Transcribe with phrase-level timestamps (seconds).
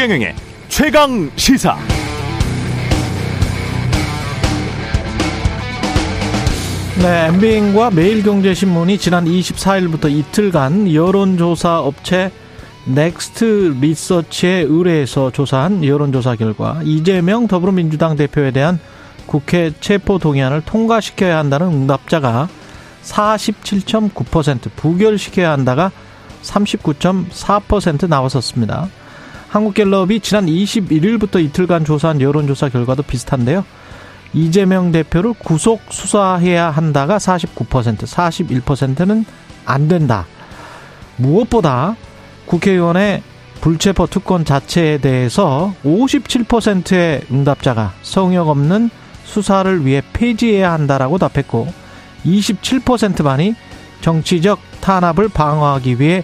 [0.00, 0.34] 최경영의
[0.68, 1.76] 최강 시사.
[7.02, 12.32] 네, MBN과 매일경제신문이 지난 24일부터 이틀간 여론조사 업체
[12.86, 18.80] 넥스트 리서치에 의뢰해서 조사한 여론조사 결과 이재명 더불어민주당 대표에 대한
[19.26, 22.48] 국회 체포 동의안을 통과시켜야 한다는 응답자가
[23.02, 25.90] 47.9% 부결시켜야 한다가
[26.42, 28.88] 39.4% 나왔었습니다.
[29.50, 33.64] 한국갤럽이 지난 21일부터 이틀간 조사한 여론조사 결과도 비슷한데요.
[34.32, 39.24] 이재명 대표를 구속 수사해야 한다가 49%, 41%는
[39.64, 40.26] 안 된다.
[41.16, 41.96] 무엇보다
[42.46, 43.22] 국회의원의
[43.60, 48.88] 불체포 특권 자체에 대해서 57%의 응답자가 성역 없는
[49.24, 51.72] 수사를 위해 폐지해야 한다라고 답했고
[52.24, 53.54] 27%만이
[54.00, 56.22] 정치적 탄압을 방어하기 위해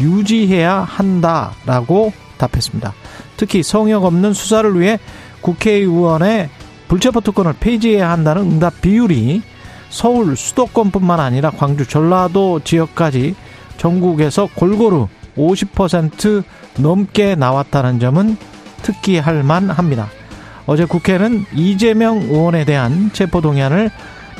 [0.00, 2.12] 유지해야 한다라고
[2.48, 2.92] 답했습니다.
[3.36, 4.98] 특히 성역 없는 수사를 위해
[5.40, 6.48] 국회의원의
[6.88, 9.42] 불체포 특권을 폐지해야 한다는 응답 비율이
[9.90, 13.34] 서울 수도권뿐만 아니라 광주, 전라도 지역까지
[13.76, 16.42] 전국에서 골고루 50%
[16.78, 18.36] 넘게 나왔다는 점은
[18.82, 20.08] 특기할 만합니다.
[20.66, 23.90] 어제 국회는 이재명 의원에 대한 체포동의안을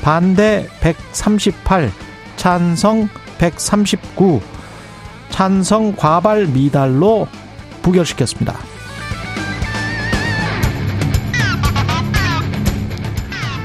[0.03, 1.91] 반대 138,
[2.37, 4.41] 찬성 139,
[5.31, 7.27] 찬성 과발 미달로
[7.85, 8.57] 부결시켰습니다.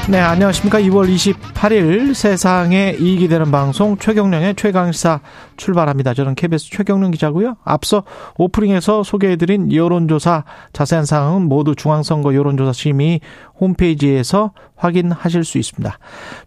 [0.10, 0.80] 네, 안녕하십니까.
[0.80, 5.20] 2월 28일 세상에 이익이 되는 방송 최경령의 최강시사
[5.60, 6.16] 출발합니다.
[6.16, 7.58] 저는 KBS 최경령 기자고요.
[7.64, 8.04] 앞서
[8.38, 13.20] 오프닝에서 소개해드린 여론조사 자세한 사항은 모두 중앙선거 여론조사 심의
[13.60, 16.00] 홈페이지에서 확인하실 수 있습니다.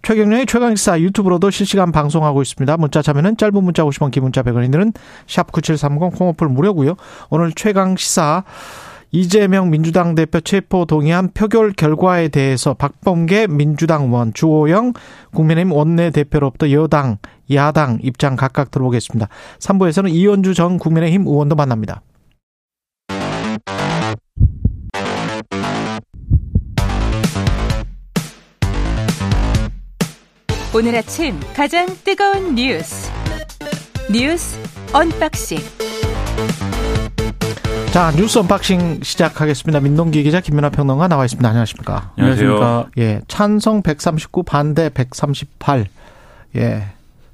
[0.03, 2.77] 최경령의 최강시사 유튜브로도 실시간 방송하고 있습니다.
[2.79, 4.95] 문자 참여는 짧은 문자 50원, 긴 문자 100원이들은
[5.27, 6.97] 샵9730 콩오플 무료고요.
[7.31, 8.45] 오늘 최강시사
[9.15, 14.95] 이재명 민주당 대표 체포 동의안 표결 결과에 대해서 박범계 민주당 의원, 주호영
[15.35, 17.19] 국민의힘 원내대표로부터 여당,
[17.55, 19.29] 야당 입장 각각 들어보겠습니다.
[19.59, 22.03] 3부에서는 이언주 전 국민의힘 의원도 만납니다.
[30.75, 33.11] 오늘 아침 가장 뜨거운 뉴스
[34.11, 34.59] 뉴스
[34.95, 35.59] 언박싱
[37.93, 39.81] 자 뉴스 unboxing 시작하겠습니다.
[39.81, 41.47] 민동기 기자 김민아 평론가 나와 있습니다.
[41.47, 42.15] 안녕하십니까?
[42.17, 42.87] 안녕하세요.
[42.97, 45.89] 예, 찬성 139 반대 138.
[46.57, 46.85] 예,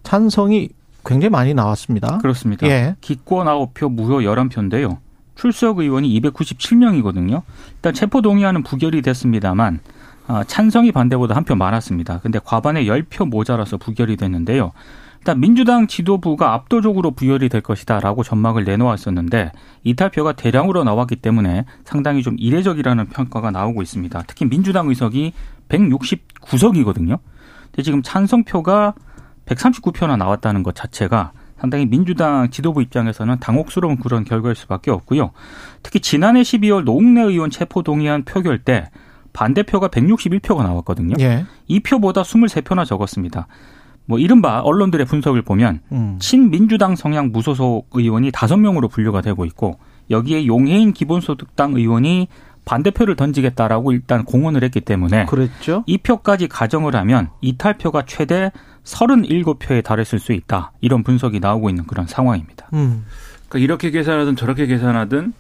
[0.08, 0.70] 찬성이
[1.04, 2.16] 굉장히 많이 나왔습니다.
[2.18, 2.66] 그렇습니다.
[2.66, 2.96] 예.
[3.02, 4.96] 기권 9표, 무효 11표인데요.
[5.34, 7.42] 출석 의원이 297명이거든요.
[7.76, 9.80] 일단 체포 동의안은 부결이 됐습니다만
[10.26, 12.20] 아, 찬성이 반대보다 한 표 많았습니다.
[12.20, 14.72] 근데 과반의 10표 모자라서 부결이 됐는데요.
[15.18, 19.52] 일단 민주당 지도부가 압도적으로 부결이 될 것이다라고 전망을 내놓았었는데
[19.84, 24.22] 이탈표가 대량으로 나왔기 때문에 상당히 좀 이례적이라는 평가가 나오고 있습니다.
[24.26, 25.34] 특히 민주당 의석이
[25.68, 27.18] 169석이거든요.
[27.66, 28.94] 근데 지금 찬성표가
[29.48, 35.32] 139표나 나왔다는 것 자체가 상당히 민주당 지도부 입장에서는 당혹스러운 그런 결과일 수밖에 없고요.
[35.82, 38.90] 특히 지난해 12월 노웅래 의원 체포 동의안 표결 때
[39.32, 41.14] 반대표가 161표가 나왔거든요.
[41.20, 41.44] 예.
[41.66, 43.46] 이 표보다 23표나 적었습니다.
[44.06, 46.16] 뭐 이른바 언론들의 분석을 보면 음.
[46.18, 49.78] 친민주당 성향 무소속 의원이 다섯 명으로 분류가 되고 있고
[50.10, 52.28] 여기에 용해인 기본소득당 의원이
[52.64, 55.84] 반대표를 던지겠다라고 일단 공언을 했기 때문에 그랬죠.
[55.86, 58.50] 이 표까지 가정을 하면 이탈표가 최대
[58.88, 60.72] 37표에 달했을 수 있다.
[60.80, 62.68] 이런 분석이 나오고 있는 그런 상황입니다.
[62.72, 63.04] 음.
[63.48, 65.32] 그러니까 이렇게 계산하든 저렇게 계산하든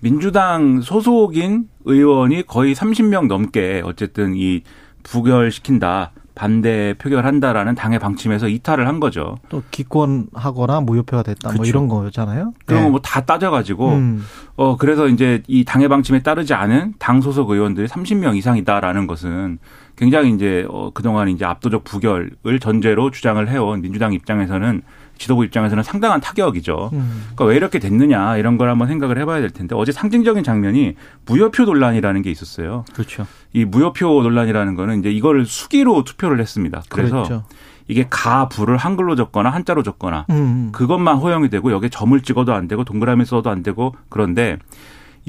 [0.00, 4.62] 민주당 소속인 의원이 거의 30명 넘게 어쨌든 이
[5.02, 6.12] 부결시킨다.
[6.34, 9.36] 반대 표결한다라는 당의 방침에서 이탈을 한 거죠.
[9.50, 11.68] 또 기권하거나 무효표가 됐다 뭐 그렇죠.
[11.68, 12.54] 이런 거잖아요.
[12.64, 12.84] 그런 예.
[12.86, 14.24] 거뭐다 따져가지고 음.
[14.56, 19.58] 어 그래서 이제 이 당의 방침에 따르지 않은 당 소속 의원들이 30명 이상이다라는 것은
[20.00, 24.80] 굉장히 이제 어 그동안 이제 압도적 부결을 전제로 주장을 해온 민주당 입장에서는
[25.18, 26.88] 지도부 입장에서는 상당한 타격이죠.
[26.94, 27.22] 음.
[27.34, 30.94] 그러니까 왜 이렇게 됐느냐 이런 걸 한번 생각을 해봐야 될 텐데 어제 상징적인 장면이
[31.26, 32.86] 무효표 논란이라는 게 있었어요.
[32.94, 33.26] 그렇죠.
[33.52, 36.82] 이 무효표 논란이라는 거는 이제 이거를 수기로 투표를 했습니다.
[36.88, 37.44] 그래서 그랬죠.
[37.86, 40.70] 이게 가 부를 한글로 적거나 한자로 적거나 음.
[40.72, 44.56] 그것만 허용이 되고 여기에 점을 찍어도 안 되고 동그라미 써도 안 되고 그런데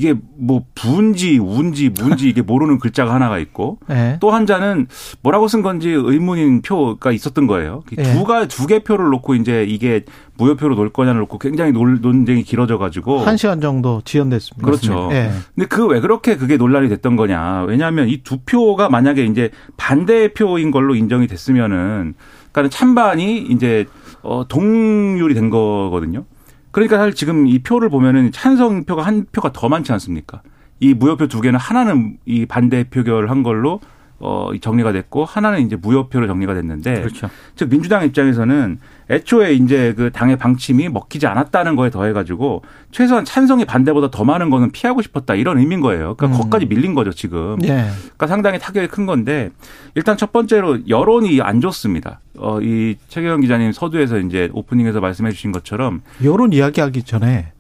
[0.02, 4.18] 이게 뭐 부인지 우인지 뭔지 이게 모르는 글자가 하나가 있고 예.
[4.20, 4.88] 또 한자는
[5.22, 7.84] 뭐라고 쓴 건지 의문인 표가 있었던 거예요.
[8.00, 8.02] 예.
[8.04, 10.04] 두가 두 개 표를 놓고 이제 이게
[10.38, 14.66] 무효표로 놓을 거냐를 놓고 굉장히 논, 논쟁이 길어져 가지고 한 시간 정도 지연됐습니다.
[14.66, 15.10] 그렇죠.
[15.12, 15.30] 예.
[15.54, 17.66] 근데 그 왜 그렇게 그게 논란이 됐던 거냐?
[17.68, 22.14] 왜냐하면 이 두 표가 만약에 이제 반대표인 걸로 인정이 됐으면은
[22.52, 23.86] 그러니까 찬반이 이제
[24.24, 26.24] 어 동률이 된 거거든요.
[26.72, 30.42] 그러니까 사실 지금 이 표를 보면은 찬성 표가 한 표가 더 많지 않습니까?
[30.80, 33.80] 이 무효표 두 개는 하나는 이 반대 표결한 걸로
[34.22, 37.30] 어 정리가 됐고 하나는 이제 무효표로 정리가 됐는데 그렇죠.
[37.56, 38.80] 즉 민주당 입장에서는
[39.10, 44.50] 애초에 이제 그 당의 방침이 먹히지 않았다는 거에 더해 가지고 최소한 찬성이 반대보다 더 많은
[44.50, 46.16] 거는 피하고 싶었다 이런 의미인 거예요.
[46.16, 46.40] 그러니까 음.
[46.40, 47.58] 거기까지 밀린 거죠, 지금.
[47.64, 47.90] 예.
[48.04, 49.50] 그러니까 상당히 타격이 큰 건데
[49.96, 52.22] 일단 첫 번째로 여론이 안 좋습니다.
[52.38, 57.52] 어, 이 최경영 기자님 서두에서 이제 오프닝에서 말씀해 주신 것처럼 요런 이야기하기 전에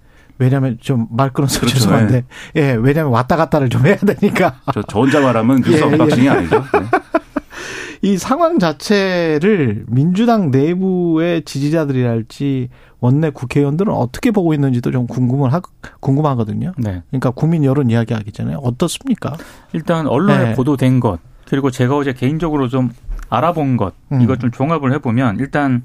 [0.42, 1.76] 왜냐하면 좀 말 끊어서 그렇죠.
[1.78, 6.30] 죄송한데 예 왜냐하면 왔다 갔다를 좀 해야 되니까 저, 저 혼자 말하면 뉴스 예, 언박싱이
[6.30, 6.60] 아니죠.
[6.60, 6.80] 네.
[8.04, 15.62] 이 상황 자체를 민주당 내부의 지지자들이랄지 원내 국회의원들은 어떻게 보고 있는지도 좀 궁금을 하,
[16.00, 16.74] 궁금하거든요.
[16.78, 17.04] 네.
[17.10, 19.38] 그러니까 국민 여론 이야기하기 전에 어떻습니까?
[19.74, 20.54] 일단 언론에 네.
[20.54, 22.90] 보도된 것 그리고 제가 어제 개인적으로 좀
[23.30, 24.22] 알아본 것 음.
[24.22, 25.84] 이것 좀 종합을 해보면 일단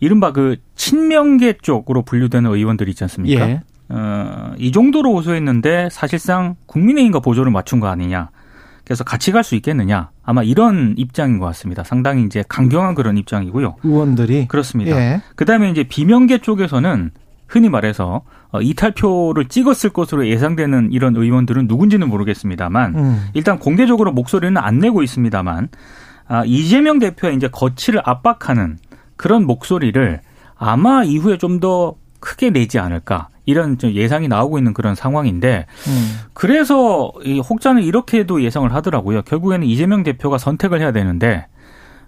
[0.00, 3.48] 이른바 그 친명계 쪽으로 분류되는 의원들 있지 않습니까?
[3.48, 3.62] 예.
[3.88, 8.30] 어, 이 정도로 호소했는데 사실상 국민의힘과 보조를 맞춘 거 아니냐.
[8.84, 10.10] 그래서 같이 갈 수 있겠느냐.
[10.24, 11.82] 아마 이런 입장인 것 같습니다.
[11.84, 13.76] 상당히 이제 강경한 그런 입장이고요.
[13.82, 14.96] 의원들이 그렇습니다.
[14.96, 15.22] 예.
[15.34, 17.10] 그다음에 이제 비명계 쪽에서는
[17.48, 23.26] 흔히 말해서 어, 이탈표를 찍었을 것으로 예상되는 이런 의원들은 누군지는 모르겠습니다만 음.
[23.34, 25.68] 일단 공개적으로 목소리는 안 내고 있습니다만
[26.28, 28.78] 아, 이재명 대표의 이제 거취를 압박하는
[29.16, 30.20] 그런 목소리를
[30.56, 36.20] 아마 이후에 좀 더 크게 내지 않을까 이런 좀 예상이 나오고 있는 그런 상황인데 음.
[36.34, 39.22] 그래서 이 혹자는 이렇게도 예상을 하더라고요.
[39.22, 41.46] 결국에는 이재명 대표가 선택을 해야 되는데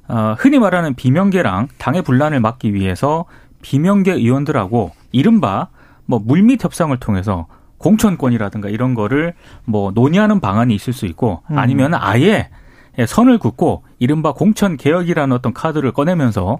[0.09, 3.25] 어, 흔히 말하는 비명계랑 당의 분란을 막기 위해서
[3.63, 5.69] 비명계 의원들하고 이른바
[6.07, 7.47] 뭐 물밑 협상을 통해서
[7.79, 9.35] 공천권이라든가 이런 거를
[9.65, 11.59] 뭐 논의하는 방안이 있을 수 있고 음.
[11.59, 12.49] 아니면 아예
[13.07, 16.59] 선을 긋고 이른바 공천 개혁이라는 어떤 카드를 꺼내면서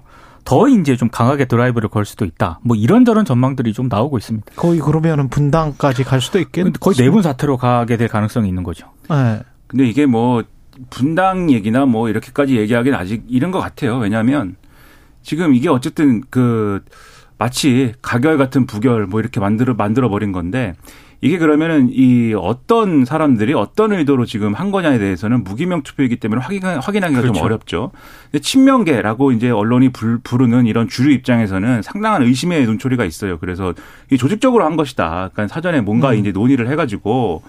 [0.49, 2.59] 더 이제 좀 강하게 드라이브를 걸 수도 있다.
[2.63, 4.47] 뭐 이런저런 전망들이 좀 나오고 있습니다.
[4.55, 6.65] 거의 그러면은 분당까지 갈 수도 있겠.
[6.79, 8.87] 거의 내분 사태로 가게 될 가능성이 있는 거죠.
[9.11, 9.43] 예.
[9.67, 10.43] 근데 이게 뭐
[10.89, 13.99] 분당 얘기나 뭐 이렇게까지 얘기하기는 아직 이른 것 같아요.
[13.99, 14.55] 왜냐하면
[15.21, 16.83] 지금 이게 어쨌든 그
[17.37, 20.73] 마치 가결 같은 부결 뭐 이렇게 만들어 만들어 버린 건데
[21.21, 26.63] 이게 그러면은 이 어떤 사람들이 어떤 의도로 지금 한 거냐에 대해서는 무기명 투표이기 때문에 확인
[26.63, 27.45] 확인하기가 좀 그렇죠.
[27.45, 27.91] 어렵죠.
[28.31, 33.37] 근데 친명계라고 이제 언론이 불, 부르는 이런 주류 입장에서는 상당한 의심의 눈초리가 있어요.
[33.37, 33.73] 그래서
[34.11, 35.31] 이 조직적으로 한 것이다.
[35.33, 36.15] 그러니까 사전에 뭔가 음.
[36.15, 37.43] 이제 논의를 해가지고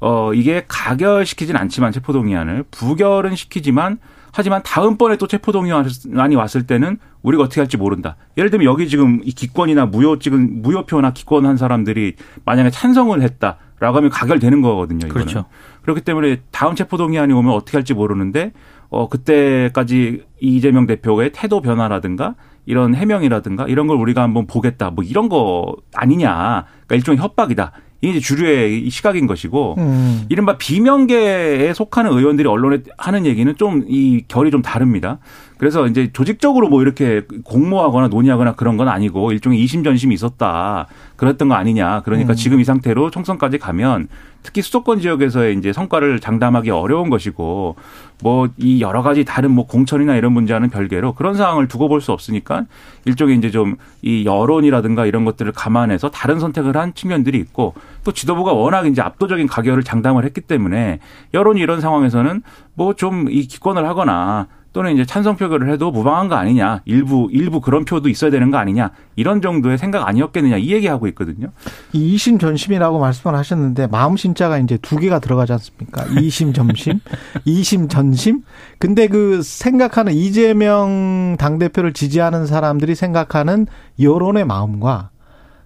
[0.00, 3.98] 어 이게 가결시키진 않지만 체포동의안을 부결은 시키지만
[4.32, 8.16] 하지만 다음번에 또 체포동의안이 왔을 때는 우리가 어떻게 할지 모른다.
[8.38, 12.14] 예를 들면 여기 지금 이 기권이나 무효 찍은 무효표나 기권한 사람들이
[12.44, 15.06] 만약에 찬성을 했다라고 하면 가결되는 거거든요.
[15.06, 15.12] 이거는.
[15.12, 15.44] 그렇죠.
[15.82, 18.52] 그렇기 때문에 다음 체포동의안이 오면 어떻게 할지 모르는데
[18.88, 24.90] 어 그때까지 이재명 대표의 태도 변화라든가 이런 해명이라든가 이런 걸 우리가 한번 보겠다.
[24.90, 26.64] 뭐 이런 거 아니냐.
[26.86, 27.72] 그러니까 일종의 협박이다.
[28.02, 30.26] 이게 이제 주류의 시각인 것이고 음.
[30.28, 35.18] 이른바 비명계에 속하는 의원들이 언론에 하는 얘기는 좀 이 결이 좀 다릅니다.
[35.62, 40.88] 그래서 이제 조직적으로 뭐 이렇게 공모하거나 논의하거나 그런 건 아니고 일종의 이심전심이 있었다.
[41.14, 42.00] 그랬던 거 아니냐.
[42.00, 42.34] 그러니까 음.
[42.34, 44.08] 지금 이 상태로 총선까지 가면
[44.42, 47.76] 특히 수도권 지역에서의 이제 성과를 장담하기 어려운 것이고
[48.24, 52.10] 뭐 이 여러 가지 다른 뭐 공천이나 이런 문제와는 별개로 그런 상황을 두고 볼 수
[52.10, 52.64] 없으니까
[53.04, 58.52] 일종의 이제 좀 이 여론이라든가 이런 것들을 감안해서 다른 선택을 한 측면들이 있고 또 지도부가
[58.52, 60.98] 워낙 이제 압도적인 가결을 장담을 했기 때문에
[61.32, 62.42] 여론이 이런 상황에서는
[62.74, 67.60] 뭐 좀 이 기권을 하거나 또는 이제 찬성 표결을 해도 무방한 거 아니냐 일부 일부
[67.60, 71.48] 그런 표도 있어야 되는 거 아니냐 이런 정도의 생각 아니었겠느냐 이 얘기하고 있거든요.
[71.92, 76.04] 이 이심 전심이라고 말씀을 하셨는데 마음 심자가 이제 두 개가 들어가지 않습니까?
[76.20, 77.00] 이심 전심,
[77.44, 78.42] 이심 전심.
[78.78, 83.66] 근데 그 생각하는 이재명 당 대표를 지지하는 사람들이 생각하는
[84.00, 85.10] 여론의 마음과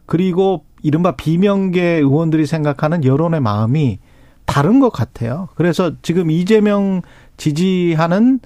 [0.06, 3.98] 그리고 이른바 비명계 의원들이 생각하는 여론의 마음이
[4.46, 5.48] 다른 것 같아요.
[5.56, 7.02] 그래서 지금 이재명
[7.36, 8.40] 지지하는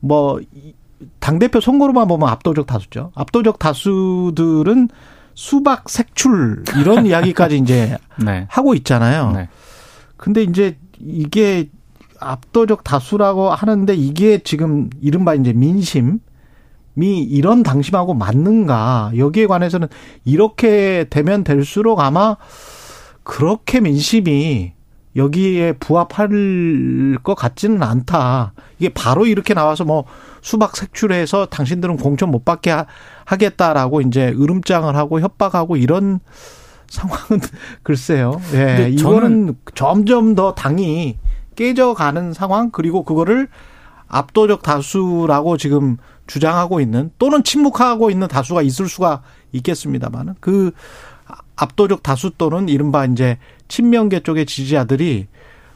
[0.00, 0.40] 뭐
[1.18, 3.12] 당대표 선거로만 보면 압도적 다수죠.
[3.14, 4.88] 압도적 다수들은
[5.34, 8.46] 수박 색출 이런 이야기까지 이제 네.
[8.50, 9.32] 하고 있잖아요.
[9.32, 9.48] 네.
[10.16, 11.70] 근데 이제 이게
[12.18, 16.18] 압도적 다수라고 하는데 이게 지금 이른바 이제 민심이
[16.94, 19.88] 이런 당심하고 맞는가 여기에 관해서는
[20.24, 22.36] 이렇게 되면 될수록 아마
[23.22, 24.74] 그렇게 민심이
[25.16, 28.52] 여기에 부합할 것 같지는 않다.
[28.78, 30.04] 이게 바로 이렇게 나와서 뭐
[30.40, 32.86] 수박 색출해서 당신들은 공천 못 받게 하-
[33.24, 36.20] 하겠다라고 이제 으름장을 하고 협박하고 이런
[36.88, 37.40] 상황은
[37.82, 38.40] 글쎄요.
[38.54, 38.88] 예.
[38.90, 41.18] 이거는 점점 더 당이
[41.56, 43.48] 깨져가는 상황 그리고 그거를
[44.08, 50.72] 압도적 다수라고 지금 주장하고 있는 또는 침묵하고 있는 다수가 있을 수가 있겠습니다만은 그
[51.60, 53.38] 압도적 다수 또는 이른바 이제
[53.68, 55.28] 친명계 쪽의 지지자들이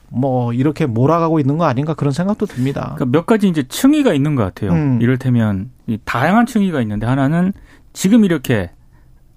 [0.09, 2.93] 뭐 이렇게 몰아가고 있는 거 아닌가 그런 생각도 듭니다.
[2.95, 4.73] 그러니까 몇 가지 이제 층위가 있는 것 같아요.
[4.73, 4.99] 음.
[5.03, 7.53] 이를테면 이 다양한 층위가 있는데 하나는
[7.93, 8.71] 지금 이렇게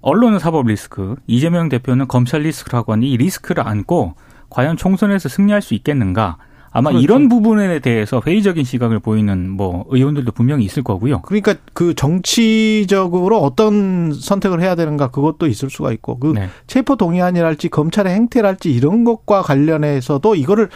[0.00, 4.14] 언론은 사법 리스크, 이재명 대표는 검찰 리스크라고 하는 이 리스크를 안고
[4.48, 6.38] 과연 총선에서 승리할 수 있겠는가?
[6.78, 7.02] 아마 그렇죠.
[7.02, 11.22] 이런 부분에 대해서 회의적인 시각을 보이는 뭐 의원들도 분명히 있을 거고요.
[11.22, 16.48] 그러니까 그 정치적으로 어떤 선택을 해야 되는가 그것도 있을 수가 있고 그 네.
[16.66, 20.68] 체포 동의안이랄지 검찰의 행태랄지 이런 것과 관련해서도 이거를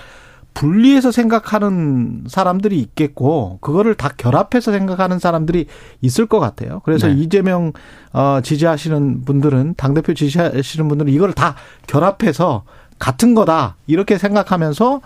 [0.55, 5.67] 분리해서 생각하는 사람들이 있겠고 그거를 다 결합해서 생각하는 사람들이
[6.01, 6.83] 있을 것 같아요.
[6.85, 7.15] 그래서 네.
[7.15, 7.73] 이재명
[8.13, 11.55] 어 지지하시는 분들은 당 대표 지지하시는 분들은 이거를 다
[11.87, 12.65] 결합해서
[12.99, 15.01] 같은 거다 이렇게 생각하면서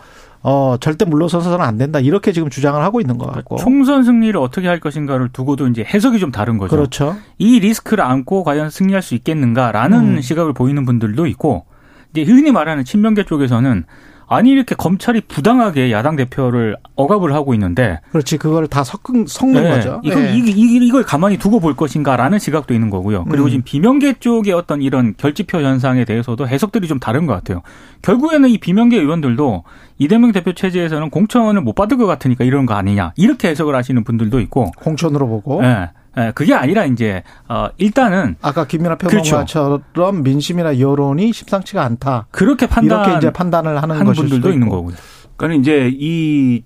[0.49, 4.69] 어 절대 물러서서는 안 된다 이렇게 지금 주장을 하고 있는 것 같고 총선 승리를 어떻게
[4.69, 6.71] 할 것인가를 두고도 이제 해석이 좀 다른 거죠.
[6.71, 7.17] 그렇죠.
[7.37, 10.21] 이 리스크를 안고 과연 승리할 수 있겠는가라는 음.
[10.21, 11.65] 시각을 보이는 분들도 있고
[12.13, 13.87] 이제 흔히 말하는 친명계 쪽에서는
[14.29, 19.71] 아니 이렇게 검찰이 부당하게 야당 대표를 억압을 하고 있는데 그렇지 그걸 다 섞은 섞는 네,
[19.71, 20.01] 거죠.
[20.05, 20.35] 이걸 예.
[20.35, 23.25] 이, 이, 이걸 가만히 두고 볼 것인가라는 시각도 있는 거고요.
[23.25, 23.51] 그리고 음.
[23.51, 27.63] 지금 비명계 쪽의 어떤 이런 결집표 현상에 대해서도 해석들이 좀 다른 것 같아요.
[28.03, 29.63] 결국에는 이 비명계 의원들도
[29.99, 34.41] 이재명 대표 체제에서는 공천을 못 받을 것 같으니까 이런 거 아니냐 이렇게 해석을 하시는 분들도
[34.41, 39.45] 있고, 공천으로 보고 예, 예, 그게 아니라 이제 어, 일단은 아까 김민아 그렇죠.
[39.47, 42.27] 평론가처럼 민심이나 여론이 심상치가 않다.
[42.31, 44.69] 그렇게 판단 이렇게 이제 판단을 하는 분들도 있는.
[44.69, 44.95] 거고요.
[45.37, 46.63] 그러니까 이제 이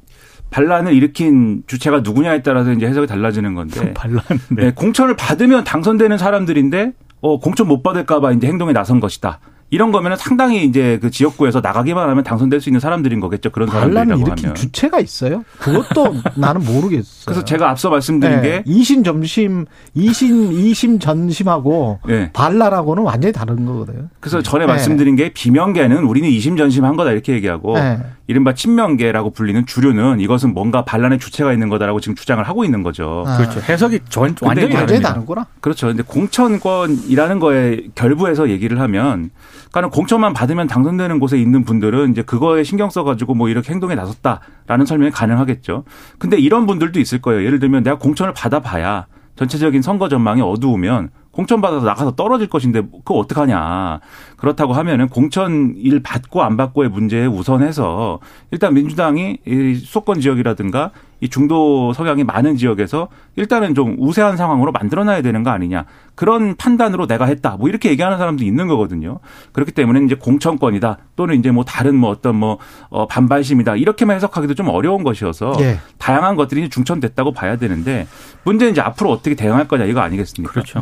[0.50, 4.22] 반란을 일으킨 주체가 누구냐에 따라서 이제 해석이 달라지는 건데 반란.
[4.50, 9.40] 네, 공천을 받으면 당선되는 사람들인데 어, 공천 못 받을까 봐 이제 행동에 나선 것이다.
[9.70, 13.50] 이런 거면은 상당히 이제 그 지역구에서 나가기만 하면 당선될 수 있는 사람들인 거겠죠.
[13.50, 14.54] 그런 사람들이라고 일으킨 하면.
[14.56, 15.44] 주체가 있어요?
[15.58, 17.24] 그것도 나는 모르겠어요.
[17.24, 22.30] 그래서 제가 앞서 말씀드린 네, 게 이심 점심 이심 이심 전심하고 네.
[22.32, 24.08] 반란하고는 완전히 다른 거거든요.
[24.18, 24.72] 그래서 전에 네.
[24.72, 27.98] 말씀드린 게 비명계는 우리는 이심 전심한 거다 이렇게 얘기하고 네.
[28.26, 33.24] 이른바 친명계라고 불리는 주류는 이것은 뭔가 반란의 주체가 있는 거다라고 지금 주장을 하고 있는 거죠.
[33.26, 33.60] 아, 그렇죠.
[33.60, 35.00] 해석이 전, 완전히 완전히.
[35.00, 35.46] 다르구나.
[35.60, 35.88] 그렇죠.
[35.88, 39.30] 근데 공천권이라는 거에 결부해서 얘기를 하면
[39.70, 44.86] 그러니까 공천만 받으면 당선되는 곳에 있는 분들은 이제 그거에 신경 써가지고 뭐 이렇게 행동에 나섰다라는
[44.86, 45.84] 설명이 가능하겠죠.
[46.18, 47.44] 근데 이런 분들도 있을 거예요.
[47.44, 51.10] 예를 들면 내가 공천을 받아봐야 전체적인 선거 전망이 어두우면
[51.40, 54.00] 공천 받아서 나가서 떨어질 것인데 그거 어떡하냐.
[54.36, 58.20] 그렇다고 하면은 공천 일 받고 안 받고의 문제에 우선해서
[58.50, 60.90] 일단 민주당이 이 수도권 지역이라든가
[61.22, 65.84] 이 중도 성향이 많은 지역에서 일단은 좀 우세한 상황으로 만들어놔야 되는 거 아니냐.
[66.14, 67.56] 그런 판단으로 내가 했다.
[67.58, 69.20] 뭐 이렇게 얘기하는 사람도 있는 거거든요.
[69.52, 70.98] 그렇기 때문에 이제 공천권이다.
[71.16, 73.76] 또는 이제 뭐 다른 뭐 어떤 뭐 어, 반발심이다.
[73.76, 75.78] 이렇게만 해석하기도 좀 어려운 것이어서 예.
[75.98, 78.06] 다양한 것들이 중천됐다고 봐야 되는데
[78.44, 80.52] 문제는 이제 앞으로 어떻게 대응할 거냐 이거 아니겠습니까?
[80.52, 80.80] 그렇죠.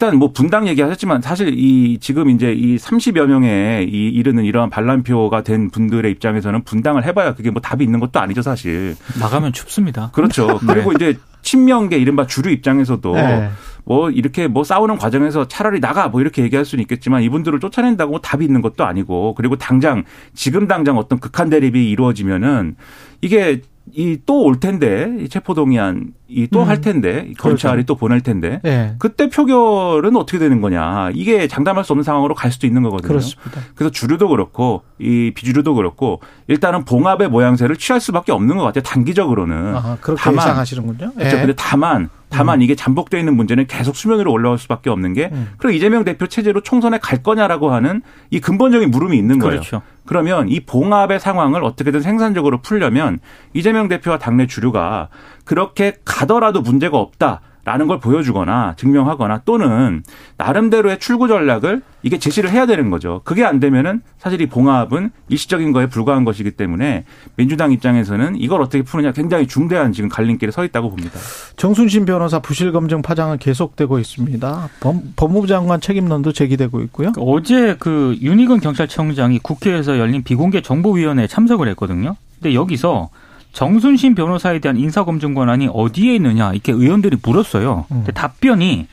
[0.00, 5.42] 일단 뭐 분당 얘기하셨지만 사실 이 지금 이제 이 30여 명의 이 이르는 이러한 반란표가
[5.42, 8.96] 된 분들의 입장에서는 분당을 해봐야 그게 뭐 답이 있는 것도 아니죠 사실.
[9.20, 10.10] 나가면 춥습니다.
[10.12, 10.58] 그렇죠.
[10.66, 10.72] 네.
[10.72, 13.50] 그리고 이제 친명계 이른바 주류 입장에서도 네.
[13.84, 18.20] 뭐 이렇게 뭐 싸우는 과정에서 차라리 나가 뭐 이렇게 얘기할 수는 있겠지만 이분들을 쫓아낸다고 뭐
[18.22, 22.74] 답이 있는 것도 아니고 그리고 당장 지금 당장 어떤 극한 대립이 이루어지면은
[23.20, 23.60] 이게
[23.92, 26.68] 이 또 올 텐데 이 체포동의안 이또 음.
[26.68, 27.86] 할 텐데 이 검찰이 그렇죠.
[27.86, 28.94] 또 보낼 텐데 예.
[29.00, 33.08] 그때 표결은 어떻게 되는 거냐 이게 장담할 수 없는 상황으로 갈 수도 있는 거거든요.
[33.08, 33.60] 그렇습니다.
[33.74, 38.82] 그래서 주류도 그렇고 이 비주류도 그렇고 일단은 봉합의 모양새를 취할 수밖에 없는 것 같아요.
[38.84, 39.74] 단기적으로는.
[39.74, 41.12] 아, 그렇게 다만 예상하시는군요.
[41.14, 41.36] 그렇죠.
[41.36, 41.40] 예.
[41.40, 45.48] 근데 다만 다만 이게 잠복되어 있는 문제는 계속 수면 위로 올라올 수밖에 없는 게 음.
[45.58, 49.58] 그럼 이재명 대표 체제로 총선에 갈 거냐라고 하는 이 근본적인 물음이 있는 거예요.
[49.58, 49.82] 그렇죠.
[50.10, 53.20] 그러면 이 봉합의 상황을 어떻게든 생산적으로 풀려면
[53.54, 55.08] 이재명 대표와 당내 주류가
[55.44, 60.02] 그렇게 가더라도 문제가 없다 라는 걸 보여주거나 증명하거나 또는
[60.38, 63.20] 나름대로의 출구 전략을 이게 제시를 해야 되는 거죠.
[63.24, 67.04] 그게 안 되면은 사실 이 봉합은 일시적인 거에 불과한 것이기 때문에
[67.36, 71.18] 민주당 입장에서는 이걸 어떻게 푸느냐 굉장히 중대한 지금 갈림길에 서 있다고 봅니다.
[71.56, 74.68] 정순신 변호사 부실 검증 파장은 계속되고 있습니다.
[74.80, 77.12] 법, 법무부 장관 책임론도 제기되고 있고요.
[77.18, 82.16] 어제 그 윤희근 경찰청장이 국회에서 열린 비공개 정보위원회에 참석을 했거든요.
[82.40, 83.10] 근데 여기서
[83.52, 87.86] 정순신 변호사에 대한 인사검증 권한이 어디에 있느냐 이렇게 의원들이 물었어요.
[87.88, 88.86] 근데 답변이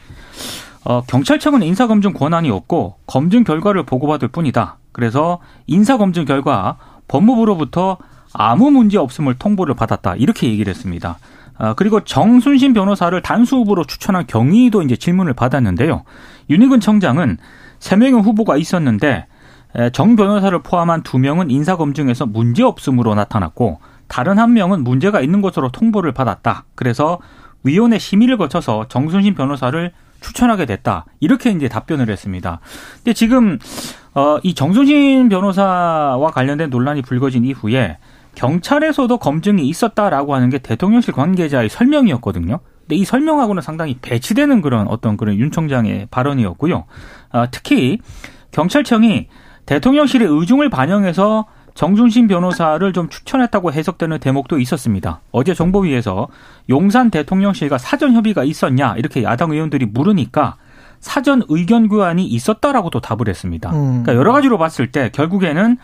[0.84, 4.78] 어, 경찰청은 인사검증 권한이 없고 검증 결과를 보고받을 뿐이다.
[4.92, 7.98] 그래서 인사검증 결과 법무부로부터
[8.34, 10.16] 아무 문제 없음을 통보를 받았다.
[10.16, 11.18] 이렇게 얘기를 했습니다.
[11.58, 16.04] 아, 그리고 정순신 변호사를 단수 후보로 추천한 경위도 이제 질문을 받았는데요.
[16.50, 17.38] 윤희근 청장은
[17.80, 19.26] 세 명의 후보가 있었는데
[19.76, 25.42] 에, 정 변호사를 포함한 두 명은 인사검증에서 문제 없음으로 나타났고 다른 한 명은 문제가 있는
[25.42, 26.66] 것으로 통보를 받았다.
[26.76, 27.20] 그래서
[27.64, 31.06] 위원회 심의를 거쳐서 정순신 변호사를 추천하게 됐다.
[31.20, 32.60] 이렇게 이제 답변을 했습니다.
[32.98, 33.60] 근데 지금
[34.14, 37.98] 어, 이 정순신 변호사와 관련된 논란이 불거진 이후에
[38.36, 42.60] 경찰에서도 검증이 있었다라고 하는 게 대통령실 관계자의 설명이었거든요.
[42.82, 46.86] 근데 이 설명하고는 상당히 배치되는 그런 어떤 그런 윤 총장의 발언이었고요.
[47.34, 48.00] 어, 특히
[48.52, 49.28] 경찰청이
[49.66, 51.46] 대통령실의 의중을 반영해서
[51.78, 55.22] 정준신 변호사를 좀 추천했다고 해석되는 대목도 있었습니다.
[55.32, 56.28] 어제 정보위에서
[56.72, 60.56] 용산 대통령실과 사전 협의가 있었냐 이렇게 야당 의원들이 물으니까
[61.00, 63.70] 사전 의견 교환이 있었다라고도 답을 했습니다.
[63.70, 64.02] 음.
[64.02, 65.78] 그러니까 여러 가지로 봤을 때 결국에는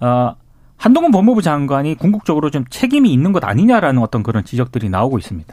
[0.00, 0.34] 어
[0.78, 5.52] 한동훈 법무부 장관이 궁극적으로 좀 책임이 있는 것 아니냐라는 어떤 그런 지적들이 나오고 있습니다.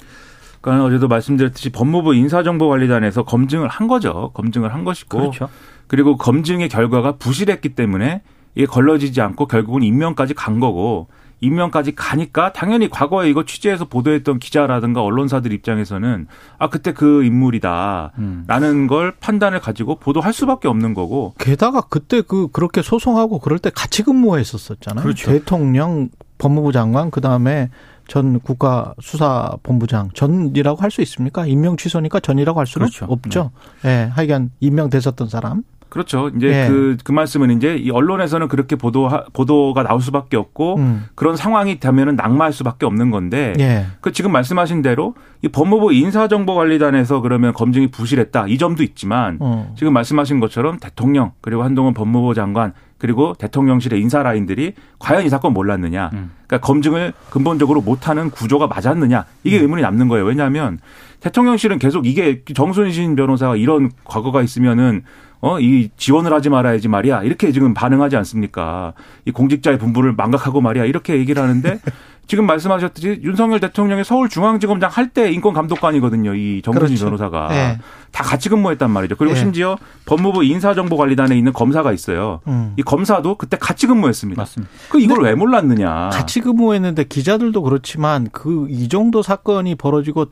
[0.62, 4.32] 그러니까 어제도 말씀드렸듯이 법무부 인사정보관리단에서 검증을 한 거죠.
[4.34, 5.18] 검증을 한 것이고.
[5.18, 5.50] 그렇죠.
[5.88, 8.22] 그리고 검증의 결과가 부실했기 때문에
[8.55, 11.07] 이게 걸러지지 않고 결국은 임명까지 간 거고
[11.43, 18.88] 임명까지 가니까 당연히 과거에 이거 취재해서 보도했던 기자라든가 언론사들 입장에서는 아 그때 그 인물이다라는 음.
[18.88, 24.03] 걸 판단을 가지고 보도할 수밖에 없는 거고 게다가 그때 그 그렇게 소송하고 그럴 때 같이
[24.03, 25.03] 근무했었잖아요.
[25.03, 25.31] 그렇죠.
[25.31, 27.69] 대통령, 법무부 장관 그다음에
[28.07, 31.45] 전 국가수사본부장 전이라고 할 수 있습니까?
[31.48, 33.05] 임명 취소니까 전이라고 할 수는 그렇죠.
[33.10, 33.51] 없죠.
[33.81, 34.05] 네.
[34.05, 34.12] 네.
[34.13, 35.63] 하여간 임명됐었던 사람.
[35.94, 36.32] 그렇죠.
[36.36, 36.68] 이제 예.
[36.68, 41.06] 그, 그 말씀은 이제 이 언론에서는 그렇게 보도, 보도가 나올 수밖에 없고 음.
[41.14, 43.86] 그런 상황이 되면은 낙마할 수밖에 없는 건데 예.
[44.02, 49.72] 그 지금 말씀하신 대로 이 법무부 인사정보관리단에서 그러면 검증이 부실했다 이 점도 있지만 어.
[49.78, 55.54] 지금 말씀하신 것처럼 대통령 그리고 한동훈 법무부 장관 그리고 대통령실의 인사 라인들이 과연 이 사건
[55.54, 56.10] 몰랐느냐.
[56.14, 56.32] 음.
[56.48, 59.26] 그러니까 검증을 근본적으로 못하는 구조가 맞았느냐.
[59.44, 59.62] 이게 음.
[59.62, 60.26] 의문이 남는 거예요.
[60.26, 60.80] 왜냐하면
[61.20, 65.04] 대통령실은 계속 이게 정순신 변호사가 이런 과거가 있으면은
[65.46, 67.24] 어, 이 지원을 하지 말아야지 말이야.
[67.24, 68.94] 이렇게 지금 반응하지 않습니까?
[69.26, 70.86] 이 공직자의 분부를 망각하고 말이야.
[70.86, 71.80] 이렇게 얘기를 하는데
[72.28, 76.34] 지금 말씀하셨듯이 윤석열 대통령이 서울중앙지검장 할 때 인권감독관이거든요.
[76.36, 77.06] 이 정근진 그렇죠.
[77.06, 77.50] 변호사가.
[77.50, 77.78] 네.
[78.12, 79.18] 다 같이 근무했단 말이죠.
[79.18, 79.40] 그리고 네.
[79.42, 82.40] 심지어 법무부 인사정보관리단에 있는 검사가 있어요.
[82.48, 82.74] 음.
[82.77, 84.42] 이 검사도 그때 같이 근무했습니다.
[84.42, 84.72] 맞습니다.
[84.90, 86.10] 그 이걸 왜 몰랐느냐.
[86.14, 90.27] 같이 근무했는데 기자들도 그렇지만 그 이 정도 사건이 벌어지고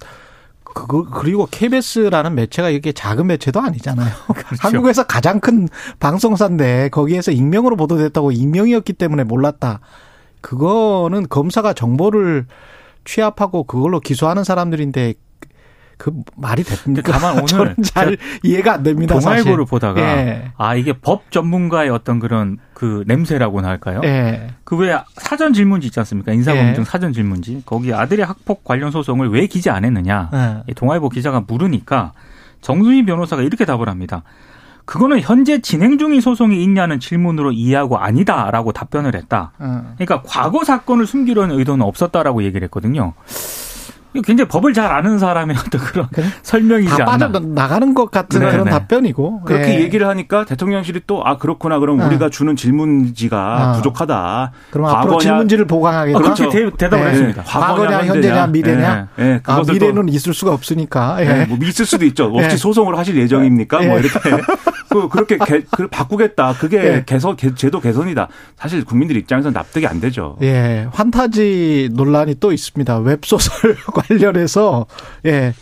[0.73, 4.09] 그, 그리고 KBS라는 매체가 이게 작은 매체도 아니잖아요.
[4.33, 4.55] 그렇죠.
[4.59, 5.67] 한국에서 가장 큰
[5.99, 9.79] 방송사인데 거기에서 익명으로 보도됐다고 익명이었기 때문에 몰랐다.
[10.41, 12.45] 그거는 검사가 정보를
[13.05, 15.13] 취합하고 그걸로 기소하는 사람들인데
[16.01, 17.11] 그 말이 됐습니까?
[17.11, 19.19] 다만 오늘 잘 이해가 안 됩니다.
[19.19, 20.51] 동아일보를 보다가 예.
[20.57, 24.01] 아 이게 법 전문가의 어떤 그런 그 냄새라고나 할까요?
[24.03, 24.47] 예.
[24.63, 26.33] 그왜 사전 질문지 있지 않습니까?
[26.33, 26.85] 인사검증 예.
[26.85, 30.63] 사전 질문지 거기 아들의 학폭 관련 소송을 왜 기재 안 했느냐?
[30.67, 30.73] 예.
[30.73, 32.13] 동아일보 기자가 물으니까
[32.61, 34.23] 정순희 변호사가 이렇게 답을 합니다.
[34.85, 39.51] 그거는 현재 진행 중인 소송이 있냐는 질문으로 이해하고 아니다라고 답변을 했다.
[39.59, 39.93] 어.
[39.97, 43.13] 그러니까 과거 사건을 숨기려는 의도는 없었다라고 얘기를 했거든요.
[44.25, 46.25] 굉장히 법을 잘 아는 사람의 어떤 그런 그래?
[46.43, 47.29] 설명이지 다 않나.
[47.39, 48.51] 나가는 것 같은 네네.
[48.51, 49.41] 그런 답변이고.
[49.41, 49.81] 그렇게 네.
[49.81, 52.05] 얘기를 하니까 대통령실이 또 아 그렇구나 그럼 네.
[52.05, 53.71] 우리가 주는 질문지가 아.
[53.73, 54.51] 부족하다.
[54.71, 56.17] 그럼 과거냐, 앞으로 질문지를 보강하겠다.
[56.17, 56.77] 아, 그렇게 그렇죠.
[56.77, 57.11] 대, 답을 네.
[57.11, 57.43] 했습니다.
[57.43, 59.07] 과거냐, 현재냐, 현재냐 미래냐.
[59.15, 59.39] 네.
[59.45, 61.17] 아, 미래는 있을 수가 없으니까.
[61.21, 61.45] 예.
[61.45, 62.25] 뭐 있을 수도 있죠.
[62.33, 63.81] 혹시 소송을 하실 예정입니까?
[63.83, 64.19] 뭐 이렇게
[64.89, 66.53] 그 그렇게 개, 그 바꾸겠다.
[66.59, 68.27] 그게 개선 제도 개선이다.
[68.57, 70.35] 사실 국민들 입장에서는 납득이 안 되죠.
[70.41, 72.97] 예, 환타지 논란이 또 있습니다.
[72.99, 74.85] 웹소설 관련해서
[75.25, 75.53] 예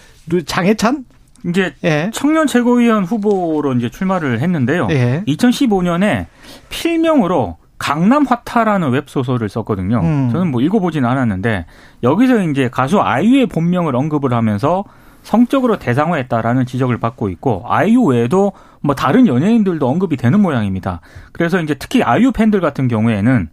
[0.45, 1.05] 장해찬
[1.47, 2.11] 이제 예.
[2.13, 4.87] 청년 최고위원 후보로 이제 출마를 했는데요.
[4.91, 5.23] 예.
[5.27, 6.25] 2015년에
[6.69, 10.01] 필명으로 강남 화타라는 웹 소설을 썼거든요.
[10.01, 10.29] 음.
[10.31, 11.65] 저는 뭐 읽어보진 않았는데
[12.03, 14.83] 여기서 이제 가수 아이유의 본명을 언급을 하면서
[15.23, 21.01] 성적으로 대상화했다라는 지적을 받고 있고 아이유 외에도 뭐 다른 연예인들도 언급이 되는 모양입니다.
[21.31, 23.49] 그래서 이제 특히 아이유 팬들 같은 경우에는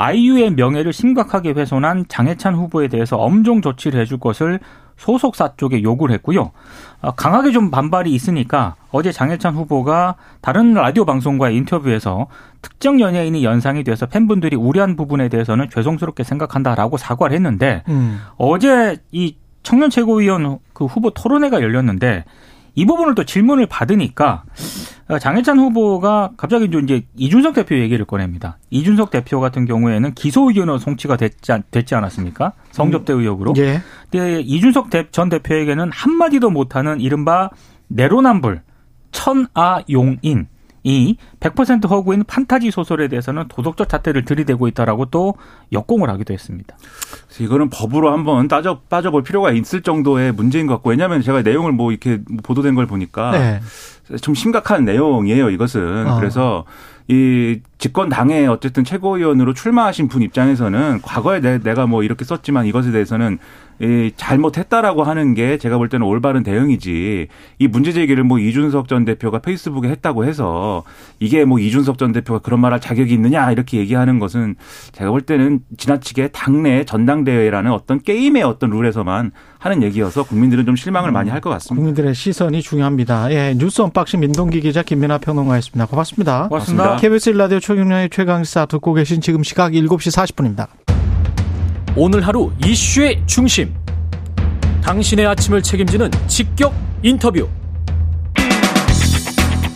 [0.00, 4.58] 아이유의 명예를 심각하게 훼손한 장해찬 후보에 대해서 엄정 조치를 해줄 것을
[4.96, 6.52] 소속사 쪽에 요구를 했고요.
[7.02, 12.28] 어, 강하게 좀 반발이 있으니까 어제 장해찬 후보가 다른 라디오 방송과의 인터뷰에서
[12.62, 18.20] 특정 연예인이 연상이 돼서 팬분들이 우려한 부분에 대해서는 죄송스럽게 생각한다라고 사과를 했는데 음.
[18.38, 22.24] 어제 이 청년 최고위원 그 후보 토론회가 열렸는데
[22.74, 24.44] 이 부분을 또 질문을 받으니까
[24.99, 28.58] 어, 장해찬 후보가 갑자기 이제 이준석 대표 얘기를 꺼냅니다.
[28.70, 32.52] 이준석 대표 같은 경우에는 기소 의견으로 송치가 됐지, 됐지 않았습니까?
[32.70, 33.54] 성접대 의혹으로.
[33.56, 33.80] 예.
[34.10, 37.50] 근데 이준석 전 대표에게는 한마디도 못하는 이른바
[37.88, 38.62] 내로남불,
[39.12, 40.48] 천아용인,
[40.82, 45.34] 이 100% 허구인 판타지 소설에 대해서는 도덕적 잣대를 들이대고 있다라고 또
[45.72, 46.76] 역공을 하기도 했습니다.
[47.38, 51.90] 이거는 법으로 한번 따져 빠져볼 필요가 있을 정도의 문제인 것 같고 왜냐하면 제가 내용을 뭐
[51.90, 53.60] 이렇게 보도된 걸 보니까 네.
[54.20, 55.50] 좀 심각한 내용이에요.
[55.50, 56.16] 이것은 어.
[56.18, 56.64] 그래서
[57.10, 62.92] 이 집권 당의 어쨌든 최고위원으로 출마하신 분 입장에서는 과거에 내, 내가 뭐 이렇게 썼지만 이것에
[62.92, 63.38] 대해서는
[63.80, 67.26] 이 잘못했다라고 하는 게 제가 볼 때는 올바른 대응이지.
[67.58, 70.84] 이 문제 제기를 뭐 이준석 전 대표가 페이스북에 했다고 해서
[71.18, 74.54] 이게 뭐 이준석 전 대표가 그런 말할 자격이 있느냐 이렇게 얘기하는 것은
[74.92, 81.12] 제가 볼 때는 지나치게 당내 전당대회라는 어떤 게임의 어떤 룰에서만 하는 얘기여서 국민들은 좀 실망을
[81.12, 81.74] 많이 할 것 같습니다.
[81.76, 83.30] 국민들의 시선이 중요합니다.
[83.32, 85.86] 예, 뉴스 언박싱 민동기 기자 김민아 평론가였습니다.
[85.86, 86.48] 고맙습니다.
[86.48, 86.96] 고맙습니다.
[86.96, 90.66] KBS 일라디오 최경영의 최강시사 듣고 계신 지금 시각 7시 40분입니다.
[91.96, 93.74] 오늘 하루 이슈의 중심.
[94.82, 97.46] 당신의 아침을 책임지는 직격 인터뷰.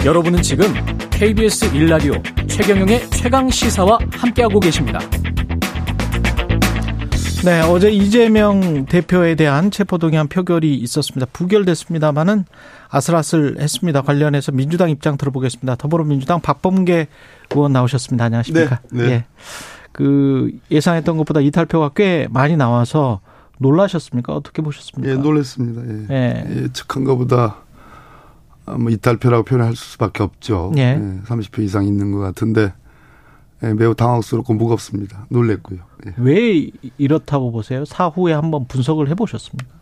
[0.05, 0.67] 여러분은 지금
[1.11, 2.13] KBS 일라디오
[2.47, 4.99] 최경영의 최강 시사와 함께하고 계십니다.
[7.45, 11.27] 네, 어제 이재명 대표에 대한 체포동의안 표결이 있었습니다.
[11.31, 12.47] 부결됐습니다만은
[12.89, 14.01] 아슬아슬했습니다.
[14.01, 15.75] 관련해서 민주당 입장 들어보겠습니다.
[15.75, 17.07] 더불어민주당 박범계
[17.55, 18.25] 의원 나오셨습니다.
[18.25, 18.81] 안녕하십니까?
[18.93, 19.11] 네, 네.
[19.11, 19.25] 예.
[19.93, 23.21] 그 예상했던 것보다 이탈표가 꽤 많이 나와서
[23.59, 24.35] 놀라셨습니까?
[24.35, 25.13] 어떻게 보셨습니까?
[25.13, 25.83] 예, 놀랐습니다.
[26.15, 26.47] 예.
[26.49, 26.63] 예.
[26.63, 27.57] 예측한 것보다
[28.65, 30.73] 아, 뭐 이탈표라고 표현할 수밖에 없죠.
[30.79, 30.99] 예.
[31.27, 32.73] 30표 이상 있는 것 같은데 예,
[33.73, 35.27] 매우 당황스럽고 무겁습니다.
[35.31, 35.79] 놀랬고요.
[36.07, 36.15] 예.
[36.19, 37.85] 왜 이렇다고 보세요?
[37.85, 39.73] 사후에 한번 분석을 해보셨습니까?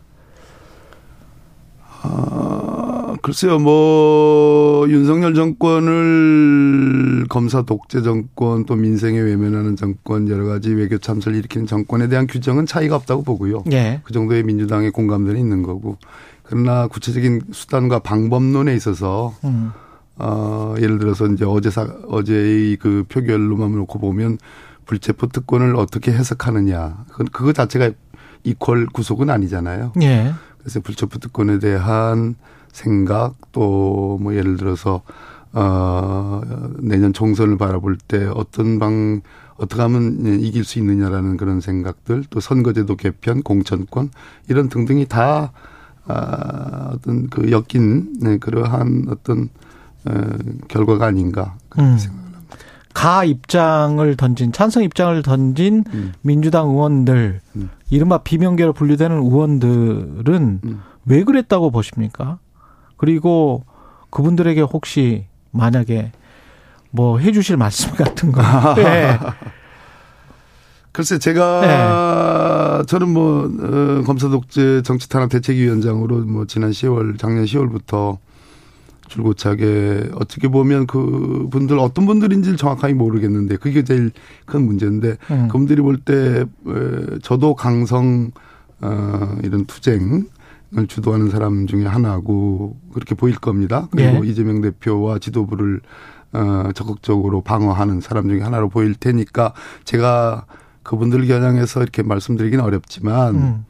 [2.05, 10.97] 아, 글쎄요, 뭐, 윤석열 정권을 검사 독재 정권 또 민생에 외면하는 정권 여러 가지 외교
[10.97, 13.63] 참사를 일으키는 정권에 대한 규정은 차이가 없다고 보고요.
[13.71, 14.01] 예.
[14.03, 15.97] 그 정도의 민주당의 공감대는 있는 거고.
[16.43, 19.71] 그러나 구체적인 수단과 방법론에 있어서 음.
[20.17, 24.37] 어, 예를 들어서 이제 어제 사, 어제의 그 표결로만 놓고 보면
[24.85, 27.05] 불체포 특권을 어떻게 해석하느냐.
[27.11, 27.91] 그, 그거 자체가
[28.43, 29.93] 이퀄 구속은 아니잖아요.
[30.01, 30.33] 예.
[30.59, 32.35] 그래서 불체포 특권에 대한
[32.71, 35.01] 생각 또 뭐 예를 들어서
[35.53, 36.41] 어
[36.79, 39.21] 내년 총선을 바라볼 때 어떤 방
[39.57, 44.09] 어떻게 하면 이길 수 있느냐라는 그런 생각들 또 선거제도 개편 공천권
[44.49, 45.51] 이런 등등이 다
[46.05, 49.47] 아, 어떤 그 엮인 네, 그러한 어떤 어,
[50.67, 51.97] 결과가 아닌가 그렇게 음.
[51.97, 52.39] 생각합니다.
[52.93, 56.13] 가 입장을 던진 찬성 입장을 던진 음.
[56.21, 57.69] 민주당 의원들 음.
[57.89, 60.81] 이른바 비명계로 분류되는 의원들은 음.
[61.05, 62.37] 왜 그랬다고 보십니까?
[62.97, 63.65] 그리고
[64.09, 66.11] 그분들에게 혹시 만약에
[66.91, 68.41] 뭐 해주실 말씀 같은 거.
[68.75, 69.17] 네.
[70.91, 78.19] 글쎄 제가 저는 뭐 어, 검사 독재 정치 탄압 대책위원장으로 뭐 지난 10월 작년 10월부터
[79.07, 84.11] 줄고차게 어떻게 보면 그 분들 어떤 분들인지를 정확하게 모르겠는데 그게 제일
[84.45, 85.47] 큰 문제인데 음.
[85.47, 86.45] 그분들이 볼 때
[87.21, 88.31] 저도 강성
[88.81, 90.25] 어 이런 투쟁
[90.75, 93.87] 을 주도하는 사람 중에 하나고 그렇게 보일 겁니다.
[93.91, 94.29] 그리고 예.
[94.29, 95.81] 이재명 대표와 지도부를
[96.31, 100.45] 어 적극적으로 방어하는 사람 중에 하나로 보일 테니까 제가
[100.81, 103.65] 그분들을 겨냥해서 이렇게 말씀드리기는 어렵지만 음.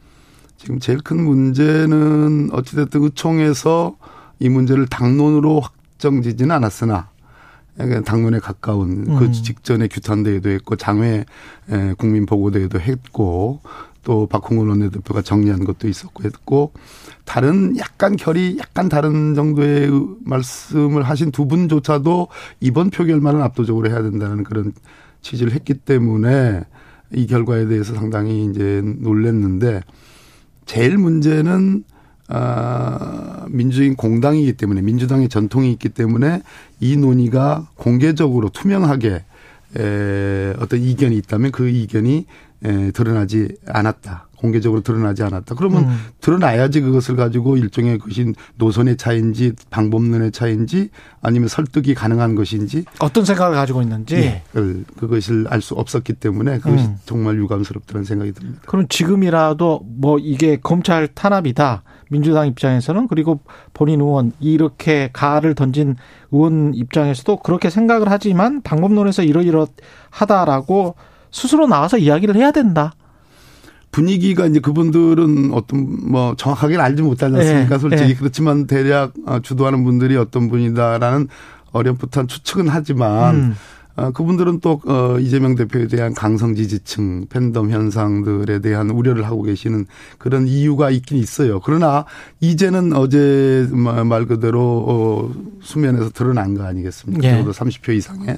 [0.56, 3.98] 지금 제일 큰 문제는 어찌됐든 의총에서
[4.44, 7.10] 이 문제를 당론으로 확정지지는 않았으나
[7.80, 9.18] 약간 당론에 가까운 음.
[9.18, 11.24] 그 직전에 규탄대회도 했고 장외
[11.70, 13.62] 에, 국민보고대회도 했고
[14.04, 16.74] 또 박홍근 원내대표가 정리한 것도 있었고 했고
[17.24, 19.90] 다른 약간 결이 약간 다른 정도의
[20.26, 22.28] 말씀을 하신 두 분조차도
[22.60, 24.74] 이번 표결만은 압도적으로 해야 된다는 그런
[25.22, 26.66] 취지를 했기 때문에
[27.14, 29.84] 이 결과에 대해서 상당히 이제 놀랬는데
[30.66, 31.86] 제일 문제는
[32.30, 36.42] 아, 민주인 공당이기 때문에 민주당의 전통이 있기 때문에
[36.80, 39.24] 이 논의가 공개적으로 투명하게
[39.78, 42.26] 에, 어떤 이견이 있다면 그 이견이
[42.64, 44.28] 에, 드러나지 않았다.
[44.38, 45.56] 공개적으로 드러나지 않았다.
[45.56, 45.98] 그러면 음.
[46.20, 50.90] 드러나야지 그것을 가지고 일종의 그것이 노선의 차이인지 방법론의 차이인지
[51.22, 54.16] 아니면 설득이 가능한 것인지 어떤 생각을 가지고 있는지.
[54.18, 54.44] 예,
[54.98, 56.98] 그것을 알 수 없었기 때문에 그것이 음.
[57.06, 58.62] 정말 유감스럽다는 생각이 듭니다.
[58.66, 61.84] 그럼 지금이라도 뭐 이게 검찰 탄압이다.
[62.14, 63.40] 민주당 입장에서는 그리고
[63.74, 65.96] 본인 의원 이렇게 가를 던진
[66.32, 70.96] 의원 입장에서도 그렇게 생각을 하지만 방법론에서 이러이러하다라고
[71.32, 72.94] 스스로 나와서 이야기를 해야 된다.
[73.92, 77.76] 분위기가 이제 그분들은 어떤 뭐 정확하게는 알지 못하지 않습니까?
[77.76, 78.14] 예, 솔직히 예.
[78.16, 81.28] 그렇지만 대략 어, 주도하는 분들이 어떤 분이다라는
[81.72, 83.56] 어렴풋한 추측은 하지만 음.
[83.96, 89.86] 어, 그분들은 또 어, 이재명 대표에 대한 강성 지지층 팬덤 현상들에 대한 우려를 하고 계시는
[90.18, 91.60] 그런 이유가 있긴 있어요.
[91.60, 92.06] 그러나
[92.40, 97.28] 이제는 어제 마- 말 그대로 어, 수면에서 드러난 거 아니겠습니까?
[97.28, 97.32] 예.
[97.34, 98.38] 적어도 30표 이상의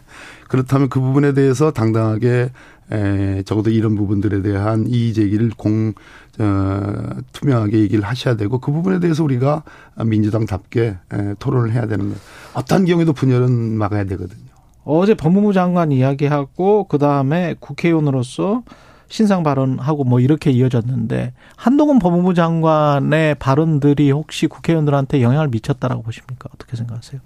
[0.50, 2.52] 그렇다면 그 부분에 대해서 당당하게
[2.91, 5.94] 에, 적어도 이런 부분들에 대한 이의 제기를 공
[6.38, 9.63] 어, 투명하게 얘기를 하셔야 되고 그 부분에 대해서 우리가
[10.06, 12.20] 민주당답게 에, 토론을 해야 되는 거예요.
[12.54, 14.45] 어떤 경우에도 분열은 막아야 되거든요.
[14.86, 18.63] 어제 법무부 장관 이야기하고 그 다음에 국회의원으로서
[19.08, 26.50] 신상 발언하고 뭐 이렇게 이어졌는데 한동훈 법무부 장관의 발언들이 혹시 국회의원들한테 영향을 미쳤다라고 보십니까?
[26.54, 27.21] 어떻게 생각하세요?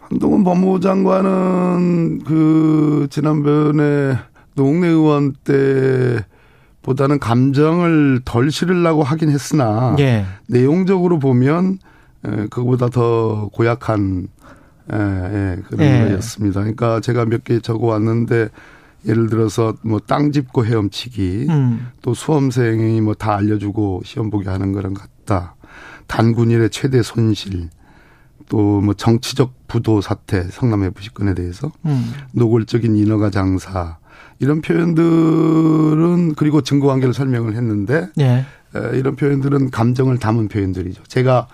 [0.00, 4.16] 한동훈 법무부 장관은 그 지난번에
[4.54, 6.24] 노웅래 의원 때
[6.82, 10.24] 보다는 감정을 덜 실으려고 하긴 했으나 예.
[10.46, 11.78] 내용적으로 보면
[12.24, 14.28] 에, 그거보다 더 고약한
[14.92, 16.08] 에, 예, 그런 예.
[16.08, 16.60] 거였습니다.
[16.60, 18.48] 그러니까 제가 몇 개 적어 왔는데
[19.06, 21.88] 예를 들어서 뭐 땅 짚고 헤엄치기 음.
[22.02, 25.54] 또 수험생이 뭐 다 알려주고 시험 보게 하는 거랑 같다.
[26.06, 27.68] 단군일의 최대 손실
[28.48, 32.12] 또 뭐 정치적 부도 사태 성남의 부식건에 대해서 음.
[32.32, 33.98] 노골적인 인허가 장사
[34.38, 38.44] 이런 표현들은 그리고 증거 관계를 설명을 했는데 예.
[38.74, 41.02] 에, 이런 표현들은 감정을 담은 표현들이죠.
[41.04, 41.48] 제가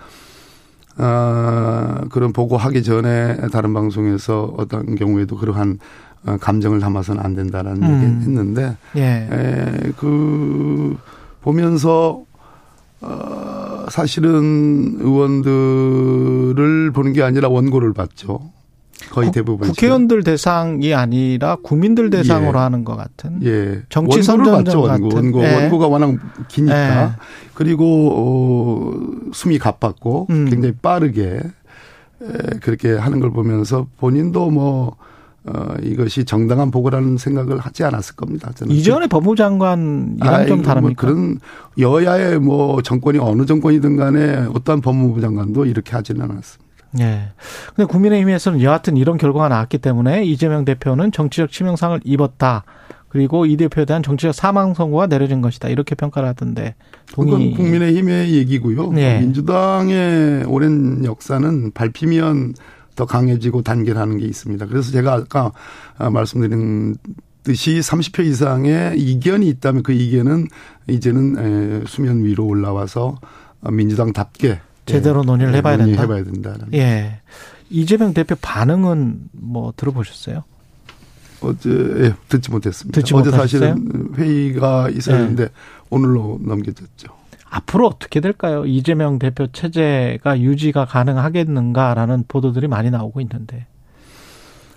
[0.97, 5.79] 어, 그런 보고하기 전에 다른 방송에서 어떤 경우에도 그러한
[6.25, 7.93] 어, 감정을 담아서는 안 된다라는 음.
[7.95, 9.27] 얘기 했는데 예.
[9.29, 10.95] 에, 그
[11.41, 12.23] 보면서
[13.01, 18.39] 어, 사실은 의원들을 보는 게 아니라 원고를 봤죠.
[19.11, 22.63] 거의 대부분 국회의원들 대상이 아니라 국민들 대상으로 예.
[22.63, 23.39] 하는 것 같은.
[23.43, 23.81] 예.
[23.89, 24.83] 정치 선전전.
[24.83, 25.15] 같은.
[25.15, 25.43] 원고.
[25.43, 25.55] 예.
[25.55, 26.15] 원고가 워낙
[26.47, 27.03] 기니까.
[27.03, 27.09] 예.
[27.53, 30.49] 그리고, 어, 숨이 가빴고 음.
[30.49, 31.41] 굉장히 빠르게
[32.21, 34.95] 에, 그렇게 하는 걸 보면서 본인도 뭐,
[35.45, 38.51] 어, 이것이 정당한 보고라는 생각을 하지 않았을 겁니다.
[38.55, 38.73] 저는.
[38.73, 41.01] 이전에 법무부 장관이랑 아이고, 좀뭐 다릅니까?
[41.01, 41.39] 그런
[41.77, 46.62] 여야의 뭐 정권이 어느 정권이든 간에 어떠한 법무부 장관도 이렇게 하지는 않았습니다.
[46.99, 47.29] 예.
[47.75, 52.63] 근데 국민의힘에서는 여하튼 이런 결과가 나왔기 때문에 이재명 대표는 정치적 치명상을 입었다.
[53.09, 55.69] 그리고 이 대표에 대한 정치적 사망 선고가 내려진 것이다.
[55.69, 56.75] 이렇게 평가를 하던데
[57.09, 57.53] 그건 동의.
[57.53, 58.91] 국민의힘의 얘기고요.
[58.91, 59.19] 네.
[59.19, 62.55] 민주당의 오랜 역사는 밟히면
[62.95, 64.65] 더 강해지고 단결하는 게 있습니다.
[64.65, 65.51] 그래서 제가 아까
[65.97, 66.95] 아, 말씀드린
[67.43, 70.47] 듯이 30표 이상의 이견이 있다면 그 이견은
[70.87, 73.17] 이제는 에, 수면 위로 올라와서
[73.61, 76.03] 어, 민주당답게 제대로 예, 논의를 해봐야 된다.
[76.03, 76.73] 논의해봐야 된다는.
[76.73, 77.19] 예.
[77.69, 80.43] 이재명 대표 반응은 뭐 들어보셨어요?
[81.41, 82.99] 어제 예, 듣지 못했습니다.
[82.99, 83.75] 듣지 어제 못하셨어요?
[83.75, 85.49] 사실은 회의가 있었는데
[85.89, 87.07] 오늘로 넘겨졌죠.
[87.49, 88.65] 앞으로 어떻게 될까요?
[88.65, 93.67] 이재명 대표 체제가 유지가 가능하겠는가라는 보도들이 많이 나오고 있는데.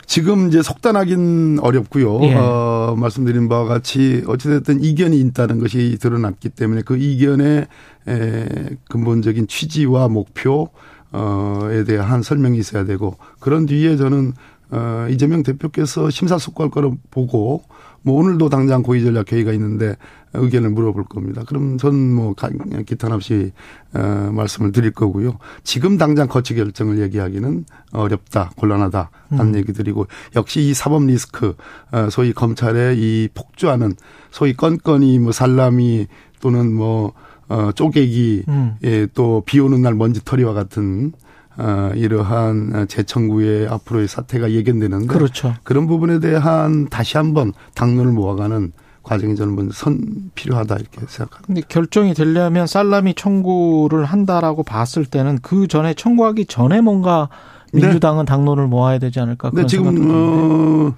[0.07, 2.21] 지금 이제 속단하긴 어렵고요.
[2.23, 2.35] 예.
[2.35, 7.67] 어, 말씀드린 바와 같이 어찌됐든 이견이 있다는 것이 드러났기 때문에 그 이견의
[8.09, 8.49] 에,
[8.89, 10.71] 근본적인 취지와 목표
[11.13, 14.33] 어에 대한 설명이 있어야 되고 그런 뒤에 저는
[14.71, 17.63] 어 이재명 대표께서 심사숙고할 거로 보고
[18.07, 19.97] 뭐 오늘도 당장 고위전략 회의가 있는데
[20.33, 21.43] 의견을 물어볼 겁니다.
[21.45, 22.49] 그럼 저는 뭐 가-
[22.87, 23.51] 기탄 없이
[23.95, 25.39] 어 말씀을 드릴 거고요.
[25.65, 31.57] 지금 당장 거치 결정을 얘기하기는 어렵다, 곤란하다 하는 얘기 드리고 역시 이 사법 리스크
[31.91, 33.95] 어 소위 검찰의 이 폭주하는
[34.31, 36.07] 소위 건건이 뭐 살라미
[36.41, 37.13] 또는 뭐
[37.49, 38.75] 어, 쪼개기, 음.
[38.83, 41.13] 예, 또 비 오는 날 먼지털이와 같은,
[41.59, 45.07] 어, 이러한 재청구의 앞으로의 사태가 예견되는데.
[45.07, 45.55] 그렇죠.
[45.63, 50.01] 그런 부분에 대한 다시 한번 당론을 모아가는 과정이 저는 먼저 선
[50.35, 51.47] 필요하다 이렇게 생각합니다.
[51.47, 57.29] 근데 결정이 되려면 살라미 청구를 한다라고 봤을 때는 그 전에 청구하기 전에 뭔가
[57.73, 57.83] 네.
[57.83, 60.15] 민주당은 당론을 모아야 되지 않을까 그런 생각도 지금, 드는데.
[60.15, 60.95] 어,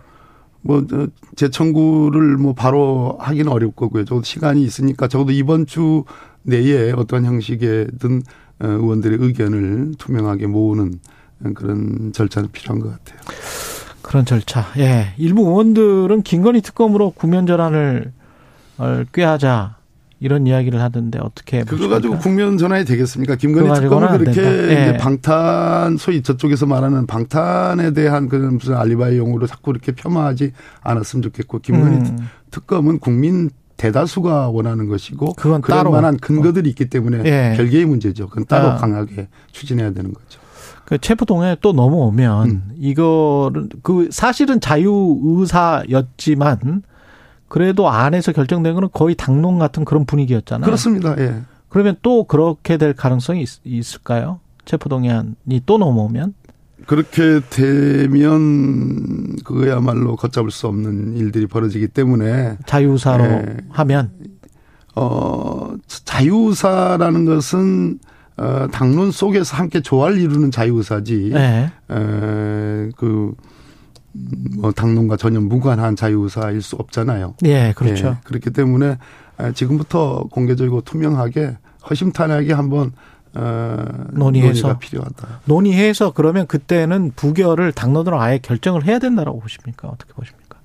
[0.62, 4.05] 뭐, 저, 재청구를 뭐 바로 하기는 거고요.
[4.07, 6.05] 적어도 시간이 있으니까 적어도 이번 주
[6.42, 8.21] 내에 어떤 형식이든 어,
[8.61, 11.01] 의원들의 의견을 투명하게 모으는
[11.55, 13.18] 그런 절차는 필요한 것 같아요.
[14.03, 14.66] 그런 절차.
[14.79, 15.12] 예.
[15.18, 18.12] 일부 의원들은 김건희 특검으로 구면 전환을
[18.79, 19.77] 어, 꾀하자
[20.21, 21.97] 이런 이야기를 하던데 어떻게 그거 보십니까?
[21.97, 23.37] 가지고 국면 전환이 되겠습니까?
[23.37, 24.42] 김건희 특검은 안 그렇게.
[24.42, 24.97] 예.
[24.99, 31.97] 방탄 소위 저쪽에서 말하는 방탄에 대한 그런 무슨 알리바이용으로 자꾸 이렇게 폄하하지 않았으면 좋겠고 김건희
[31.99, 32.29] 음.
[32.51, 35.91] 특검은 국민 대다수가 원하는 것이고 그건 그럴 따로.
[35.91, 37.55] 만한 근거들이 있기 때문에 예.
[37.57, 38.29] 별개의 문제죠.
[38.29, 38.77] 그건 따로 아.
[38.77, 40.41] 강하게 추진해야 되는 거죠.
[40.85, 42.71] 그 체포동에 또 넘어오면 음.
[42.77, 46.83] 이거를 그 사실은 자유의사였지만
[47.49, 50.67] 그래도 안에서 결정된 거는 거의 당론 같은 그런 분위기였잖아요.
[50.67, 51.14] 그렇습니다.
[51.19, 51.43] 예.
[51.69, 54.41] 그러면 또 그렇게 될 가능성이 있, 있을까요?
[54.64, 56.35] 체포동의안이 또 넘어오면?
[56.87, 63.57] 그렇게 되면 그거야말로 걷잡을 수 없는 일들이 벌어지기 때문에 자유사로 예.
[63.71, 64.11] 하면
[64.95, 67.99] 어, 자유의사라는 것은
[68.37, 71.31] 어, 당론 속에서 함께 조화를 이루는 자유의사지.
[71.35, 71.73] 네.
[71.91, 73.35] 에, 그,
[74.57, 77.35] 뭐, 당론과 전혀 무관한 자유의사일 수 없잖아요.
[77.45, 78.07] 예, 그렇죠.
[78.09, 78.99] 예, 그렇기 때문에
[79.41, 81.57] 에, 지금부터 공개적이고 투명하게
[81.91, 82.93] 허심탄회하게 한번
[83.35, 84.79] 어, 논의해서.
[84.79, 85.41] 필요하다.
[85.45, 89.88] 논의해서 그러면 그때는 부결을 당론으로 아예 결정을 해야 된다라고 보십니까?
[89.88, 90.59] 어떻게 보십니까?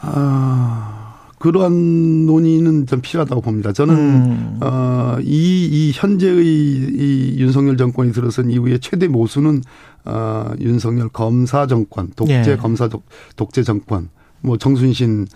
[0.00, 3.72] 아, 그러한 논의는 좀 필요하다고 봅니다.
[3.72, 4.58] 저는 음.
[4.60, 9.62] 어, 이, 이 현재의 이 윤석열 정권이 들어선 이후에 최대 모수는
[10.04, 12.56] 어, 윤석열 검사 정권, 독재 예.
[12.56, 13.04] 검사 독,
[13.36, 14.08] 독재 정권,
[14.40, 15.30] 뭐 정순신 어,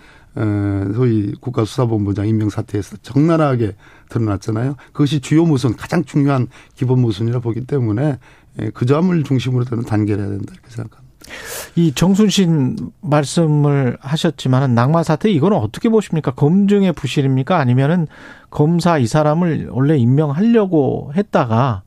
[0.93, 3.75] 소위 국가수사본부장 임명 사태에서 적나라하게
[4.09, 4.75] 드러났잖아요.
[4.91, 8.19] 그것이 주요 모순, 가장 중요한 기본 모순이라 보기 때문에
[8.61, 11.07] 예, 그 점을 중심으로 저는 단결해야 된다 이렇게 생각합니다.
[11.75, 16.31] 이 정순신 말씀을 하셨지만은 낙마 사태 이거는 어떻게 보십니까?
[16.31, 17.57] 검증의 부실입니까?
[17.57, 18.07] 아니면은
[18.49, 21.83] 검사 이 사람을 원래 임명하려고 했다가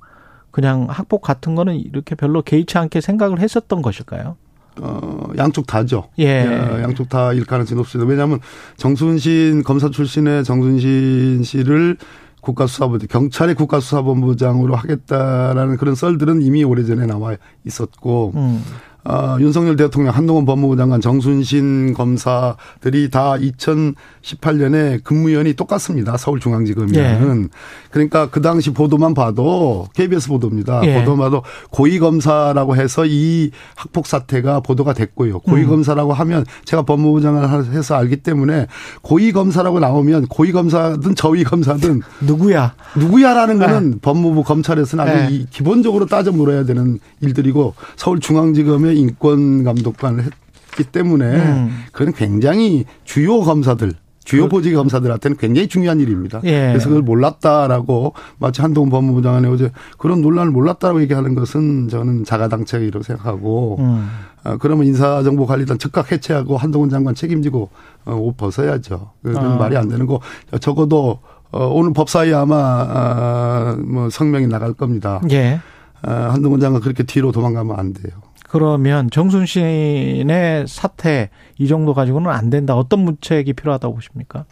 [0.50, 4.36] 그냥 학폭 같은 거는 이렇게 별로 개의치 않게 생각을 했었던 것일까요?
[4.80, 6.04] 어, 양쪽 다죠.
[6.18, 6.42] 예.
[6.46, 8.08] 어, 양쪽 다 일 가능성이 높습니다.
[8.08, 8.40] 왜냐하면
[8.76, 11.96] 정순신 검사 출신의 정순신 씨를
[12.40, 18.62] 국가수사본부 경찰의 국가수사본부장으로 하겠다라는 그런 썰들은 이미 오래전에 나와 있었고 음.
[19.04, 26.16] 어, 윤석열 대통령, 한동훈 법무부 장관, 정순신 검사들이 다 2018년에 근무연이 똑같습니다.
[26.16, 27.48] 서울중앙지검이라는.
[27.90, 30.82] 그러니까 그 당시 보도만 봐도 KBS 보도입니다.
[30.84, 30.98] 예.
[30.98, 35.40] 보도만 봐도 고위검사라고 해서 이 학폭 사태가 보도가 됐고요.
[35.40, 38.66] 고위검사라고 하면 제가 법무부 장관을 해서 알기 때문에
[39.02, 42.74] 고위검사라고 나오면 고위검사든 저위검사든 누구야?
[42.96, 45.28] 누구야라는 거는 법무부 검찰에서는 아주 네.
[45.30, 51.84] 이 기본적으로 따져 물어야 되는 일들이고 서울중앙지검의 인권 감독관을 했기 때문에 음.
[51.92, 53.92] 그건 굉장히 주요 검사들
[54.24, 56.40] 주요 보직 검사들한테는 굉장히 중요한 일입니다.
[56.44, 56.68] 예.
[56.68, 63.02] 그래서 그걸 몰랐다라고 마치 한동훈 법무부 장관이 어제 그런 논란을 몰랐다라고 얘기하는 것은 저는 자가당착이라고
[63.02, 64.08] 생각하고 음.
[64.44, 67.70] 어, 그러면 인사정보관리단 즉각 해체하고 한동훈 장관 책임지고
[68.04, 69.10] 어, 옷 벗어야죠.
[69.22, 69.56] 그건 아.
[69.56, 70.20] 말이 안 되는 거
[70.60, 71.18] 적어도
[71.50, 75.20] 어, 오늘 법사위 아마 아, 뭐 성명이 나갈 겁니다.
[75.32, 75.60] 예.
[76.02, 78.12] 아, 한동훈 장관 그렇게 뒤로 도망가면 안 돼요.
[78.50, 82.74] 그러면 정순신의 사태 이 정도 가지고는 안 된다.
[82.74, 84.44] 어떤 문책이 필요하다고 보십니까?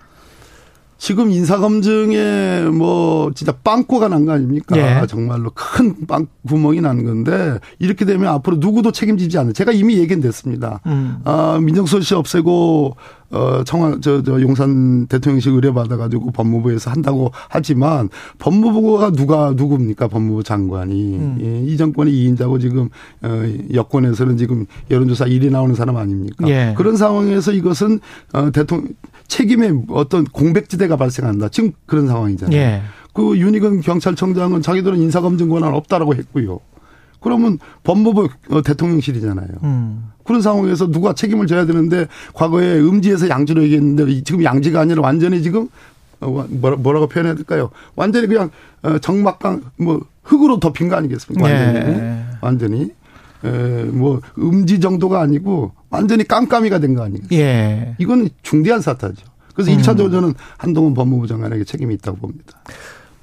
[0.99, 4.77] 지금 인사검증에 뭐 진짜 빵꾸가 난 거 아닙니까?
[4.77, 5.07] 예.
[5.07, 9.53] 정말로 큰 빵 구멍이 난 건데 이렇게 되면 앞으로 누구도 책임지지 않는.
[9.55, 10.81] 제가 이미 얘기했습니다.
[10.87, 11.19] 음.
[11.25, 12.97] 아, 민정수석실 없애고
[13.31, 20.43] 어 청와 저, 저 용산 대통령실 의뢰 받아가지고 법무부에서 한다고 하지만 법무부가 누가 누굽니까 법무부
[20.43, 21.39] 장관이 음.
[21.41, 22.89] 예, 이 정권의 2인자고 지금
[23.23, 23.29] 어
[23.75, 26.49] 여권에서는 지금 여론조사 1위 나오는 사람 아닙니까?
[26.49, 26.75] 예.
[26.77, 28.01] 그런 상황에서 이것은
[28.33, 28.89] 어 대통령
[29.29, 31.51] 책임의 어떤 공백지대가 발생한다.
[31.51, 32.57] 지금 그런 상황이잖아요.
[32.59, 32.83] 예.
[33.13, 36.61] 그 윤희근 경찰청장은 자기들은 인사검증 권한 없다라고 했고요.
[37.21, 39.49] 그러면 법무부 어, 대통령실이잖아요.
[39.65, 40.11] 음.
[40.25, 45.69] 그런 상황에서 누가 책임을 져야 되는데 과거에 음지에서 양지로 얘기했는데 지금 양지가 아니라 완전히 지금
[46.21, 47.71] 어, 뭐라- 뭐라 고 표현해야 될까요?
[47.97, 48.51] 완전히 그냥
[48.83, 51.45] 어, 정막강 뭐 흙으로 덮인 거 아니겠습니까?
[51.49, 52.25] 완전히 예.
[52.41, 52.91] 완전히
[53.45, 57.37] 에, 뭐 음지 정도가 아니고 완전히 깜깜이가 된 거 아니겠습니까?
[57.37, 57.95] 예.
[57.99, 59.25] 이건 중대한 사태죠.
[59.55, 59.79] 그래서 음.
[59.79, 62.61] 1차적으로 저는 한동훈 법무부 장관에게 책임이 있다고 봅니다.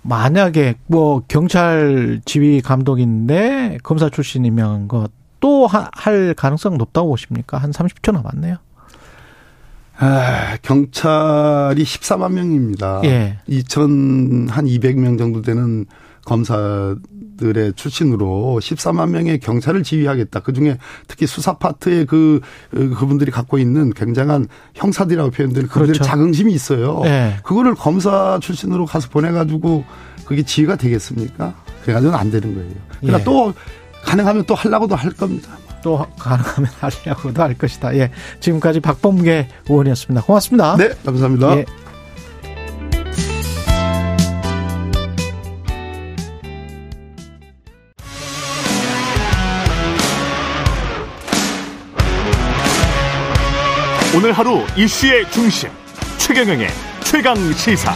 [0.08, 5.10] 만약에 뭐 경찰 지휘 감독인데 검사 출신 임명한 것
[5.46, 7.58] 또 할 가능성 높다고 보십니까?
[7.60, 8.58] 한 30초 남았네요.
[9.98, 13.02] 아, 경찰이 14만 명입니다.
[13.06, 13.38] 예.
[13.48, 15.86] 2천 한 200명 정도 되는
[16.26, 20.42] 검사들의 출신으로 14만 명의 경찰을 지휘하겠다.
[20.42, 26.04] 그 중에 특히 수사 파트의 그 그분들이 갖고 있는 굉장한 형사들이라고 표현되는 그들의 그렇죠.
[26.04, 27.02] 자긍심이 있어요.
[27.06, 27.38] 예.
[27.44, 29.86] 그거를 검사 출신으로 가서 보내가지고
[30.26, 31.56] 그게 지휘가 되겠습니까?
[31.84, 32.72] 그래가지고는 안 되는 거예요.
[33.00, 33.24] 그러니까 예.
[33.24, 33.54] 또
[34.04, 35.52] 가능하면 또 하려고도 할 겁니다.
[35.84, 36.70] 또 가능하면
[37.06, 37.96] 하려고도 할 것이다.
[37.96, 38.10] 예.
[38.40, 40.26] 지금까지 박범계 의원이었습니다.
[40.26, 40.76] 고맙습니다.
[40.78, 41.58] 네, 감사합니다.
[41.58, 41.66] 예.
[54.16, 55.70] 오늘 하루 이슈의 중심
[56.20, 56.68] 최경영의
[57.04, 57.92] 최강 시사.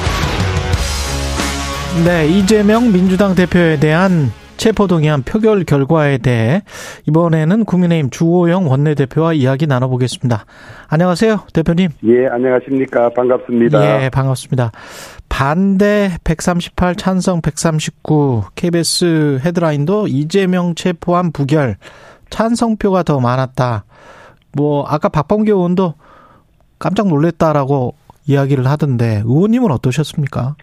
[2.04, 6.62] 네, 이재명 민주당 대표에 대한 체포동의안 표결 결과에 대해
[7.08, 10.44] 이번에는 국민의힘 주호영 원내대표와 이야기 나눠보겠습니다.
[10.90, 11.92] 안녕하세요, 대표님.
[12.04, 13.12] 예, 안녕하십니까.
[13.16, 14.04] 반갑습니다.
[14.04, 14.72] 예, 반갑습니다.
[15.30, 21.78] 반대 138, 찬성 139, KBS 헤드라인도 이재명 체포안 부결,
[22.30, 23.86] 찬성표가 더 많았다.
[24.52, 25.94] 뭐, 아까 박범계 의원도
[26.80, 27.94] 깜짝 놀랐다라고
[28.28, 30.56] 이야기를 하던데, 의원님은 어떠셨습니까?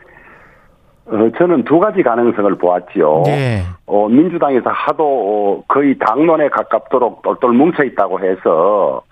[1.07, 3.25] 어, 저는 두 가지 가능성을 보았지요.
[3.29, 3.63] 예.
[3.87, 9.03] 어, 민주당에서 하도 어, 거의 당론에 가깝도록 똘똘 뭉쳐 있다고 해서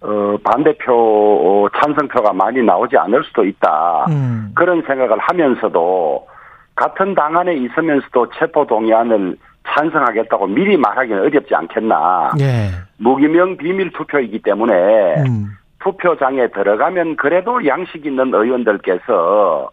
[0.00, 4.06] 어, 반대표 어, 찬성표가 많이 나오지 않을 수도 있다.
[4.08, 4.50] 음.
[4.54, 6.26] 그런 생각을 하면서도
[6.74, 9.36] 같은 당 안에 있으면서도 체포 동의안을
[9.68, 12.32] 찬성하겠다고 미리 말하기는 어렵지 않겠나.
[12.40, 12.70] 예.
[12.98, 15.50] 무기명 비밀 투표이기 때문에 음.
[15.82, 19.70] 투표장에 들어가면 그래도 양식 있는 의원들께서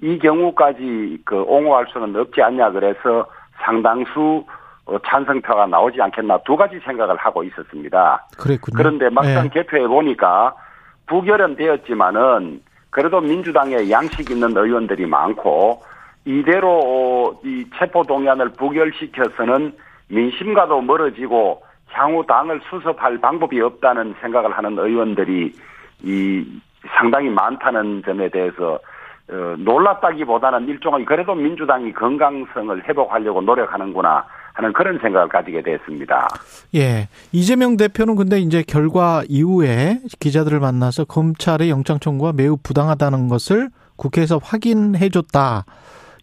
[0.00, 3.26] 이 경우까지 그 옹호할 수는 없지 않냐 그래서
[3.64, 4.44] 상당수
[4.84, 8.26] 어, 찬성표가 나오지 않겠나 두 가지 생각을 하고 있었습니다.
[8.36, 8.76] 그랬군요.
[8.76, 9.48] 그런데 막상 예.
[9.48, 10.54] 개표해 보니까
[11.06, 12.60] 부결은 되었지만은
[12.90, 15.82] 그래도 민주당에 양식 있는 의원들이 많고
[16.24, 19.72] 이대로 어, 이 체포 동의안을 부결시켜서는
[20.08, 25.52] 민심과도 멀어지고 향후 당을 수습할 방법이 없다는 생각을 하는 의원들이
[26.02, 26.60] 이
[26.98, 28.78] 상당히 많다는 점에 대해서
[29.30, 34.24] 어, 놀랐다기보다는 일종의 그래도 민주당이 건강성을 회복하려고 노력하는구나
[34.54, 36.28] 하는 그런 생각을 가지게 됐습니다.
[36.74, 37.08] 예.
[37.32, 44.38] 이재명 대표는 근데 이제 결과 이후에 기자들을 만나서 검찰의 영장 청구가 매우 부당하다는 것을 국회에서
[44.42, 45.64] 확인해 줬다.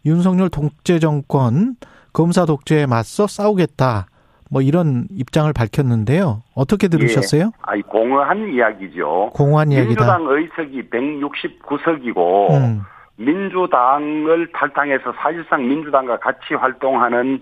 [0.05, 1.75] 윤석열 독재 정권
[2.13, 4.07] 검사 독재에 맞서 싸우겠다.
[4.51, 6.41] 뭐 이런 입장을 밝혔는데요.
[6.55, 7.43] 어떻게 들으셨어요?
[7.43, 7.49] 예.
[7.61, 9.31] 아이 공허한 이야기죠.
[9.33, 9.87] 공허한 이야기다.
[9.89, 12.81] 민주당 의석이 169석이고 음.
[13.17, 17.41] 민주당을 탈당해서 사실상 민주당과 같이 활동하는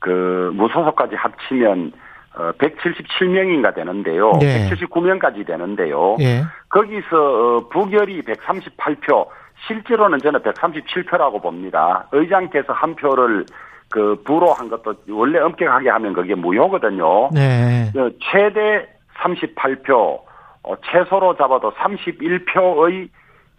[0.00, 1.92] 그 무소속까지 합치면
[2.36, 4.32] 어 177명인가 되는데요.
[4.40, 4.68] 네.
[4.70, 6.16] 179명까지 되는데요.
[6.20, 6.42] 예.
[6.68, 9.26] 거기서 어, 부결이 138표,
[9.66, 12.06] 실제로는 저는 137표라고 봅니다.
[12.12, 13.44] 의장께서 한 표를
[13.90, 17.30] 그 부로한 것도 원래 엄격하게 하면 그게 무효거든요.
[17.32, 17.90] 네.
[17.96, 18.88] 어, 최대
[19.18, 20.20] 38표,
[20.62, 23.08] 어, 최소로 잡아도 31표의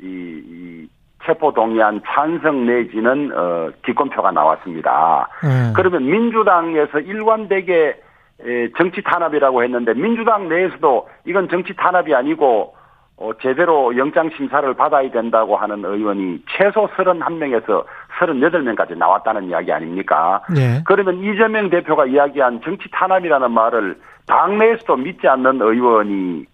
[0.01, 0.87] 이, 이
[1.25, 5.27] 체포 동의안 찬성 내지는 어, 기권표가 나왔습니다.
[5.43, 5.73] 예.
[5.75, 8.01] 그러면 민주당에서 일관되게
[8.43, 12.73] 에, 정치 탄압이라고 했는데 민주당 내에서도 이건 정치 탄압이 아니고
[13.21, 17.85] 어, 제대로 영장 심사를 받아야 된다고 하는 의원이 최소 31명에서
[18.17, 20.41] 38명까지 나왔다는 이야기 아닙니까?
[20.57, 20.81] 예.
[20.85, 26.45] 그러면 이재명 대표가 이야기한 정치 탄압이라는 말을 당내에서도 믿지 않는 의원이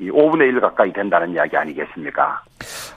[0.00, 2.42] 이 5분의 1 가까이 된다는 이야기 아니겠습니까?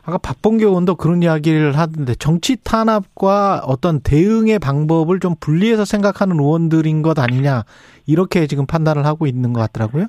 [0.05, 7.01] 아까 박봉계 의원도 그런 이야기를 하던데 정치 탄압과 어떤 대응의 방법을 좀 분리해서 생각하는 의원들인
[7.01, 7.63] 것 아니냐
[8.05, 10.05] 이렇게 지금 판단을 하고 있는 것 같더라고요.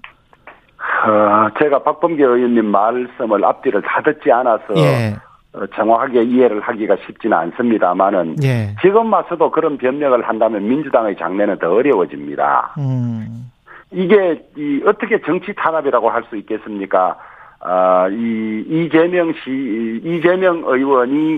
[1.07, 5.15] 어, 제가 박범계 의원님 말씀을 앞뒤를 다 듣지 않아서 예.
[5.53, 8.75] 어, 정확하게 이해를 하기가 쉽지는 않습니다만은 예.
[8.81, 12.75] 지금 와서도 그런 변명을 한다면 민주당의 장래는 더 어려워집니다.
[12.79, 13.51] 음.
[13.91, 17.17] 이게 이 어떻게 정치 탄압이라고 할 수 있겠습니까?
[17.61, 21.37] 아, 이 이재명 씨 이재명 의원이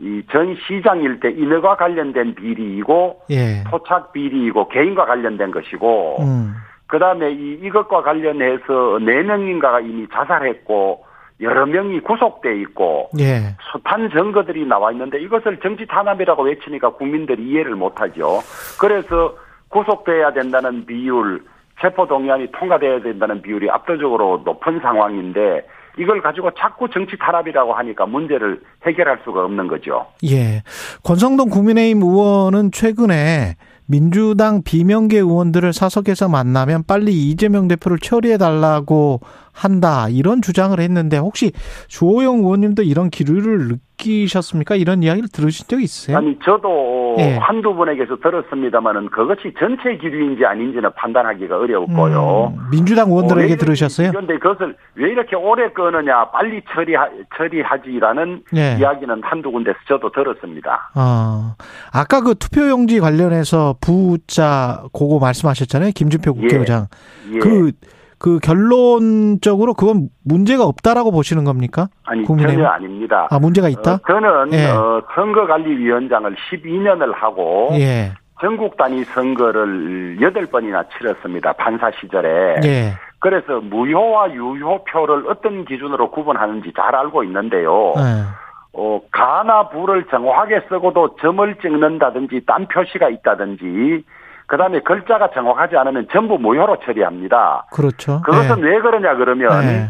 [0.00, 3.64] 이 전 시장일 때 인허가 관련된 비리이고 예.
[3.68, 6.54] 토착 비리이고 개인과 관련된 것이고 음.
[6.88, 11.04] 그 다음에 이 이것과 관련해서 네 명인가가 이미 자살했고
[11.40, 13.54] 여러 명이 구속돼 있고 예.
[13.70, 18.40] 숱한 증거들이 나와 있는데 이것을 정치 탄압이라고 외치니까 국민들이 이해를 못하죠.
[18.80, 19.36] 그래서
[19.68, 21.44] 구속돼야 된다는 비율,
[21.80, 25.66] 체포 동의안이 통과돼야 된다는 비율이 압도적으로 높은 상황인데
[25.98, 30.06] 이걸 가지고 자꾸 정치 탄압이라고 하니까 문제를 해결할 수가 없는 거죠.
[30.24, 30.62] 예.
[31.04, 33.56] 권성동 국민의힘 의원은 최근에
[33.90, 39.20] 민주당 비명계 의원들을 사석에서 만나면 빨리 이재명 대표를 처리해 달라고
[39.62, 41.50] 한다 이런 주장을 했는데 혹시
[41.88, 44.76] 주호영 의원님도 이런 기류를 느끼셨습니까?
[44.76, 46.16] 이런 이야기를 들으신 적 있으세요?
[46.16, 47.36] 아니 저도 예.
[47.36, 52.52] 한두 분에게서 들었습니다마는 그것이 전체 기류인지 아닌지는 판단하기가 어려웠고요.
[52.56, 54.10] 음, 민주당 의원들에게 왜 이렇게- 들으셨어요?
[54.12, 58.76] 그런데 그것을 왜 이렇게 오래 끄느냐, 빨리 처리하, 처리하지라는 예.
[58.78, 60.92] 이야기는 한두 군데서 저도 들었습니다.
[60.94, 61.54] 어,
[61.92, 65.90] 아까 그 투표용지 관련해서 부자 고거 말씀하셨잖아요.
[65.96, 66.86] 김준표 국회의장.
[67.34, 67.38] 예.
[67.40, 67.72] 그,
[68.18, 71.88] 그 결론적으로 그건 문제가 없다라고 보시는 겁니까?
[72.04, 72.58] 아니, 국민의힘?
[72.58, 73.28] 전혀 아닙니다.
[73.30, 73.94] 아, 문제가 있다?
[73.94, 74.66] 어, 저는 예.
[74.70, 78.12] 어, 선거관리위원장을 12년을 하고 예.
[78.40, 81.52] 전국 단위 선거를 8번이나 치렀습니다.
[81.54, 82.56] 판사 시절에.
[82.64, 82.92] 예.
[83.20, 87.94] 그래서 무효와 유효표를 어떤 기준으로 구분하는지 잘 알고 있는데요.
[87.96, 88.24] 예.
[88.72, 94.04] 어, 가나 부를 정확하게 쓰고도 점을 찍는다든지 딴 표시가 있다든지
[94.48, 97.66] 그다음에 글자가 정확하지 않으면 전부 무효로 처리합니다.
[97.72, 98.22] 그렇죠.
[98.22, 98.62] 그것은 예.
[98.62, 99.88] 왜 그러냐 그러면 예.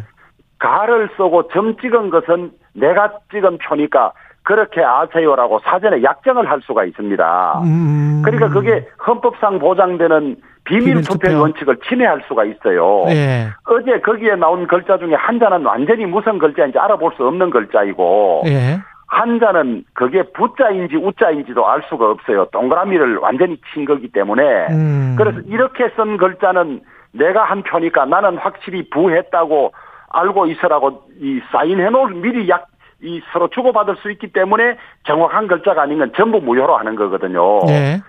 [0.58, 7.62] 가를 쓰고 점 찍은 것은 내가 찍은 표니까 그렇게 아세요라고 사전에 약정을 할 수가 있습니다.
[7.64, 8.22] 음.
[8.24, 11.40] 그러니까 그게 헌법상 보장되는 비밀 투표 투표.
[11.40, 13.04] 원칙을 침해할 수가 있어요.
[13.10, 13.48] 예.
[13.64, 18.80] 어제 거기에 나온 글자 중에 한 자는 완전히 무슨 글자인지 알아볼 수 없는 글자이고 예.
[19.08, 22.46] 한 자는 그게 부자인지 우자인지도 알 수가 없어요.
[22.52, 25.14] 동그라미를 완전히 친 거기 때문에 음.
[25.18, 26.82] 그래서 이렇게 쓴 글자는
[27.12, 29.72] 내가 한 표니까 나는 확실히 부했다고
[30.10, 32.68] 알고 있으라고 이 사인해 놓을 미리 약
[33.00, 37.60] 이 서로 주고받을 수 있기 때문에 정확한 결자가 아닌 건 전부 무효로 하는 거거든요.
[37.66, 38.00] 네.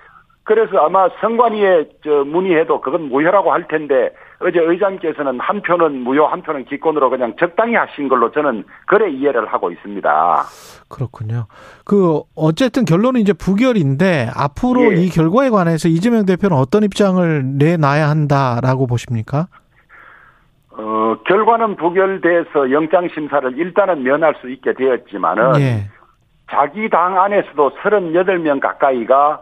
[0.44, 4.12] 그래서 아마 선관위에 저 문의해도 그건 무효라고 할 텐데
[4.42, 9.48] 어제 의장께서는 한 표는 무효, 한 표는 기권으로 그냥 적당히 하신 걸로 저는 그래 이해를
[9.48, 10.44] 하고 있습니다.
[10.88, 11.48] 그렇군요.
[11.84, 15.02] 그 어쨌든 결론은 이제 부결인데 앞으로 예.
[15.02, 19.48] 이 결과에 관해서 이재명 대표는 어떤 입장을 내놔야 한다라고 보십니까?
[20.72, 25.90] 어, 결과는 부결돼서 영장 심사를 일단은 면할 수 있게 되었지만은 예.
[26.50, 29.42] 자기 당 안에서도 38명 가까이가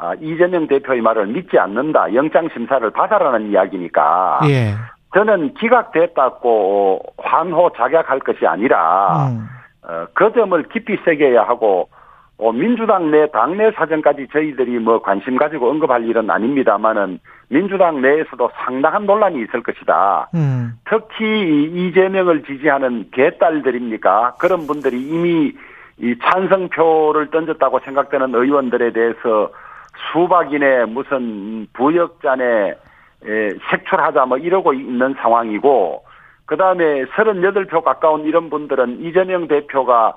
[0.00, 2.14] 아, 이재명 대표의 말을 믿지 않는다.
[2.14, 4.74] 영장 심사를 받아라는 이야기니까 예.
[5.14, 9.48] 저는 기각됐다고 환호 작약할 것이 아니라 음.
[9.82, 11.88] 어, 그 점을 깊이 새겨야 하고
[12.36, 17.18] 어, 민주당 내 당내 사정까지 저희들이 뭐 관심 가지고 언급할 일은 아닙니다만은
[17.48, 20.28] 민주당 내에서도 상당한 논란이 있을 것이다.
[20.34, 20.74] 음.
[20.88, 24.34] 특히 이 이재명을 지지하는 개딸들입니까?
[24.38, 25.52] 그런 분들이 이미
[26.00, 29.50] 이 찬성표를 던졌다고 생각되는 의원들에 대해서
[30.12, 32.44] 수박이네 무슨 부역자네
[33.26, 36.04] 에, 색출하자 뭐 이러고 있는 상황이고
[36.46, 40.14] 그다음에 38표 가까운 이런 분들은 이재명 대표가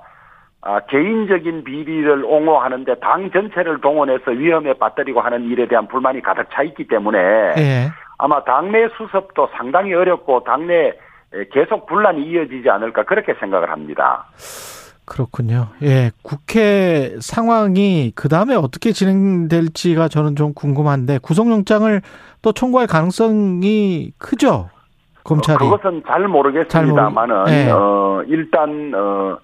[0.64, 6.62] 아, 개인적인 비리를 옹호하는데 당 전체를 동원해서 위험에 빠뜨리고 하는 일에 대한 불만이 가득 차
[6.62, 7.18] 있기 때문에
[7.58, 7.90] 예.
[8.20, 10.94] 아마 당내 수습도 상당히 어렵고 당내
[11.52, 14.26] 계속 분란이 이어지지 않을까 그렇게 생각을 합니다.
[15.12, 15.68] 그렇군요.
[15.84, 16.12] 예.
[16.24, 22.02] 국회 상황이 그 다음에 어떻게 진행될지가 저는 좀 궁금한데 구속영장을
[22.42, 24.70] 또 청구할 가능성이 크죠.
[25.26, 25.58] 검찰이.
[25.60, 27.70] 그것은 잘 모르겠습니다만은 잘 모르- 예.
[27.72, 29.38] 어 일단 어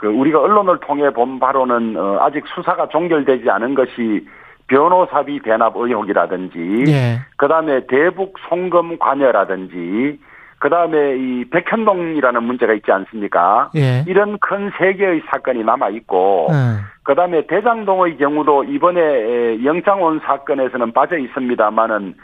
[0.00, 4.26] 그 우리가 언론을 통해 본 바로는 어 아직 수사가 종결되지 않은 것이
[4.68, 7.18] 변호사비 대납 의혹이라든지 예.
[7.36, 10.18] 그다음에 대북 송금 관여라든지
[10.60, 13.70] 그다음에 이 백현동이라는 문제가 있지 않습니까?
[13.76, 14.04] 예.
[14.06, 16.80] 이런 큰 세 개의 사건이 남아 있고 예.
[17.02, 22.14] 그다음에 대장동의 경우도 이번에 영장 온 사건에서는 빠져 있습니다만은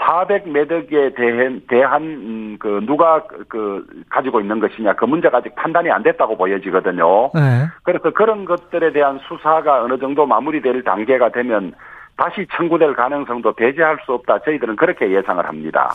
[0.00, 6.02] 400매덕에 대한, 대한 음, 그 누가 그 가지고 있는 것이냐 그 문제가 아직 판단이 안
[6.02, 7.30] 됐다고 보여지거든요.
[7.36, 7.68] 예.
[7.84, 11.72] 그래서 그런 것들에 대한 수사가 어느 정도 마무리될 단계가 되면
[12.16, 14.40] 다시 청구될 가능성도 배제할 수 없다.
[14.40, 15.90] 저희들은 그렇게 예상을 합니다.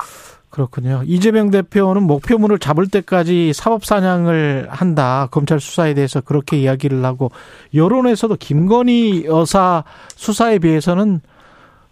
[0.49, 1.01] 그렇군요.
[1.05, 5.27] 이재명 대표는 목표물을 잡을 때까지 사법 사냥을 한다.
[5.31, 7.29] 검찰 수사에 대해서 그렇게 이야기를 하고
[7.75, 9.83] 여론에서도 김건희 여사
[10.15, 11.19] 수사에 비해서는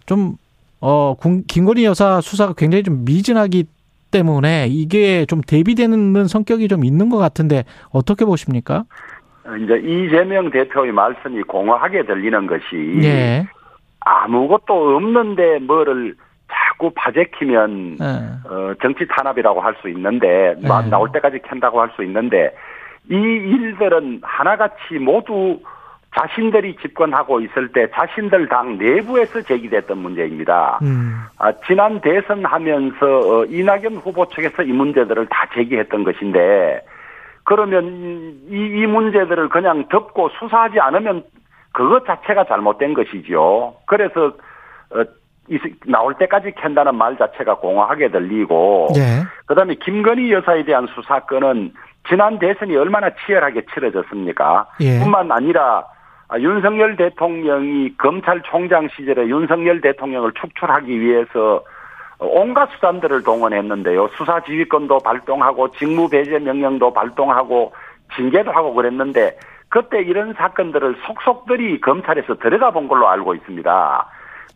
[0.08, 0.36] 좀
[0.82, 3.66] 어, 군- 김건희 여사 수사가 굉장히 좀 미진하기
[4.10, 8.86] 때문에 이게 좀 대비되는 성격이 좀 있는 것 같은데 어떻게 보십니까?
[9.64, 13.48] 이제 이재명 대표의 말씀이 공허하게 들리는 것이 예.
[14.00, 16.16] 아무것도 없는데 뭐를
[16.78, 18.06] 자꾸 파재키면 예.
[18.50, 20.90] 어, 정치 탄압이라고 할 수 있는데 마- 네.
[20.90, 22.56] 나올 때까지 캔다고 할 수 있는데
[23.10, 25.60] 이 일들은 하나같이 모두
[26.16, 30.80] 자신들이 집권하고 있을 때 자신들 당 내부에서 제기됐던 문제입니다.
[30.84, 31.16] 음.
[31.38, 36.82] 아, 지난 대선 하면서 어, 이낙연 후보 측에서 이 문제들을 다 제기했던 것인데
[37.44, 37.86] 그러면
[38.50, 41.24] 이, 이 문제들을 그냥 덮고 수사하지 않으면
[41.72, 43.74] 그것 자체가 잘못된 것이지요.
[43.86, 44.34] 그래서
[44.90, 45.06] 어, 이,
[45.86, 49.24] 나올 때까지 캔다는 말 자체가 공허하게 들리고 예.
[49.46, 51.74] 그다음에 김건희 여사에 대한 수사건은
[52.08, 54.68] 지난 대선이 얼마나 치열하게 치러졌습니까?
[54.82, 55.00] 예.
[55.00, 55.86] 뿐만 아니라
[56.30, 61.64] 아, 윤석열 대통령이 검찰총장 시절에 윤석열 대통령을 축출하기 위해서
[62.20, 64.10] 온갖 수단들을 동원했는데요.
[64.18, 67.74] 수사 지휘권도 발동하고 직무 배제 명령도 발동하고
[68.16, 69.38] 징계도 하고 그랬는데
[69.70, 74.08] 그때 이런 사건들을 속속들이 검찰에서 들여다본 걸로 알고 있습니다.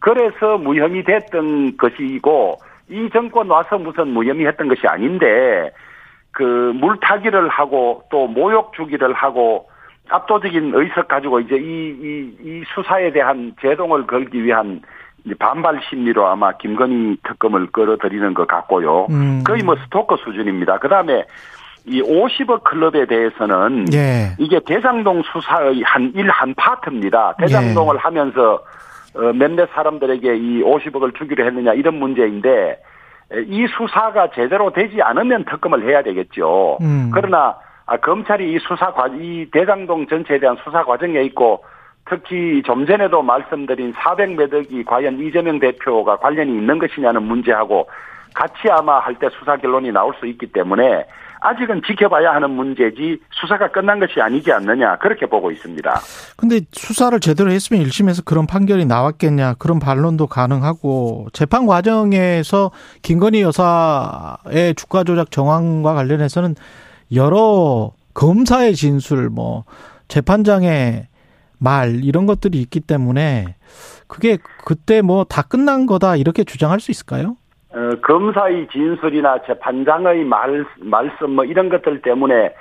[0.01, 2.57] 그래서 무혐의 됐던 것이고
[2.89, 5.71] 이 정권 와서 무슨 무혐의 했던 것이 아닌데
[6.31, 6.43] 그
[6.75, 9.69] 물타기를 하고 또 모욕 주기를 하고
[10.09, 14.81] 압도적인 의석 가지고 이제 이, 이, 이 수사에 대한 제동을 걸기 위한
[15.39, 19.07] 반발 심리로 아마 김건희 특검을 끌어들이는 것 같고요.
[19.11, 19.43] 음.
[19.45, 20.79] 거의 뭐 스토커 수준입니다.
[20.79, 21.23] 그 다음에
[21.85, 24.35] 이 50억 클럽에 대해서는 예.
[24.39, 27.35] 이게 대장동 수사의 한 일 한 파트입니다.
[27.39, 28.59] 대장동을 하면서
[29.13, 32.79] 어, 몇몇 사람들에게 이 50억을 주기로 했느냐 이런 문제인데
[33.33, 36.77] 에, 이 수사가 제대로 되지 않으면 특검을 해야 되겠죠.
[36.81, 37.11] 음.
[37.13, 41.63] 그러나 아, 검찰이 이 수사 과, 이 대장동 전체에 대한 수사 과정에 있고
[42.05, 47.89] 특히 좀 전에도 말씀드린 400매덕이 과연 이재명 대표가 관련이 있는 것이냐는 문제하고
[48.33, 51.05] 같이 아마 할 때 수사 결론이 나올 수 있기 때문에
[51.41, 55.99] 아직은 지켜봐야 하는 문제지 수사가 끝난 것이 아니지 않느냐 그렇게 보고 있습니다.
[56.37, 62.71] 근데 수사를 제대로 했으면 1심에서 그런 판결이 나왔겠냐 그런 반론도 가능하고 재판 과정에서
[63.01, 66.55] 김건희 여사의 주가 조작 정황과 관련해서는
[67.13, 69.63] 여러 검사의 진술, 뭐
[70.09, 71.07] 재판장의
[71.57, 73.55] 말 이런 것들이 있기 때문에
[74.07, 77.35] 그게 그때 뭐 다 끝난 거다 이렇게 주장할 수 있을까요?
[77.73, 82.53] 어, 검사의 진술이나 재판장의 말, 말씀 뭐 이런 것들 때문에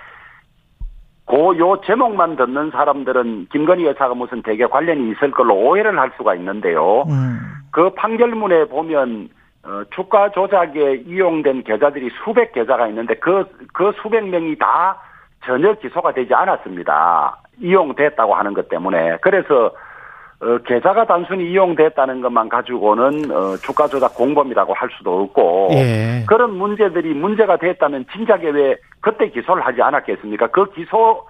[1.25, 7.05] 고요 제목만 듣는 사람들은 김건희 여사가 무슨 대개 관련이 있을 걸로 오해를 할 수가 있는데요.
[7.09, 7.39] 음.
[7.71, 9.29] 그 판결문에 보면
[9.63, 15.01] 어, 주가 조작에 이용된 계좌들이 수백 계좌가 있는데 그, 그 수백 명이 다
[15.45, 17.37] 전혀 기소가 되지 않았습니다.
[17.61, 19.19] 이용됐다고 하는 것 때문에.
[19.21, 19.73] 그래서
[20.43, 26.25] 어, 계좌가 단순히 이용됐다는 것만 가지고는 어, 주가 조작 공범이라고 할 수도 없고 예.
[26.27, 30.47] 그런 문제들이 문제가 됐다면 진작에 왜 그때 기소를 하지 않았겠습니까?
[30.49, 31.27] 그 기소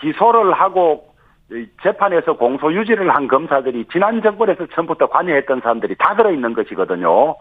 [0.00, 1.06] 기소를 하고
[1.50, 7.34] 이 재판에서 공소 유지를 한 검사들이 지난 정권에서 처음부터 관여했던 사람들이 다 들어 있는 것이거든요.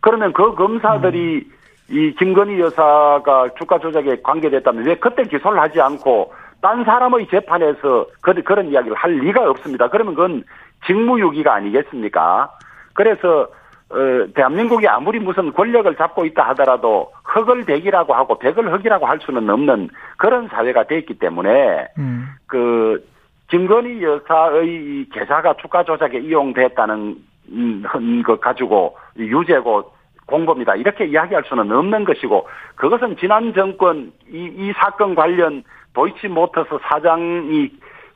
[0.00, 1.46] 그러면 그 검사들이
[1.90, 8.34] 이 김건희 여사가 주가 조작에 관계됐다면 왜 그때 기소를 하지 않고 딴 사람의 재판에서 그,
[8.42, 9.88] 그런 이야기를 할 리가 없습니다.
[9.88, 10.44] 그러면 그건
[10.86, 12.50] 직무유기가 아니겠습니까?
[12.94, 13.48] 그래서
[13.90, 19.48] 어, 대한민국이 아무리 무슨 권력을 잡고 있다 하더라도 흑을 백이라고 하고 백을 흑이라고 할 수는
[19.48, 19.88] 없는
[20.18, 22.28] 그런 사회가 됐기 때문에 음.
[22.46, 23.02] 그
[23.48, 27.16] 김건희 여사의 이 계좌가 주가 조작에 이용됐다는
[27.50, 29.90] 음, 것 가지고 유죄고
[30.26, 32.46] 공범이다 이렇게 이야기할 수는 없는 것이고
[32.76, 35.64] 그것은 지난 정권 이, 이 사건 관련
[36.02, 37.70] 도이치모터스 사장이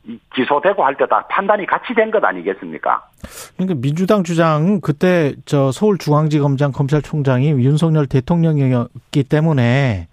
[0.04, 3.02] 이 기소되고 할 때 다 판단이 같이 된 것 아니겠습니까?
[3.56, 10.08] 그러니까 민주당 주장은 그때 저 서울중앙지검장 검찰총장이 윤석열 대통령이었기 때문에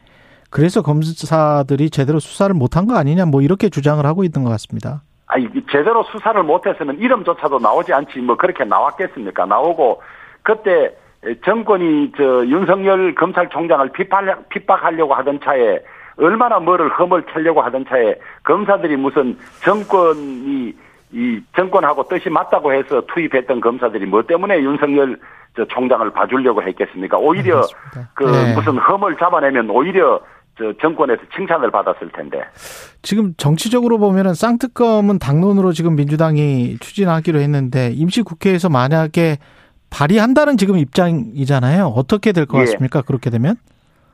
[0.51, 5.01] 그래서 검사들이 제대로 수사를 못한 거 아니냐 뭐 이렇게 주장을 하고 있는 것 같습니다.
[5.27, 9.45] 아니 제대로 수사를 못했으면 이름조차도 나오지 않지 뭐 그렇게 나왔겠습니까?
[9.45, 10.01] 나오고
[10.43, 10.91] 그때
[11.45, 15.79] 정권이 저 윤석열 검찰총장을 핍박, 핍박하려고 하던 차에
[16.19, 20.73] 얼마나 뭐를 흠을 켜려고 하던 차에 검사들이 무슨 정권이
[21.11, 25.19] 이 정권하고 뜻이 맞다고 해서 투입했던 검사들이 뭐 때문에 윤석열
[25.55, 27.17] 저 총장을 봐주려고 했겠습니까?
[27.17, 28.11] 오히려 알겠습니다.
[28.13, 28.53] 그 네.
[28.53, 30.21] 무슨 흠을 잡아내면 오히려
[30.57, 32.43] 저 정권에서 칭찬을 받았을 텐데.
[33.01, 39.37] 지금 정치적으로 보면은 쌍특검은 당론으로 지금 민주당이 추진하기로 했는데 임시국회에서 만약에
[39.89, 41.85] 발의한다는 지금 입장이잖아요.
[41.87, 42.65] 어떻게 될것 예.
[42.65, 43.01] 같습니까?
[43.01, 43.55] 그렇게 되면?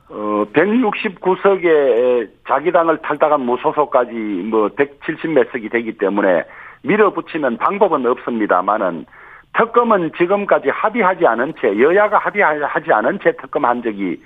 [0.08, 6.44] 어, 169석에 자기 당을 탈당한 무소속까지 뭐 170몇 석이 되기 때문에
[6.82, 9.06] 밀어붙이면 방법은 없습니다만은
[9.54, 14.22] 특검은 지금까지 합의하지 않은 채 여야가 합의하지 않은 채 특검한 적이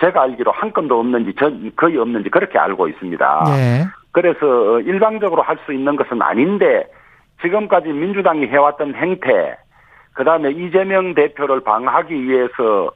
[0.00, 3.44] 제가 알기로 한 건도 없는지 전 거의 없는지 그렇게 알고 있습니다.
[3.46, 3.84] 네.
[4.12, 6.86] 그래서 일방적으로 할 수 있는 것은 아닌데
[7.42, 9.56] 지금까지 민주당이 해왔던 행태,
[10.14, 12.90] 그 다음에 이재명 대표를 방하기 위해서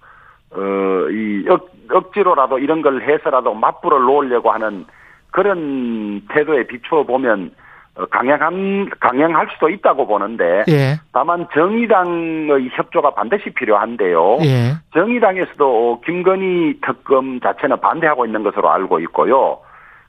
[0.50, 1.44] 어이
[1.90, 4.84] 억지로라도 이런 걸 해서라도 맞불을 놓으려고 하는
[5.30, 7.52] 그런 태도에 비추어 보면
[7.96, 11.00] 어, 강행한 강행할 수도 있다고 보는데 예.
[11.12, 14.38] 다만 정의당의 협조가 반드시 필요한데요.
[14.42, 14.74] 예.
[14.92, 19.58] 정의당에서도 김건희 특검 자체는 반대하고 있는 것으로 알고 있고요.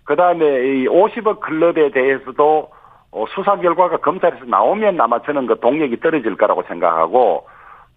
[0.04, 2.70] 그 다음에 이 50억 클럽에 대해서도
[3.12, 7.48] 어, 수사 결과가 검찰에서 나오면 아마 저는 그 동력이 떨어질 거라고 생각하고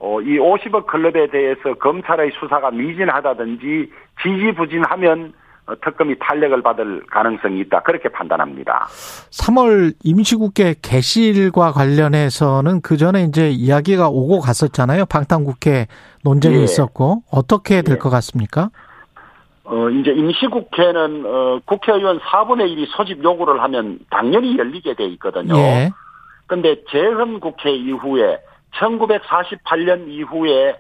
[0.01, 3.91] 어, 이 50억 클럽에 대해서 검찰의 수사가 미진하다든지
[4.23, 5.35] 지지부진하면
[5.67, 7.83] 어, 특검이 탄력을 받을 가능성이 있다.
[7.83, 8.87] 그렇게 판단합니다.
[8.89, 15.05] 3월 임시국회 개실과 관련해서는 그 전에 이제 이야기가 오고 갔었잖아요.
[15.05, 15.87] 방탄국회
[16.25, 16.63] 논쟁이 예.
[16.65, 17.99] 있었고 어떻게 될 예.
[17.99, 18.71] 것 같습니까?
[19.65, 25.55] 어, 이제 임시국회는, 어, 국회의원 4분의 1이 소집 요구를 하면 당연히 열리게 돼 있거든요.
[25.57, 25.91] 예.
[26.47, 28.39] 근데 재헌 국회 이후에
[28.77, 30.77] 1948년 이후에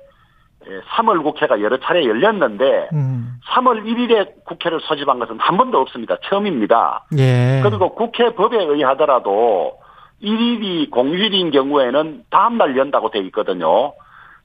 [0.95, 3.38] 3월 국회가 여러 차례 열렸는데 음.
[3.49, 6.16] 3월 1일에 국회를 소집한 것은 한 번도 없습니다.
[6.24, 7.07] 처음입니다.
[7.18, 7.61] 예.
[7.62, 9.78] 그리고 국회 법에 의하더라도
[10.22, 13.95] 1일이 공휴일인 경우에는 다음 날 연다고 돼 있거든요.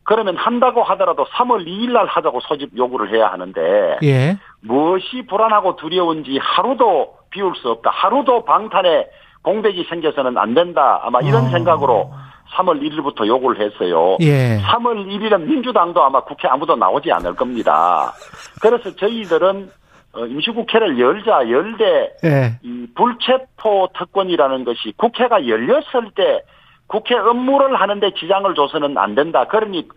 [0.04, 4.38] 그러면 한다고 하더라도 3월 2일 날 하자고 소집 요구를 해야 하는데 예.
[4.62, 7.90] 무엇이 불안하고 두려운지 하루도 비울 수 없다.
[7.90, 9.08] 하루도 방탄에
[9.42, 11.02] 공백이 생겨서는 안 된다.
[11.04, 11.50] 아마 이런 어.
[11.50, 12.12] 생각으로
[12.56, 14.18] 3월 1일부터 요구를 했어요.
[14.22, 14.60] 예.
[14.62, 18.14] 3월 1일은 민주당도 아마 국회 아무도 나오지 않을 겁니다.
[18.62, 19.70] 그래서 저희들은
[20.14, 22.60] 어, 임시국회를 열자 열되 예.
[22.64, 26.42] 이 불체포 특권이라는 것이 국회가 열렸을 때
[26.88, 29.46] 국회 업무를 하는데 지장을 줘서는 안 된다.
[29.46, 29.88] 그러니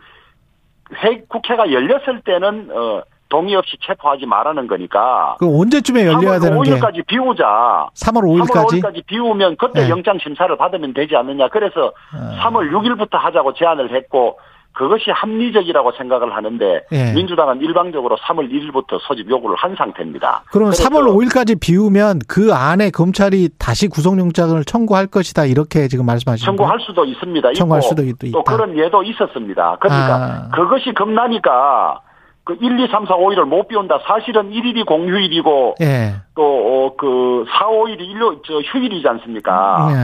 [1.03, 6.63] 회, 국회가 열렸을 때는 어, 동의 없이 체포하지 말라는 거니까 그 언제쯤에 열려야 3월 되는
[6.63, 7.89] 게 5일까지 비우자.
[7.95, 8.83] 3월 3월 5일까지?
[8.83, 9.91] 5일까지 비우면 그때 네.
[9.91, 11.49] 영장 심사를 받으면 되지 않느냐.
[11.49, 12.37] 그래서 어.
[12.41, 14.39] 3월 6일부터 하자고 제안을 했고
[14.73, 17.13] 그것이 합리적이라고 생각을 하는데 예.
[17.13, 20.45] 민주당은 일방적으로 3월 1일부터 소집 요구를 한 상태입니다.
[20.53, 26.79] 그래서 3월 5일까지 비우면 그 안에 검찰이 다시 구속영장을 청구할 것이다 이렇게 지금 말씀하시는 청구할
[26.81, 27.53] 수도 있습니다.
[27.55, 28.43] 청구할 있고 수도 있- 또 있다.
[28.45, 29.77] 그런 예도 있었습니다.
[29.81, 30.49] 그러니까 아.
[30.55, 32.01] 그것이 겁나니까
[32.49, 33.99] 그 1, 2, 3, 4, 5일을 못 비운다.
[34.07, 36.15] 사실은 1일이 공휴일이고 예.
[36.35, 39.89] 또그 4, 5일이 일요 저 휴일이지 않습니까?
[39.91, 39.95] 예.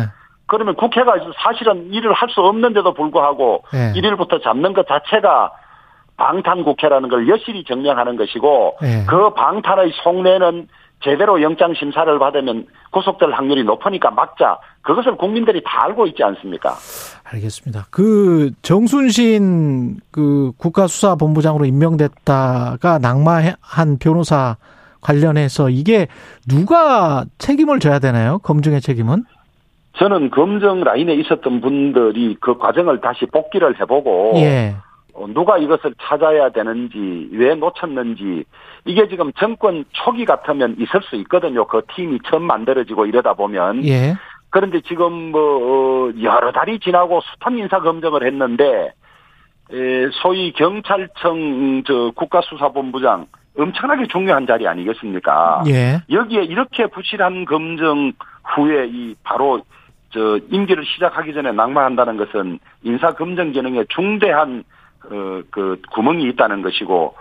[0.45, 3.99] 그러면 국회가 사실은 일을 할 수 없는데도 불구하고 예.
[3.99, 5.53] 1일부터 잡는 것 자체가
[6.18, 9.07] 방탄 국회라는 걸 여실히 증명하는 것이고 예.
[9.09, 10.68] 그 방탄의 속내는
[11.05, 14.59] 제대로 영장 심사를 받으면 구속될 확률이 높으니까 막자.
[14.81, 16.75] 그것을 국민들이 다 알고 있지 않습니까?
[17.25, 17.87] 알겠습니다.
[17.91, 24.57] 그 정순신 그 국가수사본부장으로 임명됐다가 낙마한 변호사
[25.03, 26.09] 관련해서 이게
[26.49, 28.39] 누가 책임을 져야 되나요?
[28.39, 29.25] 검증의 책임은?
[29.97, 34.75] 저는 검정 라인에 있었던 분들이 그 과정을 다시 복기를 해보고 예.
[35.13, 38.45] 어, 누가 이것을 찾아야 되는지 왜 놓쳤는지
[38.87, 41.66] 이게 지금 정권 초기 같으면 있을 수 있거든요.
[41.66, 44.14] 그 팀이 처음 만들어지고 이러다 보면 예.
[44.51, 48.93] 그런데 지금 뭐 어, 여러 달이 지나고 숱한 인사 검증을 했는데
[49.72, 53.26] 에, 소위 경찰청 저 국가수사본부장
[53.59, 55.64] 엄청나게 중요한 자리 아니겠습니까?
[55.68, 56.03] 예.
[56.11, 58.12] 여기에 이렇게 부실한 검증
[58.45, 59.62] 후에 이 바로
[60.11, 64.62] 저 임기를 시작하기 전에 낙마한다는 것은 인사 검증 기능에 중대한
[65.07, 67.14] 어, 그 구멍이 있다는 것이고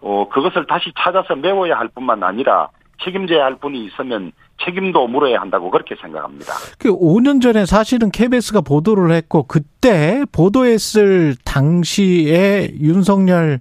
[0.00, 2.68] 어 그것을 다시 찾아서 메워야 할 뿐만 아니라
[3.04, 4.32] 책임져야 할 분이 있으면
[4.64, 6.52] 책임도 물어야 한다고 그렇게 생각합니다.
[6.78, 13.60] 그 5년 전에 사실은 KBS가 보도를 했고 그때 보도했을 당시에 윤석열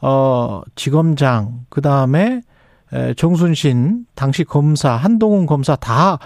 [0.00, 2.40] 어 지검장 그다음에
[2.92, 6.18] 에, 정순신 당시 검사 한동훈 검사 다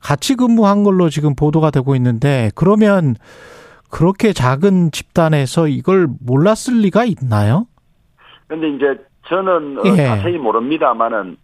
[0.00, 3.16] 같이 근무한 걸로 지금 보도가 되고 있는데 그러면
[3.90, 7.66] 그렇게 작은 집단에서 이걸 몰랐을 리가 있나요?
[8.48, 8.96] 근데 이제
[9.28, 9.96] 저는 어, 예.
[10.06, 11.36] 자세히 모릅니다만은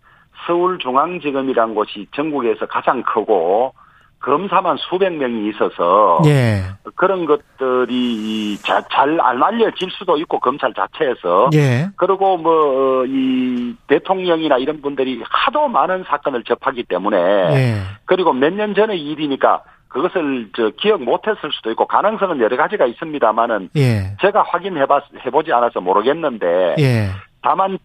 [0.47, 3.73] 서울중앙지검이란 곳이 전국에서 가장 크고
[4.21, 6.63] 검사만 수백 명이 있어서 예.
[6.95, 11.89] 그런 것들이 자- 잘 알려질 수도 있고 검찰 자체에서 예.
[11.97, 17.75] 그리고 뭐 이 대통령이나 이런 분들이 하도 많은 사건을 접하기 때문에 예.
[18.07, 19.63] 그리고 몇 년 전의 일이니까
[19.95, 24.17] 그것을 저 기억 못했을 수도 있고 가능성은 여러 가지가 있습니다만은 예.
[24.21, 27.09] 제가 확인해봤 해보지 않아서 모르겠는데 예.
[27.43, 27.79] 다만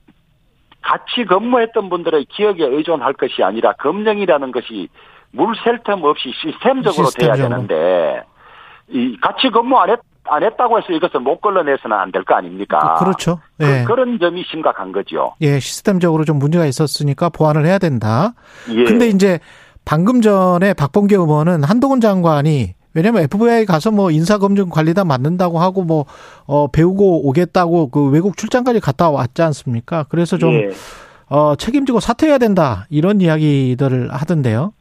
[0.81, 4.89] 같이 근무했던 분들의 기억에 의존할 것이 아니라 검증이라는 것이
[5.31, 7.67] 물샐 틈 없이 시스템적으로 돼야 시스템적으로.
[7.67, 8.23] 되는데
[8.87, 12.95] 이 같이 근무 안, 했, 안 했다고 해서 이것을 못 걸러내서는 안 될 거 아닙니까?
[12.97, 13.83] 그, 렇죠 그, 예.
[13.83, 15.35] 그 런 점이 심각한 거죠.
[15.41, 18.33] 예, 시스템적으로 좀 문제가 있었으니까 보완을 해야 된다.
[18.73, 18.83] 예.
[18.85, 19.37] 근데 이제
[19.89, 26.05] 방금 전에 박범계 의원은 한동훈 장관이 왜냐면 FBI 가서 뭐 인사검증 관리단 맡는다고 하고 뭐,
[26.45, 30.05] 어, 배우고 오겠다고 그 외국 출장까지 갔다 왔지 않습니까?
[30.09, 30.69] 그래서 좀, 예.
[31.27, 32.85] 어, 책임지고 사퇴해야 된다.
[32.91, 34.73] 이런 이야기들을 하던데요.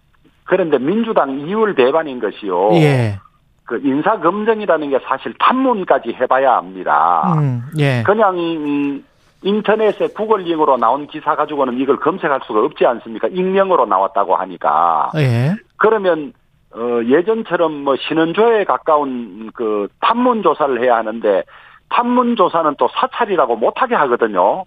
[0.44, 2.74] 그런데 민주당 이율 배반인 것이요.
[2.74, 3.18] 예.
[3.64, 7.34] 그 인사 검증이라는 게 사실 탐문까지 해봐야 합니다.
[7.38, 8.02] 음, 예.
[8.04, 9.04] 그냥 음,
[9.42, 13.28] 인터넷에 구글 링으로 나온 기사 가지고는 이걸 검색할 수가 없지 않습니까?
[13.28, 15.10] 익명으로 나왔다고 하니까.
[15.16, 15.54] 예.
[15.76, 16.32] 그러면
[16.74, 21.44] 어 예전처럼 뭐 신원조에 가까운 그 탐문 조사를 해야 하는데
[21.88, 24.64] 탐문 조사는 또 사찰이라고 못하게 하거든요.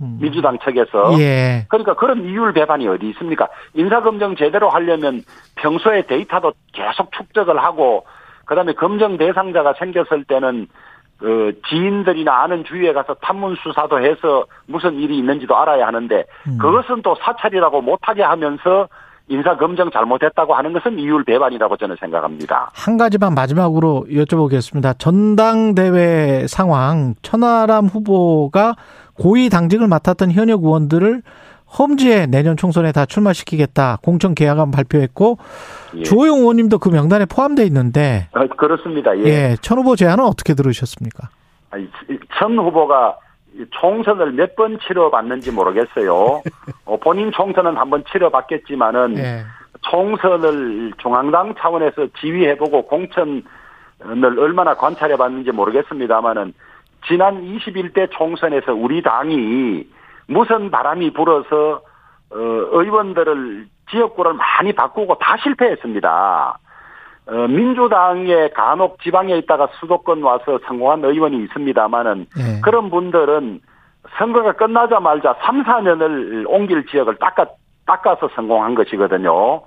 [0.00, 0.18] 음.
[0.20, 1.18] 민주당 측에서.
[1.20, 1.66] 예.
[1.68, 3.48] 그러니까 그런 이율 배반이 어디 있습니까?
[3.74, 5.22] 인사검증 제대로 하려면
[5.56, 8.06] 평소에 데이터도 계속 축적을 하고
[8.46, 10.68] 그다음에 검증 대상자가 생겼을 때는
[11.18, 16.58] 그 지인들이나 아는 주위에 가서 탐문 수사도 해서 무슨 일이 있는지도 알아야 하는데 음.
[16.58, 18.88] 그것은 또 사찰이라고 못하게 하면서
[19.28, 22.70] 인사 검증 잘못했다고 하는 것은 이율 배반이라고 저는 생각합니다.
[22.72, 24.98] 한 가지만 마지막으로 여쭤보겠습니다.
[24.98, 28.76] 전당대회 상황, 천하람 후보가
[29.14, 31.22] 고위 당직을 맡았던 현역 의원들을
[31.78, 33.98] 험지에 내년 총선에 다 출마시키겠다.
[34.02, 35.38] 공천 계약안 발표했고
[35.96, 36.02] 예.
[36.02, 39.16] 주호영 의원님도 그 명단에 포함되어 있는데 어, 그렇습니다.
[39.18, 39.24] 예.
[39.24, 41.28] 예, 천 후보 제안은 어떻게 들으셨습니까?
[41.70, 41.88] 아니,
[42.38, 43.18] 천 후보가
[43.80, 46.42] 총선을 몇 번 치러봤는지 모르겠어요.
[46.86, 49.44] 어, 본인 총선은 한 번 치러봤겠지만은 예.
[49.82, 53.42] 총선을 중앙당 차원에서 지휘해보고 공천을
[54.38, 56.54] 얼마나 관찰해봤는지 모르겠습니다만은
[57.06, 59.86] 지난 21대 총선에서 우리 당이
[60.28, 61.80] 무슨 바람이 불어서
[62.30, 66.58] 어, 의원들을 지역구를 많이 바꾸고 다 실패했습니다.
[67.28, 72.60] 어, 민주당의 간혹 지방에 있다가 수도권 와서 성공한 의원이 있습니다만은 예.
[72.62, 73.60] 그런 분들은
[74.18, 77.46] 선거가 끝나자마자 3, 4년을 옮길 지역을 닦아,
[77.86, 79.62] 닦아서 성공한 것이거든요.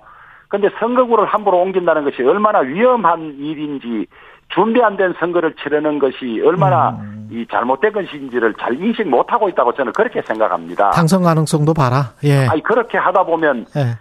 [0.48, 4.06] 근데 선거구를 함부로 옮긴다는 것이 얼마나 위험한 일인지
[4.54, 7.28] 준비 안 된 선거를 치르는 것이 얼마나 음.
[7.30, 10.90] 이 잘못된 것인지를 잘 인식 못하고 있다고 저는 그렇게 생각합니다.
[10.90, 12.12] 당선 가능성도 봐라.
[12.24, 12.46] 예.
[12.48, 13.98] 아니 그렇게 하다 보면 예.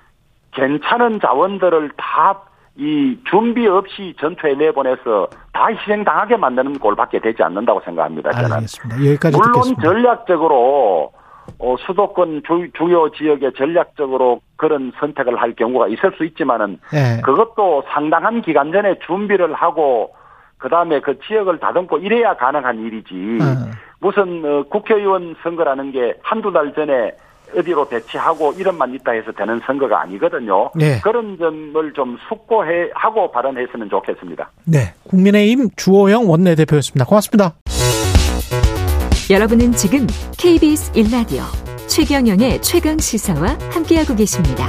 [0.53, 2.41] 괜찮은 자원들을 다
[2.77, 8.31] 이 준비 없이 전투에 내보내서 다 희생당하게 만드는 꼴밖에 되지 않는다고 생각합니다.
[8.31, 8.51] 저는.
[8.53, 9.05] 알겠습니다.
[9.07, 9.81] 여기까지 물론 듣겠습니다.
[9.83, 11.11] 전략적으로
[11.59, 17.21] 어, 수도권 주, 주요 지역에 전략적으로 그런 선택을 할 경우가 있을 수 있지만은 예.
[17.21, 20.13] 그것도 상당한 기간 전에 준비를 하고
[20.61, 23.39] 그 다음에 그 지역을 다듬고 이래야 가능한 일이지.
[23.41, 23.71] 어.
[23.99, 27.13] 무슨 어, 국회의원 선거라는 게 한두 달 전에
[27.57, 30.69] 어디로 배치하고 이런만 있다 해서 되는 선거가 아니거든요.
[30.75, 31.01] 네.
[31.01, 34.49] 그런 점을 좀 숙고해 하고 발언했으면 좋겠습니다.
[34.65, 34.93] 네.
[35.09, 37.05] 국민의힘 주호영 원내대표였습니다.
[37.05, 37.55] 고맙습니다.
[39.29, 40.07] 여러분은 지금
[40.37, 41.41] KBS 1라디오
[41.87, 44.65] 최경영의 최강 시사와 함께하고 계십니다.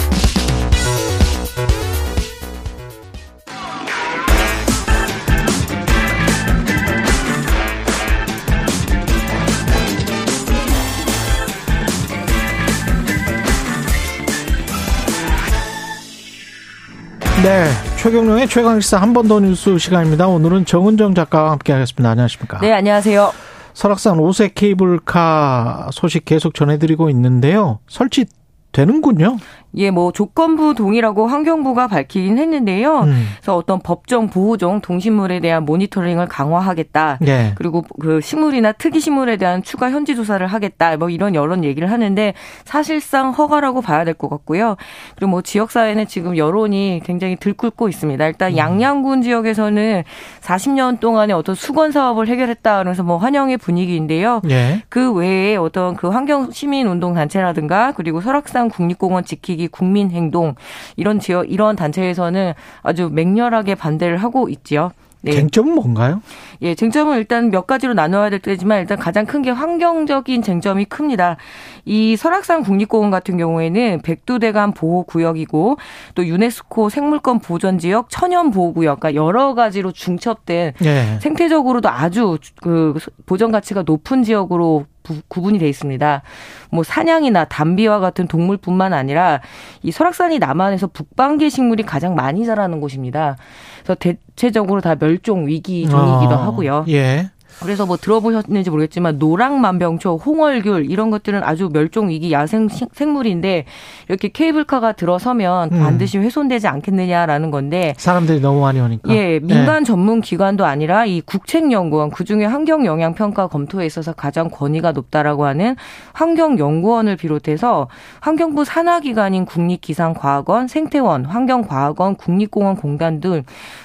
[17.42, 17.64] 네.
[17.96, 20.26] 최경룡의 최강시사 한 번 더 뉴스 시간입니다.
[20.28, 22.10] 오늘은 정은정 작가와 함께 하겠습니다.
[22.10, 22.58] 안녕하십니까.
[22.60, 23.32] 네, 안녕하세요.
[23.74, 27.78] 설악산 5세 케이블카 소식 계속 전해드리고 있는데요.
[27.88, 28.26] 설치
[28.72, 29.36] 되는군요.
[29.74, 33.00] 예, 뭐 조건부 동의라고 환경부가 밝히긴 했는데요.
[33.00, 33.26] 음.
[33.36, 37.18] 그래서 어떤 법정 보호종 동식물에 대한 모니터링을 강화하겠다.
[37.22, 37.52] 네.
[37.54, 40.98] 그리고 그 식물이나 특이 식물에 대한 추가 현지 조사를 하겠다.
[40.98, 44.76] 뭐 이런 여러 얘기를 하는데 사실상 허가라고 봐야 될 것 같고요.
[45.16, 48.26] 그리고 뭐 지역 사회는 지금 여론이 굉장히 들끓고 있습니다.
[48.26, 50.02] 일단 양양군 지역에서는
[50.42, 54.42] 40년 동안의 어떤 수건 사업을 해결했다 그러면서 뭐 환영의 분위기인데요.
[54.50, 54.82] 예.
[54.90, 60.54] 그 외에 어떤 그 환경 시민 운동 단체라든가 그리고 설악산 국립공원 지키기 국민행동
[60.96, 64.92] 이런 지역 이런 단체에서는 아주 맹렬하게 반대를 하고 있지요.
[65.24, 65.32] 네.
[65.32, 66.20] 쟁점은 뭔가요?
[66.62, 71.36] 예, 쟁점은 일단 몇 가지로 나눠야 될 때지만 일단 가장 큰 게 환경적인 쟁점이 큽니다.
[71.84, 75.76] 이 설악산 국립공원 같은 경우에는 백두대간 보호구역이고
[76.14, 81.18] 또 유네스코 생물권 보전지역 천연보호구역, 그러니까 여러 가지로 중첩된 예.
[81.20, 82.94] 생태적으로도 아주 그
[83.26, 86.22] 보전 가치가 높은 지역으로 부- 구분이 돼 있습니다.
[86.70, 89.40] 뭐 사냥이나 담비와 같은 동물뿐만 아니라
[89.82, 93.36] 이 설악산이 남한에서 북방계 식물이 가장 많이 자라는 곳입니다.
[93.82, 96.84] 그래서 대체적으로 다 멸종 위기 종이기도 아, 하고요.
[96.88, 97.30] 예.
[97.62, 103.64] 그래서 뭐 들어보셨는지 모르겠지만 노랑만병초, 홍얼귤 이런 것들은 아주 멸종 위기 야생 식- 생물인데
[104.08, 105.78] 이렇게 케이블카가 들어서면 음.
[105.80, 109.14] 반드시 훼손되지 않겠느냐라는 건데 사람들이 너무 많이 오니까.
[109.14, 114.92] 예, 민간 전문 기관도 아니라 이 국책연구원 그중에 환경 영향 평가 검토에 있어서 가장 권위가
[114.92, 115.76] 높다라고 하는
[116.12, 117.88] 환경연구원을 비롯해서
[118.20, 123.42] 환경부 산하 기관인 국립기상과학원, 생태원, 환경과학원, 국립공원공단 등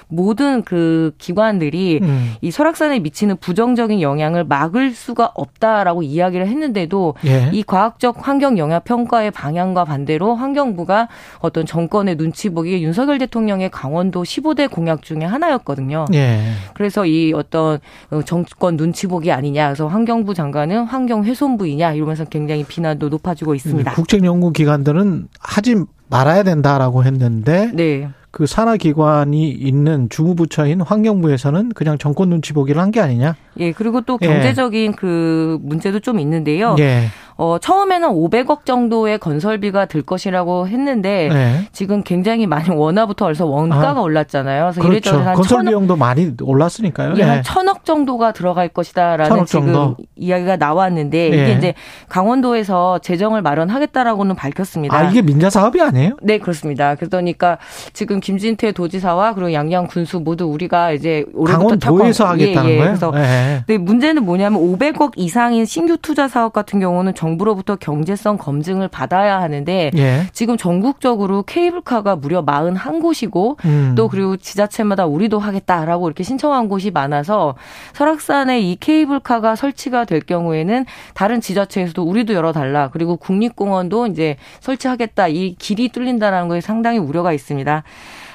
[0.10, 2.34] 모든 그 기관들이 음.
[2.42, 7.50] 이 설악산에 미치는 부정적인 영향을 막을 수가 없다라고 이야기를 했는데도 예.
[7.52, 14.24] 이 과학적 환경 영향 평가의 방향과 반대로 환경부가 어떤 정권의 눈치 보기 윤석열 대통령의 강원도
[14.24, 16.06] 15대 공약 중에 하나였거든요.
[16.14, 16.40] 예.
[16.74, 17.80] 그래서 이 어떤
[18.12, 19.68] 어, 정권 눈치 보기 아니냐.
[19.68, 23.94] 그래서 환경부 장관은 환경 훼손부이냐 이러면서 굉장히 비난도 높아지고 있습니다.
[23.94, 25.76] 국책연구기관들은 하지
[26.10, 28.10] 말아야 된다라고 했는데 네.
[28.32, 33.36] 그 산하 기관이 있는 주무부처인 환경부에서는 그냥 정권 눈치 보기를 한 게 아니냐?
[33.60, 34.28] 예, 그리고 또 예.
[34.28, 36.76] 경제적인 그 문제도 좀 있는데요.
[36.80, 37.08] 예.
[37.38, 41.62] 어, 처음에는 500억 정도의 건설비가 들 것이라고 했는데 네.
[41.72, 44.64] 지금 굉장히 많이 원화부터 벌써 원가가 아, 올랐잖아요.
[44.66, 44.94] 그래서 그렇죠.
[45.10, 47.14] 이래저래 한 건설 비용도 많이 올랐으니까요.
[47.18, 47.42] 예, 한 예.
[47.44, 49.98] 천억 정도가 들어갈 것이다라는 지금 정도.
[50.16, 51.44] 이야기가 나왔는데 예.
[51.44, 51.74] 이게 이제
[52.10, 54.98] 강원도에서 재정을 마련하겠다라고는 밝혔습니다.
[54.98, 56.18] 아, 이게 민자 사업이 아니에요?
[56.24, 56.96] 네, 그렇습니다.
[56.96, 57.58] 그러니까
[57.94, 62.78] 지금 김진태 도지사와 그리고 양양 군수 모두 우리가 이제 올해부터 강원도에서 착공- 하겠다는 예, 예.
[62.78, 62.90] 거예요?
[62.90, 63.64] 그래서 예.
[63.68, 69.42] 근데 문제는 뭐냐면 500억 이상인 신규 투자 사업 같은 경우는 정 부로부터 경제성 검증을 받아야
[69.42, 70.28] 하는데 예.
[70.32, 73.96] 지금 전국적으로 케이블카가 무려 41곳이고 음.
[73.98, 77.56] 또 그리고 지자체마다 우리도 하겠다라고 이렇게 신청한 곳이 많아서
[77.94, 85.56] 설악산에 이 케이블카가 설치가 될 경우에는 다른 지자체에서도 우리도 열어달라 그리고 국립공원도 이제 설치하겠다 이
[85.58, 87.84] 길이 뚫린다라는 거에 상당히 우려가 있습니다.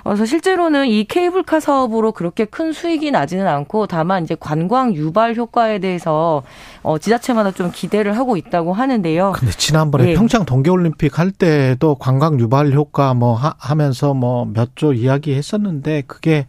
[0.04, 5.78] 그래서 실제로는 이 케이블카 사업으로 그렇게 큰 수익이 나지는 않고 다만 이제 관광 유발 효과에
[5.78, 6.42] 대해서
[6.82, 9.32] 어 지자체마다 좀 기대를 하고 있다고 하는데요.
[9.36, 10.14] 근데 지난번에 예.
[10.14, 16.02] 평창 동계올림픽 할 때도 관광 유발 효과 뭐 하, 면서 뭐 몇 조 이야기 했었는데
[16.06, 16.46] 그게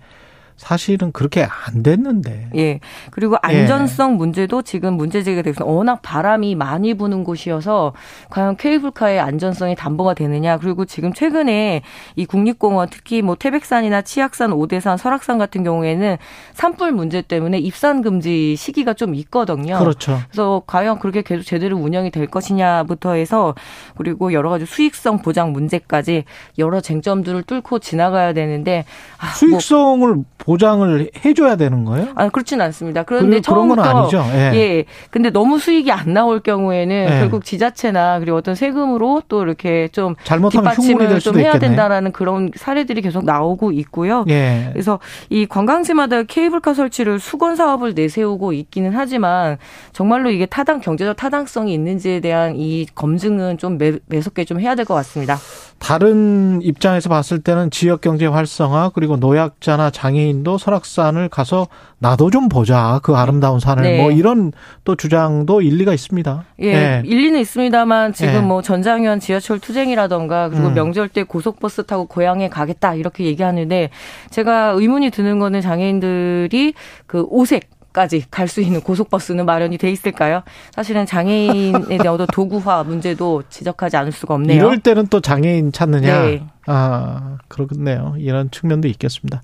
[0.57, 2.49] 사실은 그렇게 안 됐는데.
[2.55, 2.79] 예.
[3.11, 4.15] 그리고 안전성 예.
[4.15, 7.93] 문제도 지금 문제 제기가 되고 워낙 바람이 많이 부는 곳이어서
[8.29, 10.57] 과연 케이블카의 안전성이 담보가 되느냐.
[10.57, 11.81] 그리고 지금 최근에
[12.15, 16.17] 이 국립공원 특히 뭐 태백산이나 치악산, 오대산, 설악산 같은 경우에는
[16.53, 19.79] 산불 문제 때문에 입산 금지 시기가 좀 있거든요.
[19.79, 20.19] 그렇죠.
[20.29, 23.55] 그래서 과연 그렇게 계속 제대로 운영이 될 것이냐부터 해서
[23.97, 26.25] 그리고 여러 가지 수익성 보장 문제까지
[26.57, 28.85] 여러 쟁점들을 뚫고 지나가야 되는데
[29.17, 32.09] 아, 수익성을 뭐 보장을 해줘야 되는 거예요?
[32.15, 33.03] 아 그렇지는 않습니다.
[33.03, 34.25] 그런데 처음부터 그런 건 아니죠.
[34.35, 34.51] 예.
[34.55, 34.85] 예.
[35.09, 37.19] 근데 너무 수익이 안 나올 경우에는 예.
[37.19, 41.67] 결국 지자체나 그리고 어떤 세금으로 또 이렇게 좀 잘못하면 뒷받침을 좀 해야 있겠네.
[41.69, 44.25] 된다라는 그런 사례들이 계속 나오고 있고요.
[44.27, 44.69] 예.
[44.73, 49.57] 그래서 이 관광지마다 케이블카 설치를 수건 사업을 내세우고 있기는 하지만
[49.93, 54.83] 정말로 이게 타당 경제적 타당성이 있는지에 대한 이 검증은 좀 매, 매섭게 좀 해야 될
[54.83, 55.37] 것 같습니다.
[55.79, 61.67] 다른 입장에서 봤을 때는 지역 경제 활성화 그리고 노약자나 장애인 도 설악산을 가서
[61.99, 64.01] 나도 좀 보자 그 아름다운 산을 네.
[64.01, 64.51] 뭐 이런
[64.83, 66.45] 또 주장도 일리가 있습니다.
[66.59, 67.01] 예, 네.
[67.05, 68.41] 일리는 있습니다만 지금 네.
[68.41, 70.73] 뭐 전장현 지하철 투쟁이라던가 그리고 음.
[70.73, 73.89] 명절 때 고속버스 타고 고향에 가겠다 이렇게 얘기하는데
[74.31, 76.73] 제가 의문이 드는 거는 장애인들이
[77.05, 80.41] 그 오색 까지 갈 수 있는 고속버스는 마련이 돼 있을까요?
[80.71, 84.57] 사실은 장애인에 대한 어떤 도구화 문제도 지적하지 않을 수가 없네요.
[84.57, 86.23] 이럴 때는 또 장애인 찾느냐?
[86.23, 86.43] 네.
[86.65, 88.15] 아, 그렇겠네요.
[88.17, 89.41] 이런 측면도 있겠습니다.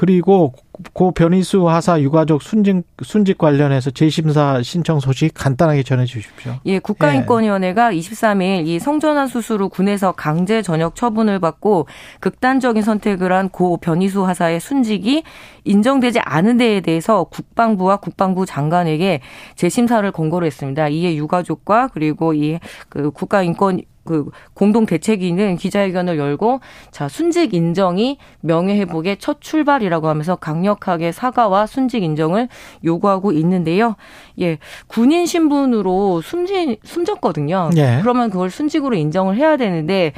[0.00, 0.54] 그리고
[0.94, 6.54] 고 변희수 하사 유가족 순직 순직 관련해서 재심사 신청 소식 간단하게 전해 주십시오.
[6.64, 11.86] 예, 국가인권위원회가 23일 이 성전환 수술 후 군에서 강제 전역 처분을 받고
[12.20, 15.22] 극단적인 선택을 한 고 변희수 하사의 순직이
[15.64, 19.20] 인정되지 않은 데에 대해서 국방부와 국방부 장관에게
[19.56, 20.88] 재심사를 권고를 했습니다.
[20.88, 28.78] 이에 유가족과 그리고 이 그 국가인권 그 공동 대책위는 기자회견을 열고 자 순직 인정이 명예
[28.78, 32.48] 회복의 첫 출발이라고 하면서 강력하게 사과와 순직 인정을
[32.84, 33.96] 요구하고 있는데요.
[34.40, 37.70] 예, 군인 신분으로 숨진 숨졌거든요.
[37.76, 37.98] 예.
[38.00, 40.12] 그러면 그걸 순직으로 인정을 해야 되는데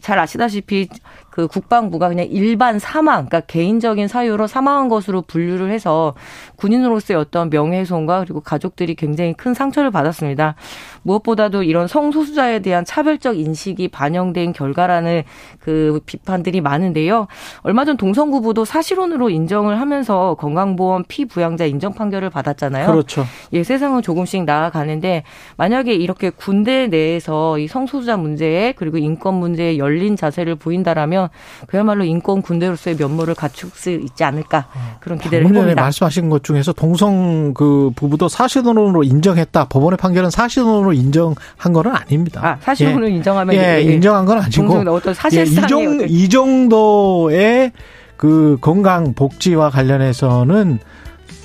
[0.00, 0.88] 잘 아시다시피
[1.32, 6.14] 그 국방부가 그냥 일반 사망, 그러니까 개인적인 사유로 사망한 것으로 분류를 해서
[6.56, 10.56] 군인으로서의 어떤 명예훼손과 그리고 가족들이 굉장히 큰 상처를 받았습니다.
[11.04, 15.22] 무엇보다도 이런 성소수자에 대한 차별적 인식이 반영된 결과라는
[15.58, 17.28] 그 비판들이 많은데요.
[17.62, 22.88] 얼마 전 동성구부도 사실혼으로 인정을 하면서 건강보험 피부양자 인정 판결을 받았잖아요.
[22.88, 23.24] 그렇죠.
[23.54, 25.22] 예, 세상은 조금씩 나아가는데
[25.56, 31.21] 만약에 이렇게 군대 내에서 이 성소수자 문제에 그리고 인권 문제에 열린 자세를 보인다라면
[31.66, 34.66] 그야말로 인권 군대로서의 면모를 갖출 수 있지 않을까
[35.00, 35.82] 그런 기대를 해봅니다.
[35.82, 39.66] 말씀하신 것 중에서 동성 그 부부도 사실혼으로 인정했다.
[39.66, 42.40] 법원의 판결은 사실혼으로 인정한 거는 아닙니다.
[42.44, 43.14] 아, 사실혼으로 예.
[43.14, 44.84] 인정하면 예, 예, 인정한 건 아니고
[45.32, 47.72] 예, 이, 정, 이 정도의
[48.16, 50.78] 그 건강 복지와 관련해서는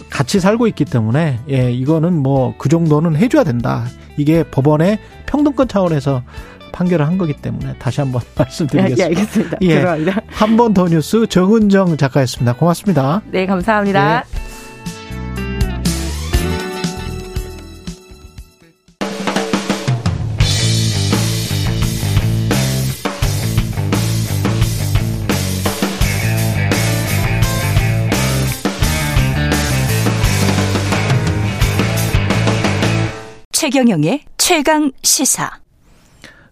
[0.09, 3.85] 같이 살고 있기 때문에 예 이거는 뭐 그 정도는 해줘야 된다.
[4.17, 6.23] 이게 법원의 평등권 차원에서
[6.71, 9.01] 판결을 한 거기 때문에 다시 한번 말씀드리겠습니다.
[9.03, 9.57] 예, 알겠습니다.
[9.61, 9.67] 예.
[9.75, 10.21] 죄송합니다.
[10.27, 12.53] 한 번 더 뉴스 정은정 작가였습니다.
[12.53, 13.21] 고맙습니다.
[13.31, 14.23] 네, 감사합니다.
[14.23, 14.37] 네.
[33.51, 35.66] 최경영의 최강 시사.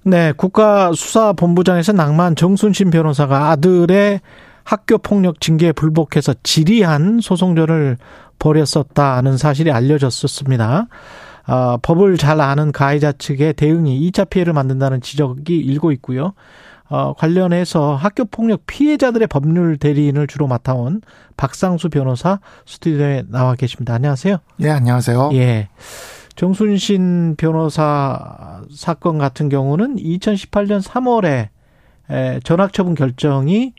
[0.08, 4.22] 네, 국가수사본부장에서 낭만 정순신 변호사가 아들의
[4.64, 7.98] 학교 폭력 징계에 불복해서 지리한 소송전을
[8.38, 10.88] 벌였었다는 사실이 알려졌었습니다.
[11.48, 16.34] 아, 법을 잘 아는 가해자 측의 대응이 2차 피해를 만든다는 지적이 일고 있고요.
[16.88, 21.02] 어, 관련해서 학교 폭력 피해자들의 법률 대리인을 주로 맡아온
[21.36, 23.96] 박상수 변호사 스튜디오에 나와 계십니다.
[23.96, 24.38] 안녕하세요.
[24.62, 25.32] 예, 안녕하세요.
[25.34, 25.70] 예.
[26.36, 31.50] 정순신 변호사 사건 같은 경우는 2018년 3월에
[32.44, 33.74] 전학처분 결정이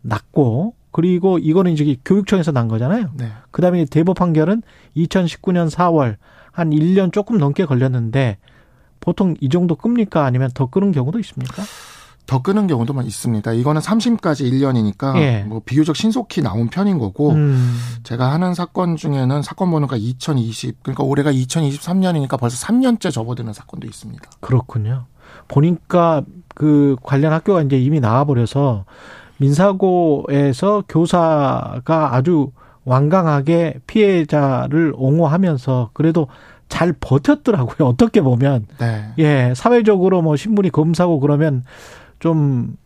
[0.00, 3.10] 났고 그리고 이거는 이제 교육청에서 난 거잖아요.
[3.16, 3.28] 네.
[3.50, 4.62] 그다음에 대법 판결은
[4.96, 6.16] 2019년 4월
[6.50, 8.38] 한 1년 조금 넘게 걸렸는데
[9.00, 11.62] 보통 이 정도 끕니까 아니면 더 끄는 경우도 있습니까?
[12.32, 13.52] 더 끄는 경우도 있습니다.
[13.52, 15.44] 이거는 3심까지 1년이니까 예.
[15.46, 17.78] 뭐 비교적 신속히 나온 편인 거고 음.
[18.04, 24.22] 제가 하는 사건 중에는 사건 번호가 2020 그러니까 올해가 2023년이니까 벌써 3년째 접어드는 사건도 있습니다.
[24.40, 25.04] 그렇군요.
[25.46, 26.22] 보니까
[26.54, 28.86] 그 관련 학교가 이제 이미 나와 버려서
[29.36, 32.50] 민사고에서 교사가 아주
[32.86, 36.28] 완강하게 피해자를 옹호하면서 그래도
[36.70, 37.86] 잘 버텼더라고요.
[37.92, 38.64] 어떻게 보면.
[38.78, 39.12] 네.
[39.18, 41.64] 예, 사회적으로 뭐 신분이 검사고 그러면
[42.22, 42.76] 좀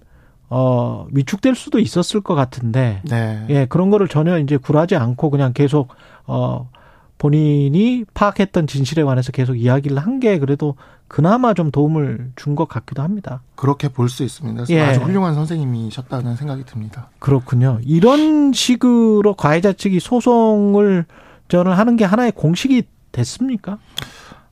[0.49, 3.45] 어, 위축될 수도 있었을 것 같은데, 네.
[3.51, 5.89] 예, 그런 거를 전혀 이제 굴하지 않고 그냥 계속,
[6.25, 6.71] 어,
[7.19, 10.77] 본인이 파악했던 진실에 관해서 계속 이야기를 한 게 그래도
[11.09, 13.43] 그나마 좀 도움을 준 것 같기도 합니다.
[13.57, 14.65] 그렇게 볼 수 있습니다.
[14.69, 14.81] 예.
[14.83, 17.09] 아주 훌륭한 선생님이셨다는 생각이 듭니다.
[17.19, 17.81] 그렇군요.
[17.85, 21.07] 이런 식으로 가해자 측이 소송을
[21.49, 23.79] 저는 하는 게 하나의 공식이 됐습니까?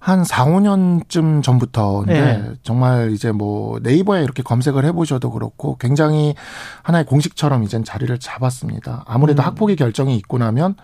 [0.05, 2.53] 한 4, 5년쯤 전부터인데 네.
[2.63, 6.35] 정말 이제 뭐 네이버에 이렇게 검색을 해보셔도 그렇고 굉장히
[6.83, 9.05] 하나의 공식처럼 이젠 자리를 잡았습니다.
[9.07, 9.47] 아무래도 음.
[9.47, 10.75] 학폭의 결정이 있고 나면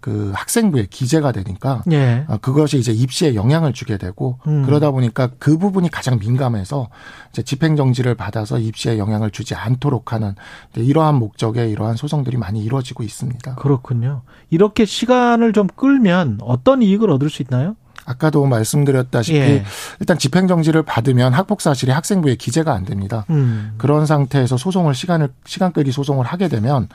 [0.00, 2.26] 그 학생부에 기재가 되니까 예.
[2.42, 4.66] 그것이 이제 입시에 영향을 주게 되고 음.
[4.66, 6.90] 그러다 보니까 그 부분이 가장 민감해서
[7.32, 10.34] 이제 집행 정지를 받아서 입시에 영향을 주지 않도록 하는
[10.76, 13.54] 이러한 목적의 이러한 소송들이 많이 이루어지고 있습니다.
[13.54, 14.20] 그렇군요.
[14.50, 17.74] 이렇게 시간을 좀 끌면 어떤 이익을 얻을 수 있나요?
[18.08, 19.64] 아까도 말씀드렸다시피 예.
[20.00, 23.26] 일단 집행 정지를 받으면 학폭 사실이 학생부에 기재가 안 됩니다.
[23.28, 23.74] 음.
[23.76, 26.88] 그런 상태에서 소송을 시간을 시간 끌기 소송을 하게 되면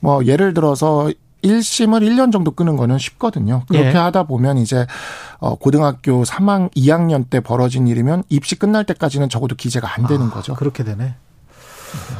[0.00, 1.10] 뭐 예를 들어서
[1.42, 3.64] 1심을 1년 정도 끄는 거는 쉽거든요.
[3.68, 3.92] 그렇게 예.
[3.92, 4.86] 하다 보면 이제
[5.38, 10.30] 어 고등학교 3학 2학년 때 벌어진 일이면 입시 끝날 때까지는 적어도 기재가 안 되는 아,
[10.30, 10.54] 거죠.
[10.54, 11.16] 그렇게 되네.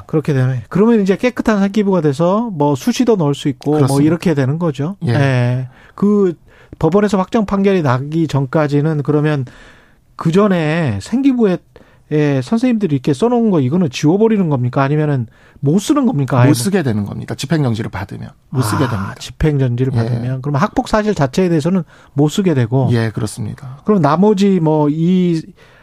[0.07, 0.65] 그렇게 되네.
[0.69, 3.95] 그러면 이제 깨끗한 사기부가 돼서 뭐 수시도 넣을 수 있고 뭐 그렇습니다.
[3.95, 4.97] 뭐 이렇게 되는 거죠.
[5.07, 5.13] 예.
[5.15, 5.69] 예.
[5.95, 6.35] 그
[6.79, 9.45] 법원에서 확정 판결이 나기 전까지는 그러면
[10.17, 11.59] 그 전에 생기부에
[12.13, 14.83] 예, 선생님들이 이렇게 써놓은 거 이거는 지워버리는 겁니까?
[14.83, 15.27] 아니면은
[15.61, 16.41] 못 쓰는 겁니까?
[16.43, 17.35] 못뭐 쓰게 되는 겁니다.
[17.35, 19.15] 집행정지를 받으면 못 쓰게 아, 됩니다.
[19.19, 19.97] 집행정지를 예.
[19.97, 22.89] 받으면 그럼 학폭 사실 자체에 대해서는 못 쓰게 되고.
[22.93, 23.79] 예, 그렇습니다.
[23.85, 25.41] 그럼 나머지 뭐 이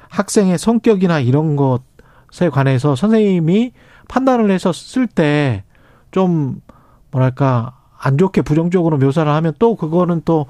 [0.10, 3.72] 학생의 성격이나 이런 것에 관해서 선생님이
[4.08, 5.64] 판단을 해서 쓸 때
[6.12, 6.62] 좀
[7.10, 10.46] 뭐랄까 안 좋게 부정적으로 묘사를 하면 또 그거는 또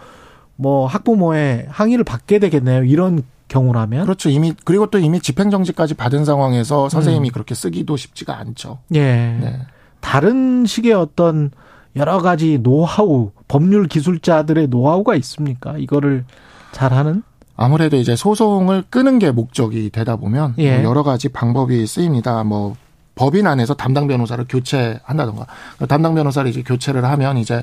[0.62, 2.84] 뭐 학부모의 항의를 받게 되겠네요.
[2.84, 4.30] 이런 경우라면 그렇죠.
[4.30, 7.34] 이미 그리고 또 이미 집행정지까지 받은 상황에서 선생님이 음.
[7.34, 8.78] 그렇게 쓰기도 쉽지가 않죠.
[8.93, 9.01] 예.
[9.01, 9.59] 네.
[9.99, 11.49] 다른 식의 어떤
[11.95, 15.78] 여러 가지 노하우, 법률 기술자들의 노하우가 있습니까?
[15.78, 16.26] 이거를
[16.72, 17.24] 잘하는?
[17.57, 20.78] 아무래도 이제 소송을 끄는 게 목적이 되다 보면 예.
[20.78, 22.43] 뭐 여러 가지 방법이 쓰입니다.
[22.43, 22.76] 뭐
[23.16, 25.47] 법인 안에서 담당 변호사를 교체한다던가
[25.89, 27.62] 담당 변호사를 이제 교체를 하면 이제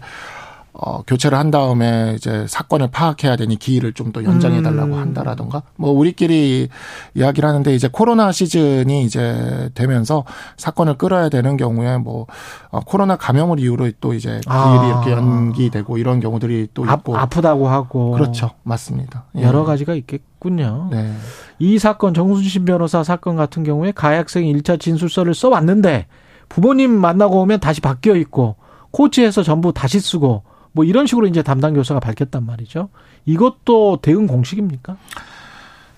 [0.80, 4.98] 어, 교체를 한 다음에 이제 사건을 파악해야 되니 기일을 좀 더 연장해 달라고 음.
[5.00, 6.68] 한다라던가 뭐 우리끼리
[7.14, 10.24] 이야기를 하는데 이제 코로나 시즌이 이제 되면서
[10.56, 12.26] 사건을 끌어야 되는 경우에 뭐
[12.70, 14.86] 어, 코로나 감염을 이유로 또 이제 기일이 아.
[14.86, 19.42] 이렇게 연기되고 이런 경우들이 또 있고 아, 프다고 하고 그렇죠 맞습니다 예.
[19.42, 20.88] 여러 가지가 있겠군요.
[20.90, 21.12] 네.
[21.58, 26.06] 이 사건 정순신 변호사 사건 같은 경우에 가해학생이 1차 진술서를 써 왔는데
[26.48, 28.56] 부모님 만나고 오면 다시 바뀌어 있고
[28.92, 30.44] 코치해서 전부 다시 쓰고
[30.78, 32.88] 뭐 이런 식으로 이제 담당 교사가 밝혔단 말이죠.
[33.26, 34.96] 이것도 대응 공식입니까?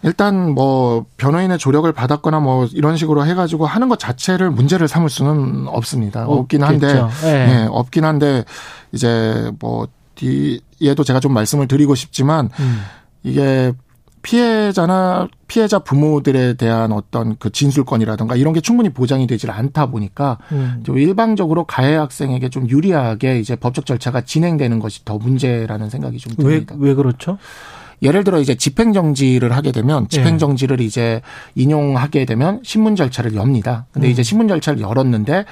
[0.02, 5.68] 일단 뭐 변호인의 조력을 받았거나 뭐 이런 식으로 해가지고 하는 것 자체를 문제를 삼을 수는
[5.68, 6.24] 없습니다.
[6.26, 7.46] 없긴 한데, 네.
[7.46, 8.46] 네, 없긴 한데
[8.92, 12.80] 이제 뭐 뒤에도 제가 좀 말씀을 드리고 싶지만 음.
[13.22, 13.74] 이게
[14.22, 20.82] 피해자나 피해자 부모들에 대한 어떤 그 진술권이라든가 이런 게 충분히 보장이 되질 않다 보니까 음.
[20.84, 26.34] 좀 일방적으로 가해 학생에게 좀 유리하게 이제 법적 절차가 진행되는 것이 더 문제라는 생각이 좀
[26.34, 26.74] 듭니다.
[26.78, 27.38] 왜, 왜 그렇죠?
[28.02, 30.84] 예를 들어 이제 집행정지를 하게 되면 집행정지를 예.
[30.84, 31.20] 이제
[31.54, 33.86] 인용하게 되면 신문 절차를 엽니다.
[33.92, 34.10] 근데 음.
[34.10, 35.44] 이제 신문 절차를 열었는데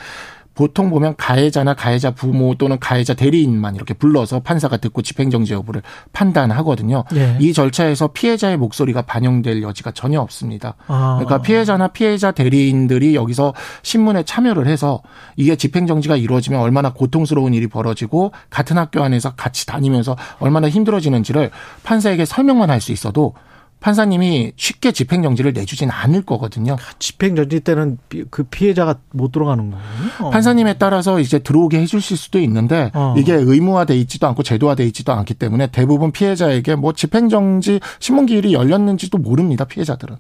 [0.59, 5.83] 보통 보면 가해자나 가해자 부모 또는 가해자 대리인만 이렇게 불러서 판사가 듣고 집행정지 여부를
[6.13, 7.05] 판단하거든요.
[7.15, 7.37] 예.
[7.39, 10.75] 이 절차에서 피해자의 목소리가 반영될 여지가 전혀 없습니다.
[10.89, 11.21] 아.
[11.21, 13.55] 그러니까 피해자나 피해자 대리인들이 여기서
[13.85, 15.01] 신문에 참여를 해서
[15.37, 21.53] 이게 집행정지가 이루어지면 얼마나 고통스러운 일이 벌어지고 같은 학교 안에서 같이 다니면서 얼마나 힘들어지는지를
[21.85, 23.35] 판사에게 설명만 할 수 있어도
[23.81, 26.77] 판사님이 쉽게 집행정지를 내주진 않을 거거든요.
[26.99, 27.99] 집행정지 때는
[28.31, 29.85] 그 피해자가 못 들어가는 거예요.
[30.21, 30.31] 어.
[30.31, 33.15] 판사님에 따라서 이제 들어오게 해주실 수도 있는데 어.
[33.17, 39.65] 이게 의무화돼 있지도 않고 제도화돼 있지도 않기 때문에 대부분 피해자에게 뭐 집행정지 신문기일이 열렸는지도 모릅니다.
[39.65, 40.17] 피해자들은.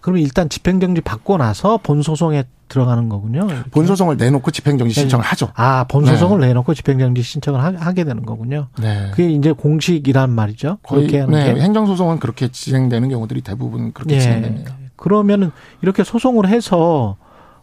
[0.00, 3.46] 그러면 일단 집행정지 받고 나서 본소송에 들어가는 거군요.
[3.50, 3.70] 이렇게.
[3.70, 5.00] 본소송을 내놓고 집행정지 네.
[5.00, 5.48] 신청을 하죠.
[5.56, 6.48] 아, 본소송을 네.
[6.48, 8.68] 내놓고 집행정지 신청을 하 게 되는 거군요.
[8.80, 9.08] 네.
[9.10, 10.78] 그게 이제 공식이란 말이죠.
[10.88, 11.54] 그렇게 하는 네.
[11.54, 11.60] 게.
[11.60, 14.20] 행정소송은 그렇게 진행되는 경우들이 대부분 그렇게 네.
[14.20, 14.76] 진행됩니다.
[14.96, 15.50] 그러면은
[15.82, 17.16] 이렇게 소송을 해서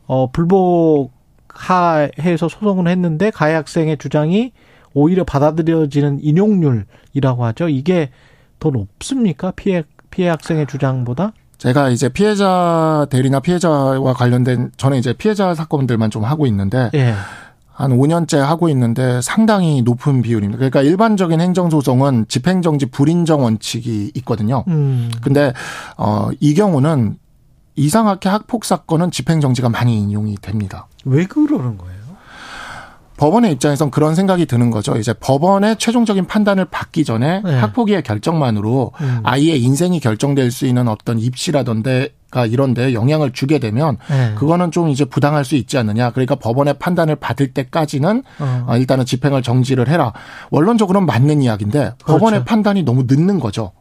[0.07, 0.29] 어
[1.53, 4.51] 불복하해서 소송을 했는데 가해 학생의 주장이
[4.93, 7.69] 오히려 받아들여지는 인용률이라고 하죠.
[7.69, 8.09] 이게
[8.59, 9.51] 더 높습니까?
[9.51, 11.33] 피해 피해 학생의 주장보다?
[11.57, 17.13] 제가 이제 피해자 대리나 피해자와 관련된 저는 이제 피해자 사건들만 좀 하고 있는데 예.
[17.77, 20.57] 한 5년째 하고 있는데 상당히 높은 비율입니다.
[20.57, 24.63] 그러니까 일반적인 행정소송은 집행정지 불인정 원칙이 있거든요.
[24.67, 25.11] 음.
[25.21, 25.53] 근데
[25.95, 27.17] 어, 이 경우는
[27.75, 30.87] 이상하게 학폭 사건은 집행정지가 많이 인용이 됩니다.
[31.05, 31.96] 왜 그러는 거예요?
[33.17, 34.95] 법원의 입장에선 그런 생각이 드는 거죠.
[34.95, 37.59] 이제 법원의 최종적인 판단을 받기 전에 네.
[37.59, 39.19] 학폭위의 결정만으로 음.
[39.23, 44.35] 아이의 인생이 결정될 수 있는 어떤 입시라던데 가 이런데 영향을 주게 되면 네.
[44.35, 46.11] 그거는 좀 이제 부당할 수 있지 않느냐.
[46.11, 48.65] 그러니까 법원의 판단을 받을 때까지는 어.
[48.67, 50.11] 어 일단은 집행을 정지를 해라.
[50.51, 52.05] 원론적으로는 맞는 이야기인데 그렇죠.
[52.05, 53.71] 법원의 판단이 너무 늦는 거죠.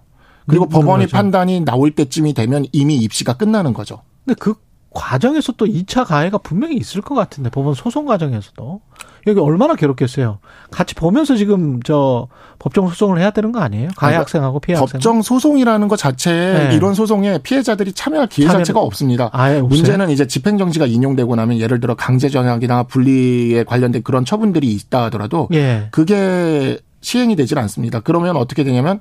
[0.47, 1.17] 그리고 법원의 거죠.
[1.17, 4.03] 판단이 나올 때쯤이 되면 이미 입시가 끝나는 거죠.
[4.25, 4.55] 근데 그
[4.97, 8.81] 과정에서 또 2차 가해가 분명히 있을 것 같은데 법원 소송 과정에서도
[9.27, 10.39] 여기 얼마나 괴롭겠어요.
[10.71, 12.29] 같이 보면서 지금 저
[12.59, 13.89] 법정 소송을 해야 되는 거 아니에요?
[13.89, 14.99] 가해 그러니까 학생하고 피해 학생.
[14.99, 16.77] 법정 소송이라는 것 자체에 네.
[16.77, 18.59] 이런 소송에 피해자들이 참여할 기회 참여...
[18.59, 19.29] 자체가 없습니다.
[19.33, 25.05] 아예 문제는 이제 집행 정지가 인용되고 나면 예를 들어 강제전학이나 분리에 관련된 그런 처분들이 있다
[25.05, 25.89] 하더라도 예.
[25.91, 28.01] 그게 시행이 되질 않습니다.
[28.01, 29.01] 그러면 어떻게 되냐면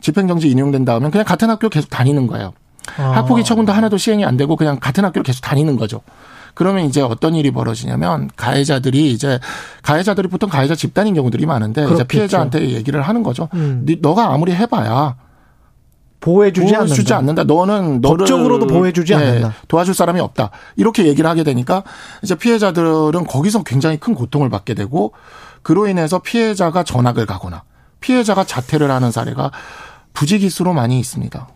[0.00, 2.52] 집행정지 인용된 다음에 그냥 같은 학교 계속 다니는 거예요.
[2.96, 3.02] 아.
[3.16, 6.00] 학폭위 처분도 하나도 시행이 안 되고 그냥 같은 학교를 계속 다니는 거죠.
[6.54, 9.38] 그러면 이제 어떤 일이 벌어지냐면 가해자들이 이제
[9.82, 13.48] 가해자들이 보통 가해자 집단인 경우들이 많은데 이제 피해자한테 얘기를 하는 거죠.
[13.54, 13.86] 음.
[14.00, 15.16] 너가 아무리 해봐야
[16.20, 17.16] 보호해주지 않는다.
[17.16, 17.44] 않는다.
[17.44, 19.54] 너는 너를 법적으로도 보호해주지 예, 않는다.
[19.68, 20.50] 도와줄 사람이 없다.
[20.76, 21.82] 이렇게 얘기를 하게 되니까
[22.22, 25.12] 이제 피해자들은 거기서 굉장히 큰 고통을 받게 되고
[25.62, 27.62] 그로 인해서 피해자가 전학을 가거나
[28.00, 29.50] 피해자가 자퇴를 하는 사례가
[30.12, 31.48] 부지기수로 많이 있습니다.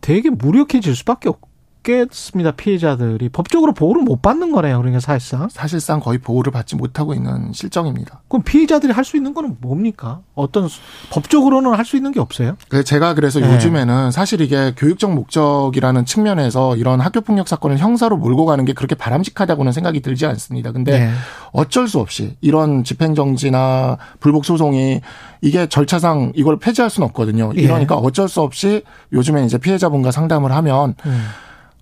[0.00, 1.40] 되게 무력해질 수밖에 없.
[1.86, 2.52] 없겠습니다.
[2.52, 4.78] 피해자들이 법적으로 보호를 못 받는 거네요.
[4.78, 8.20] 그러니까 사실상 사실상 거의 보호를 받지 못하고 있는 실정입니다.
[8.28, 10.20] 그럼 피해자들이 할 수 있는 거는 뭡니까?
[10.34, 10.68] 어떤
[11.10, 12.56] 법적으로는 할 수 있는 게 없어요?
[12.84, 13.54] 제가 그래서 네.
[13.54, 18.96] 요즘에는 사실 이게 교육적 목적이라는 측면에서 이런 학교 폭력 사건을 형사로 몰고 가는 게 그렇게
[18.96, 20.72] 바람직하다고는 생각이 들지 않습니다.
[20.72, 21.10] 근데 네.
[21.52, 25.00] 어쩔 수 없이 이런 집행 정지나 불복 소송이
[25.40, 27.52] 이게 절차상 이걸 폐지할 수는 없거든요.
[27.56, 27.60] 예.
[27.60, 28.82] 이러니까 어쩔 수 없이
[29.12, 31.26] 요즘에 이제 피해자분과 상담을 하면 음.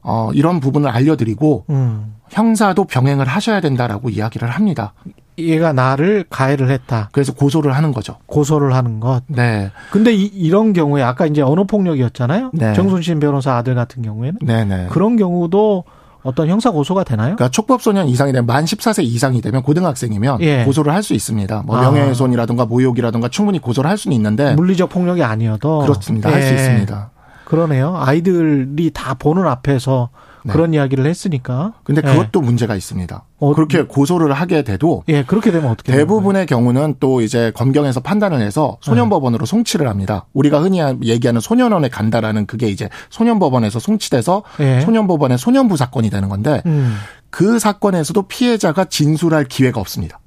[0.05, 2.15] 어, 이런 부분을 알려드리고 음.
[2.31, 4.93] 형사도 병행을 하셔야 된다라고 이야기를 합니다.
[5.37, 7.09] 얘가 나를 가해를 했다.
[7.11, 8.17] 그래서 고소를 하는 거죠.
[8.27, 9.23] 고소를 하는 것.
[9.27, 9.73] 네.
[9.91, 12.51] 근데 이, 런 경우에 아까 이제 언어 폭력이었잖아요.
[12.55, 12.73] 네.
[12.75, 14.39] 정순신 변호사 아들 같은 경우에는.
[14.45, 14.65] 네네.
[14.77, 14.87] 네.
[14.91, 15.85] 그런 경우도
[16.23, 17.35] 어떤 형사 고소가 되나요?
[17.37, 20.65] 그러니까 촉법소년 이상이 되면 만 14세 이상이 되면 고등학생이면 예.
[20.65, 21.65] 고소를 할 수 있습니다.
[21.67, 21.83] 뭐 아.
[21.83, 26.31] 명예훼손이라든가 모욕이라든가 충분히 고소를 할 수는 있는데 물리적 폭력이 아니어도 그렇습니다.
[26.31, 26.35] 예.
[26.35, 27.11] 할수 있습니다.
[27.45, 27.97] 그러네요.
[27.97, 30.11] 아이들이 다 보는 앞에서
[30.45, 30.53] 네.
[30.53, 31.73] 그런 이야기를 했으니까.
[31.85, 32.11] 근데 예.
[32.11, 32.47] 그것도 네.
[32.47, 33.25] 문제가 있습니다.
[33.39, 38.41] 어, 그렇게 고소를 하게 돼도 예, 그렇게 되면 어떻게 대부분의 경우는 또 이제 검경에서 판단을
[38.41, 39.51] 해서 소년법원으로 네.
[39.51, 40.27] 송치를 합니다.
[40.35, 44.81] 우리가 흔히 얘기하는 소년원에 간다라는 그게 이제 소년법원에서 송치돼서 예.
[44.81, 46.97] 소년법원의 소년부 사건이 되는 건데 음.
[47.31, 50.21] 그 사건에서도 피해자가 진술할 기회가 없습니다.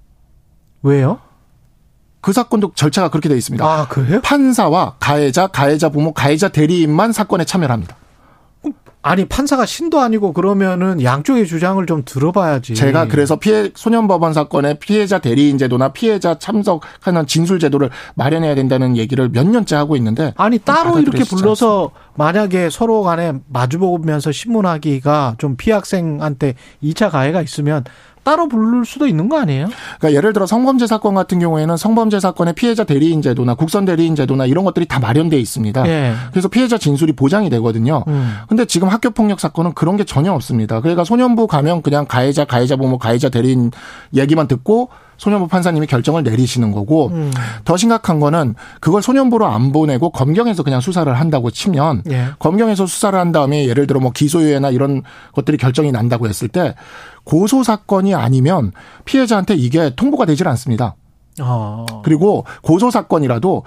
[0.81, 1.19] 왜요?
[2.27, 3.65] 그 사건도 절차가 그렇게 되어 있습니다.
[3.65, 4.19] 아, 그래요?
[4.21, 7.95] 판사와 가해자, 가해자 부모, 가해자 대리인만 사건에 참여를 합니다.
[9.01, 12.75] 아니 판사가 신도 아니고 그러면은 양쪽의 주장을 좀 들어봐야지.
[12.75, 19.29] 제가 그래서 피해 소년법원 사건에 피해자 대리인 제도나 피해자 참석하는 진술 제도를 마련해야 된다는 얘기를
[19.29, 26.55] 몇 년째 하고 있는데 아니 따로 이렇게 불러서 만약에 서로 간에 마주보면서 신문하기가 좀 피학생한테
[26.83, 27.85] 2차 가해가 있으면
[28.27, 29.69] 따로 부를 수도 있는 거 아니에요?
[29.99, 34.45] 그러니까 예를 들어 성범죄 사건 같은 경우에는 성범죄 사건의 피해자 대리인 제도나 국선 대리인 제도나
[34.45, 35.87] 이런 것들이 다 마련돼 있습니다.
[35.87, 36.13] 예.
[36.31, 38.03] 그래서 피해자 진술이 보장이 되거든요.
[38.09, 38.33] 음.
[38.49, 40.81] 근데 지금 학교 폭력 사건은 그런 게 전혀 없습니다.
[40.81, 43.71] 그러니까 소년부 가면 그냥 가해자, 가해자 부모, 가해자 대리인
[44.13, 47.31] 얘기만 듣고 소년부 판사님이 결정을 내리시는 거고 음.
[47.65, 52.27] 더 심각한 거는 그걸 소년부로 안 보내고 검경에서 그냥 수사를 한다고 치면 예.
[52.39, 55.03] 검경에서 수사를 한 다음에 예를 들어 뭐 기소유예나 이런
[55.33, 56.75] 것들이 결정이 난다고 했을 때
[57.23, 58.71] 고소 사건이 아니면
[59.05, 60.95] 피해자한테 이게 통보가 되질 않습니다.
[61.41, 61.85] 어.
[62.03, 63.63] 그리고 고소 사건이라도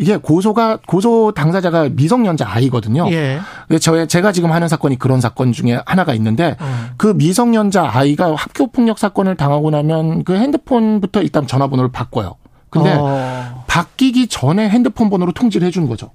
[0.00, 3.06] 이게 고소가 고소 당사자가 미성년자 아이거든요.
[3.12, 3.38] 예.
[3.82, 6.86] 저 제가 지금 하는 사건이 그런 사건 중에 하나가 있는데 어.
[6.96, 12.36] 그 미성년자 아이가 학교 폭력 사건을 당하고 나면 그 핸드폰부터 일단 전화번호를 바꿔요.
[12.70, 13.64] 근데 어.
[13.66, 16.12] 바뀌기 전에 핸드폰 번호로 통지를 해주는 거죠.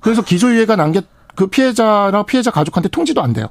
[0.00, 3.46] 그래서 기소유예가 난게그 피해자나 피해자 가족한테 통지도 안 돼요.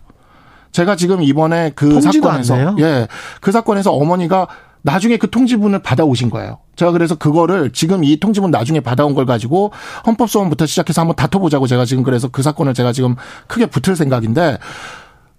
[0.74, 3.08] 제가 지금 이번에 그 사건에서 예,
[3.40, 4.48] 그 사건에서 어머니가
[4.84, 6.60] 나중에 그 통지문을 받아오신 거예요.
[6.76, 9.72] 제가 그래서 그거를 지금 이 통지문 나중에 받아온 걸 가지고
[10.06, 13.16] 헌법소원부터 시작해서 한번 다퉈보자고 제가 지금 그래서 그 사건을 제가 지금
[13.48, 14.58] 크게 붙을 생각인데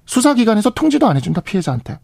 [0.06, 1.98] 수사기관에서 통지도 안 해준다 피해자한테.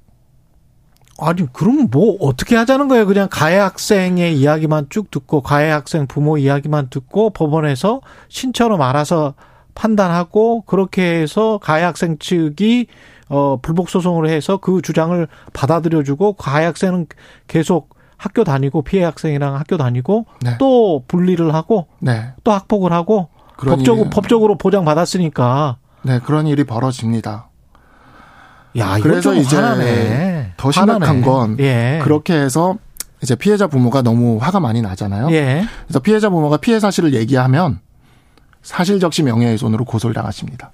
[1.20, 3.04] 아니 그럼 뭐 어떻게 하자는 거예요?
[3.06, 9.34] 그냥 가해 학생의 이야기만 쭉 듣고 가해 학생 부모 이야기만 듣고 법원에서 신처럼 알아서
[9.74, 12.86] 판단하고 그렇게 해서 가해 학생 측이
[13.28, 17.06] 어 불복 소송을 해서 그 주장을 받아들여주고 가해 학생은
[17.46, 20.56] 계속 학교 다니고 피해 학생이랑 학교 다니고 네.
[20.58, 22.32] 또 분리를 하고 네.
[22.42, 27.48] 또 학폭을 하고 법적, 법적으로 보장 받았으니까 네 그런 일이 벌어집니다.
[28.76, 30.52] 야, 그래서 이제 화나네.
[30.56, 31.20] 더 심각한 화나네.
[31.22, 32.00] 건 예.
[32.02, 32.76] 그렇게 해서
[33.22, 35.30] 이제 피해자 부모가 너무 화가 많이 나잖아요.
[35.32, 35.64] 예.
[35.86, 37.80] 그래서 피해자 부모가 피해 사실을 얘기하면
[38.62, 40.72] 사실적시 명예훼손으로 고소를 당하십니다.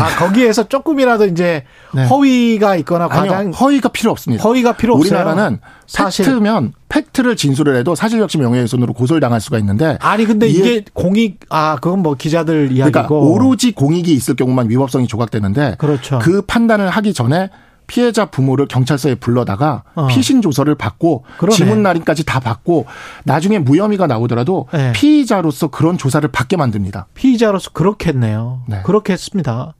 [0.00, 1.64] 아 거기에서 조금이라도 이제
[1.94, 2.06] 네.
[2.06, 4.42] 허위가 있거나 과장 허위가 필요 없습니다.
[4.42, 5.18] 허위가 필요 없어요.
[5.18, 6.24] 우리나라는 사실.
[6.24, 11.76] 팩트면 팩트를 진술을 해도 사실적시 명예훼손으로 고소를 당할 수가 있는데 아니 근데 이게 공익 아
[11.80, 16.18] 그건 뭐 기자들 이야기고 그러니까 오로지 공익이 있을 경우만 위법성이 조각되는데 그렇죠.
[16.20, 17.50] 그 판단을 하기 전에
[17.86, 20.08] 피해자 부모를 경찰서에 불러다가 어.
[20.08, 21.56] 피신 조서를 받고 그러네.
[21.56, 22.86] 지문 날인까지 다 받고
[23.24, 24.92] 나중에 무혐의가 나오더라도 네.
[24.92, 27.06] 피의자로서 그런 조사를 받게 만듭니다.
[27.14, 28.62] 피의자로서 그렇겠네요.
[28.66, 28.80] 네.
[28.84, 29.74] 그렇게 했습니다.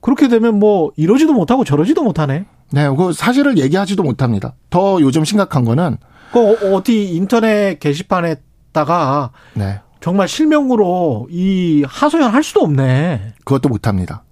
[0.00, 2.44] 그렇게 되면 뭐 이러지도 못하고 저러지도 못하네.
[2.72, 4.54] 네, 그 사실을 얘기하지도 못합니다.
[4.70, 5.96] 더 요즘 심각한 거는
[6.32, 9.80] 그 어디 인터넷 게시판에다가 네.
[10.00, 13.34] 정말 실명으로 이 하소연 할 수도 없네.
[13.44, 14.22] 그것도 못합니다.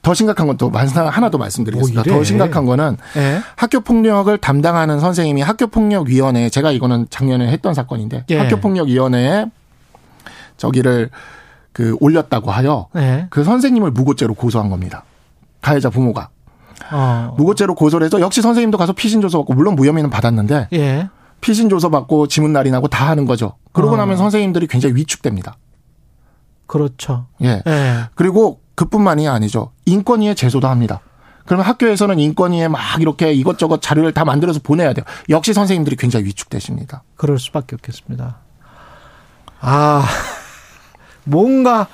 [0.00, 2.02] 더 심각한 건또 하나 더 말씀드리겠습니다.
[2.04, 3.40] 더 심각한 거는 네.
[3.56, 8.38] 학교 폭력을 담당하는 선생님이 학교 폭력 위원회 제가 이거는 작년에 했던 사건인데 네.
[8.38, 9.46] 학교 폭력 위원회에
[10.56, 11.10] 저기를
[11.78, 13.28] 그 올렸다고 하여 네.
[13.30, 15.04] 그 선생님을 무고죄로 고소한 겁니다.
[15.60, 16.30] 가해자 부모가.
[16.90, 17.34] 어.
[17.38, 21.08] 무고죄로 고소를 해서 역시 선생님도 가서 피신 조서 받고 물론 무혐의는 받았는데 예.
[21.40, 23.54] 피신 조서 받고 지문 날인하고 다 하는 거죠.
[23.70, 23.96] 그러고 어.
[23.96, 25.56] 나면 선생님들이 굉장히 위축됩니다.
[26.66, 27.26] 그렇죠.
[27.44, 27.62] 예.
[27.64, 27.94] 예.
[28.16, 29.70] 그리고 그뿐만이 아니죠.
[29.86, 30.98] 인권위에 제소도 합니다.
[31.46, 35.04] 그러면 학교에서는 인권위에 막 이렇게 이것저것 자료를 다 만들어서 보내야 돼요.
[35.28, 37.04] 역시 선생님들이 굉장히 위축되십니다.
[37.14, 38.38] 그럴 수밖에 없겠습니다.
[39.60, 40.04] 아,
[41.28, 41.86] 뭔가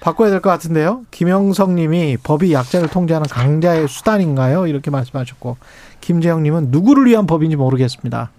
[0.00, 1.02] 바꿔야 될 것 같은데요.
[1.10, 4.66] 김영석 님이 법이 약자를 통제하는 강자의 수단인가요?
[4.66, 5.56] 이렇게 말씀하셨고,
[6.00, 8.30] 김재영 님은 누구를 위한 법인지 모르겠습니다.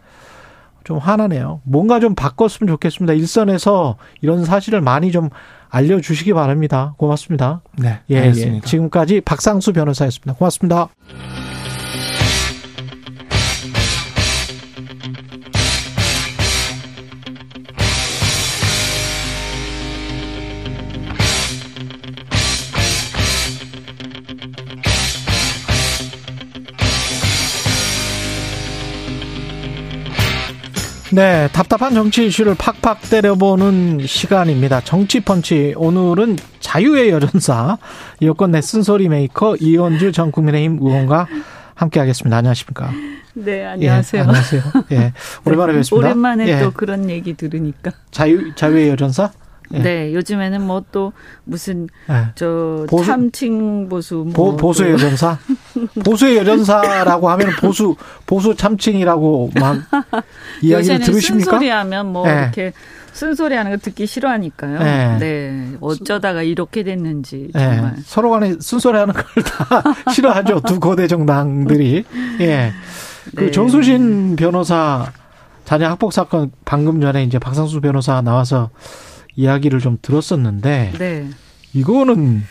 [0.84, 1.62] 좀 화나네요.
[1.64, 3.14] 뭔가 좀 바꿨으면 좋겠습니다.
[3.14, 5.30] 일선에서 이런 사실을 많이 좀
[5.70, 6.94] 알려주시기 바랍니다.
[6.98, 7.62] 고맙습니다.
[7.78, 8.00] 네.
[8.10, 8.58] 예, 알겠습니다.
[8.58, 8.62] 예.
[8.62, 10.34] 지금까지 박상수 변호사였습니다.
[10.34, 10.90] 고맙습니다.
[31.14, 34.82] 네, 답답한 정치 이슈를 팍팍 때려보는 시간입니다.
[34.82, 35.76] 정치펀치.
[35.78, 37.78] 오늘은 자유의 여전사,
[38.24, 41.28] 여권 내 쓴소리 메이커 이언주 전 국민의힘 의원과
[41.76, 42.38] 함께 하겠습니다.
[42.38, 42.90] 안녕하십니까?
[43.36, 44.22] 네, 안녕하세요.
[44.22, 44.62] 예, 안녕하세요.
[44.92, 45.14] 예,
[45.46, 46.08] 오랜만에 뵙습니다.
[46.08, 46.60] 오랜만에 예.
[46.60, 47.92] 또 그런 얘기 들으니까.
[48.10, 49.30] 자유, 자유의 여전사?
[49.74, 49.80] 예.
[49.80, 51.12] 네, 요즘에는 뭐 또
[51.46, 52.28] 무슨 예.
[52.36, 55.38] 저 보수, 참칭 보수 뭐 보, 수의 여전사
[56.06, 57.96] 보수의 여전사라고 하면 보수
[58.26, 59.78] 보수 참칭이라고 막
[60.62, 61.52] 이야기를 들으십니까?
[61.52, 62.42] 쓴소리하면 뭐 예.
[62.44, 62.74] 이렇게
[63.14, 64.80] 쓴소리하는 거 듣기 싫어하니까요.
[64.80, 65.18] 네.
[65.20, 65.68] 네.
[65.82, 70.62] 어쩌다가 이렇게 됐는지 정말 서로 간에 쓴소리하는 걸 다 싫어하죠.
[70.62, 72.04] 두 거대 정당들이.
[72.42, 72.72] 예.
[73.36, 73.52] 그 네.
[73.52, 75.12] 정수신 변호사
[75.66, 78.70] 자녀 학폭 사건 방금 전에 이제 박상수 변호사 나와서
[79.36, 81.30] 이야기를 좀 들었었는데 네.
[81.74, 82.44] 이거는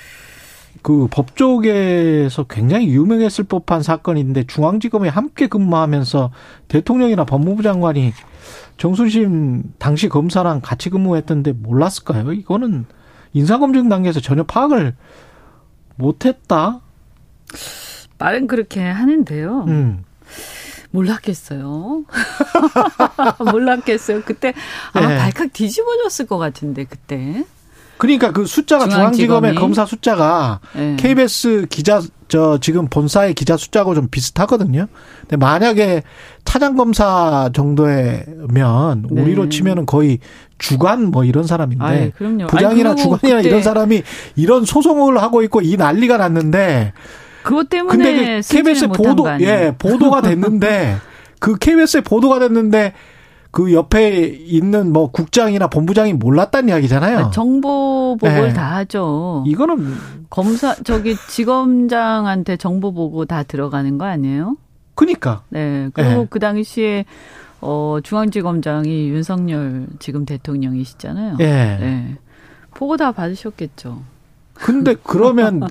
[0.83, 6.33] 그 법조계에서 굉장히 유명했을 법한 사건인데 중앙지검에 함께 근무하면서
[6.69, 8.13] 대통령이나 법무부 장관이
[8.79, 12.33] 정순심 당시 검사랑 같이 근무했던데 몰랐을까요?
[12.33, 12.87] 이거는
[13.33, 14.95] 인사검증 단계에서 전혀 파악을
[15.97, 16.81] 못했다.
[18.19, 19.65] 말은 그렇게 하는데요.
[19.69, 20.05] 음.
[20.93, 22.05] 몰랐겠어요.
[23.51, 24.23] 몰랐겠어요.
[24.23, 24.55] 그때
[24.93, 25.19] 아마 네.
[25.19, 27.44] 발칵 뒤집어졌을 것 같은데 그때.
[27.98, 30.97] 그러니까 그 숫자가 중앙지검의 검사 숫자가 네.
[30.97, 34.86] KBS 기자 저 지금 본사의 기자 숫자하고 좀 비슷하거든요.
[35.20, 36.02] 근데 만약에
[36.44, 39.23] 차장 검사 정도면 네.
[39.23, 40.19] 우리로 치면은 거의
[40.59, 42.10] 주관 뭐 이런 사람인데 아이,
[42.48, 44.02] 부장이나 아니, 주관이나 이런 사람이
[44.35, 46.93] 이런 소송을 하고 있고 이 난리가 났는데
[47.43, 50.97] 그것 때문에 근데 그 KBS 보도 예 보도가 됐는데
[51.39, 52.93] 그 KBS에 보도가 됐는데
[53.51, 57.19] 그 옆에 있는 뭐 국장이나 본부장이 몰랐다는 이야기잖아요.
[57.19, 58.52] 아, 정보 보고를 네.
[58.55, 59.44] 다 하죠.
[59.47, 59.94] 이거는
[60.31, 64.56] 검사 저기 지검장한테 정보 보고 다 들어가는 거 아니에요?
[64.94, 65.43] 그니까.
[65.51, 65.90] 네.
[65.93, 66.27] 그리고 네.
[66.31, 67.05] 그 당시에
[67.60, 71.36] 어 중앙지검장이 윤석열 지금 대통령이시잖아요.
[71.36, 71.78] 네.
[71.78, 72.16] 네.
[72.74, 74.01] 보고 다 받으셨겠죠.
[74.55, 75.62] 근데 그러면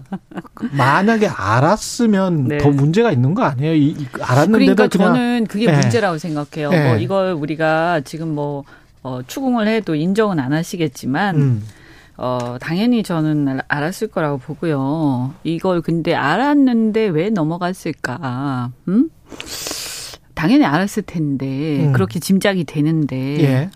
[0.72, 2.58] 만약에 알았으면 네.
[2.58, 3.74] 더 문제가 있는 거 아니에요?
[3.74, 5.78] 이, 이 알았는데도 그러니까 저는 그게 네.
[5.80, 6.70] 문제라고 생각해요.
[6.70, 6.88] 네.
[6.88, 8.64] 뭐 이걸 우리가 지금 뭐
[9.03, 11.64] 어, 추궁을 해도 인정은 안 하시겠지만 음.
[12.18, 15.34] 어, 당연히 저는 알았을 거라고 보고요.
[15.44, 18.72] 이걸 근데 알았는데 왜 넘어갔을까?
[18.88, 19.10] 음?
[20.34, 21.94] 당연히 알았을 텐데 음.
[21.94, 23.18] 그렇게 짐작이 되는데.
[23.44, 23.70] 예.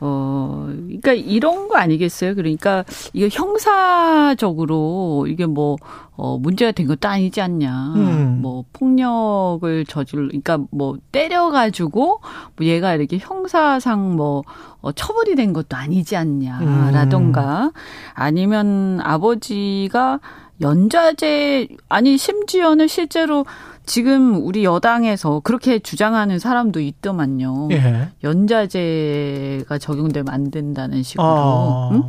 [0.00, 2.34] 어, 그러니까 이런 거 아니겠어요?
[2.34, 5.76] 그러니까 이거 형사적으로 이게 뭐
[6.16, 7.92] 어, 문제가 된 것도 아니지 않냐.
[7.96, 8.38] 음.
[8.42, 12.20] 뭐 폭력을 저질, 그러니까 뭐 때려가지고
[12.56, 14.42] 뭐 얘가 이렇게 형사상 뭐
[14.80, 17.70] 어, 처벌이 된 것도 아니지 않냐라던가 음.
[18.14, 20.20] 아니면 아버지가
[20.60, 23.44] 연좌제 아니 심지어는 실제로
[23.88, 27.68] 지금 우리 여당에서 그렇게 주장하는 사람도 있더만요.
[27.72, 28.10] 예.
[28.22, 31.26] 연자제가 적용되면 안 된다는 식으로.
[31.26, 31.88] 아.
[31.92, 32.02] 응?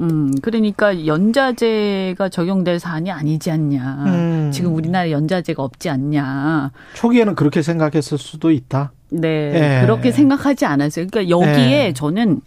[0.00, 4.04] 음, 그러니까 연자제가 적용될 사안이 아니지 않냐.
[4.06, 4.50] 음.
[4.52, 6.72] 지금 우리나라에 연자제가 없지 않냐.
[6.94, 8.90] 초기에는 그렇게 생각했을 수도 있다.
[9.12, 9.78] 네.
[9.78, 9.80] 예.
[9.82, 11.06] 그렇게 생각하지 않았어요.
[11.10, 11.92] 그러니까 여기에 예.
[11.92, 12.40] 저는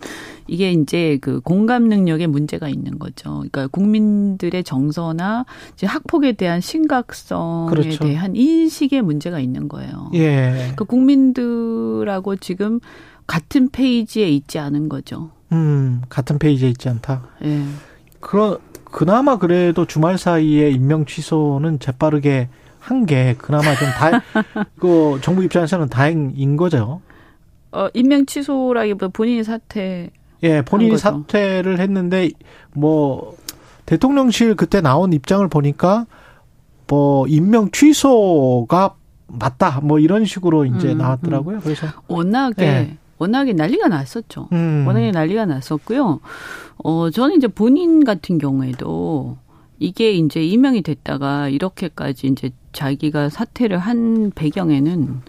[0.47, 3.31] 이게 이제 그 공감 능력에 문제가 있는 거죠.
[3.35, 8.03] 그러니까 국민들의 정서나 이제 학폭에 대한 심각성에 그렇죠.
[8.03, 10.11] 대한 인식에 문제가 있는 거예요.
[10.13, 10.51] 예.
[10.55, 12.79] 그러니까 국민들하고 지금
[13.27, 15.31] 같은 페이지에 있지 않은 거죠.
[15.51, 17.23] 음, 같은 페이지에 있지 않다.
[17.43, 17.63] 예.
[18.19, 22.49] 그러, 그나마 그래도 주말 사이에 임명 취소는 재빠르게
[22.85, 24.21] 한 게 그나마 좀 다,
[24.79, 27.01] 그 정부 입장에서는 다행인 거죠.
[27.71, 30.11] 어, 임명 취소라기보다 본인이 사퇴
[30.43, 32.29] 예, 본인이 사퇴를 했는데
[32.73, 33.35] 뭐
[33.85, 36.05] 대통령실 그때 나온 입장을 보니까
[36.87, 38.95] 뭐 임명 취소가
[39.27, 41.59] 맞다 뭐 이런 식으로 이제 음, 나왔더라고요.
[41.61, 42.97] 그래서 워낙에 예.
[43.17, 44.49] 워낙에 난리가 났었죠.
[44.51, 44.83] 음.
[44.85, 46.19] 워낙에 난리가 났었고요.
[46.83, 49.37] 어 저는 이제 본인 같은 경우에도
[49.79, 55.21] 이게 이제 임명이 됐다가 이렇게까지 이제 자기가 사퇴를 한 배경에는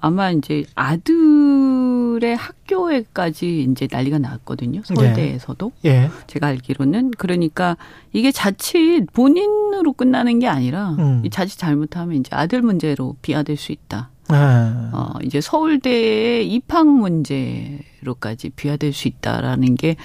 [0.00, 4.82] 아마 이제 아들의 학교에까지 이제 난리가 났거든요.
[4.84, 5.72] 서울대에서도.
[5.84, 5.88] 예.
[5.88, 6.10] 예.
[6.28, 7.10] 제가 알기로는.
[7.18, 7.76] 그러니까
[8.12, 11.22] 이게 자칫 본인으로 끝나는 게 아니라 음.
[11.24, 14.10] 이 자칫 잘못하면 이제 아들 문제로 비화될 수 있다.
[14.28, 14.90] 아.
[14.92, 19.96] 어, 이제 서울대의 입학 문제로까지 비화될 수 있다라는 게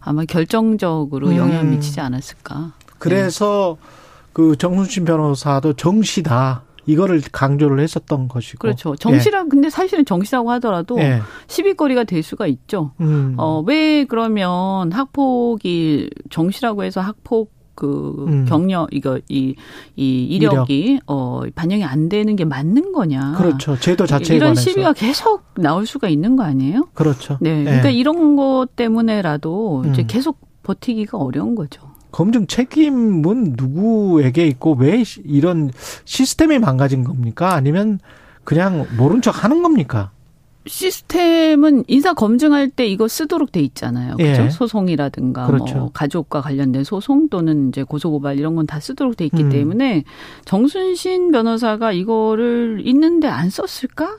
[0.00, 1.36] 아마 결정적으로 음.
[1.36, 2.72] 영향을 미치지 않았을까.
[2.98, 4.05] 그래서 네.
[4.36, 6.62] 그 정순신 변호사도 정시다.
[6.84, 8.58] 이거를 강조를 했었던 것이고.
[8.58, 8.94] 그렇죠.
[8.94, 9.48] 정시라 예.
[9.48, 11.22] 근데 사실은 정시라고 하더라도 예.
[11.46, 12.92] 시비거리가 될 수가 있죠.
[13.00, 13.34] 음.
[13.38, 18.44] 어, 왜 그러면 학폭이 정시라고 해서 학폭 그 음.
[18.46, 19.54] 경력 이거 이
[19.96, 21.02] 이 이력이 이력.
[21.06, 23.36] 어 반영이 안 되는 게 맞는 거냐?
[23.38, 23.78] 그렇죠.
[23.78, 24.60] 제도 자체에 이런 관해서.
[24.70, 26.88] 시비가 계속 나올 수가 있는 거 아니에요?
[26.92, 27.38] 그렇죠.
[27.40, 27.64] 네.
[27.64, 27.92] 그러니까 예.
[27.94, 30.06] 이런 것 때문에라도 이제 음.
[30.06, 31.95] 계속 버티기가 어려운 거죠.
[32.16, 35.70] 검증 책임은 누구에게 있고 왜 이런
[36.06, 37.52] 시스템이 망가진 겁니까?
[37.52, 37.98] 아니면
[38.42, 40.12] 그냥 모른 척 하는 겁니까?
[40.64, 44.16] 시스템은 인사 검증할 때 이거 쓰도록 돼 있잖아요.
[44.16, 44.44] 그렇죠?
[44.44, 44.48] 예.
[44.48, 45.76] 소송이라든가 그렇죠.
[45.76, 49.50] 뭐 가족과 관련된 소송 또는 이제 고소 고발 이런 건 다 쓰도록 돼 있기 음.
[49.50, 50.04] 때문에
[50.46, 54.16] 정순신 변호사가 이거를 있는데 안 썼을까?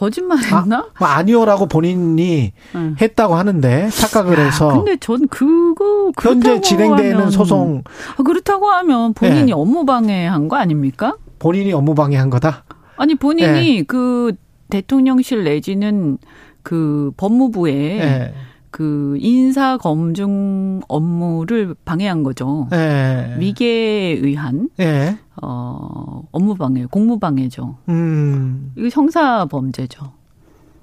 [0.00, 0.86] 거짓말했나?
[0.94, 2.96] 아, 니오라고 본인이 응.
[2.98, 4.68] 했다고 하는데 착각을 야, 해서.
[4.68, 7.82] 근데 전 그거 현재 진행되는 하면, 소송
[8.16, 9.52] 아, 그렇다고 하면 본인이 네.
[9.52, 11.16] 업무 방해한 거 아닙니까?
[11.38, 12.64] 본인이 업무 방해한 거다.
[12.96, 13.82] 아니 본인이 네.
[13.82, 14.32] 그
[14.70, 16.16] 대통령실 내지는
[16.62, 18.34] 그 법무부에 네.
[18.70, 22.68] 그 인사 검증 업무를 방해한 거죠.
[22.70, 23.34] 네.
[23.38, 25.18] 미개에 의한 네.
[25.42, 27.76] 어 업무 방해, 공무 방해죠.
[27.88, 28.72] 음.
[28.76, 30.12] 이거 형사 범죄죠.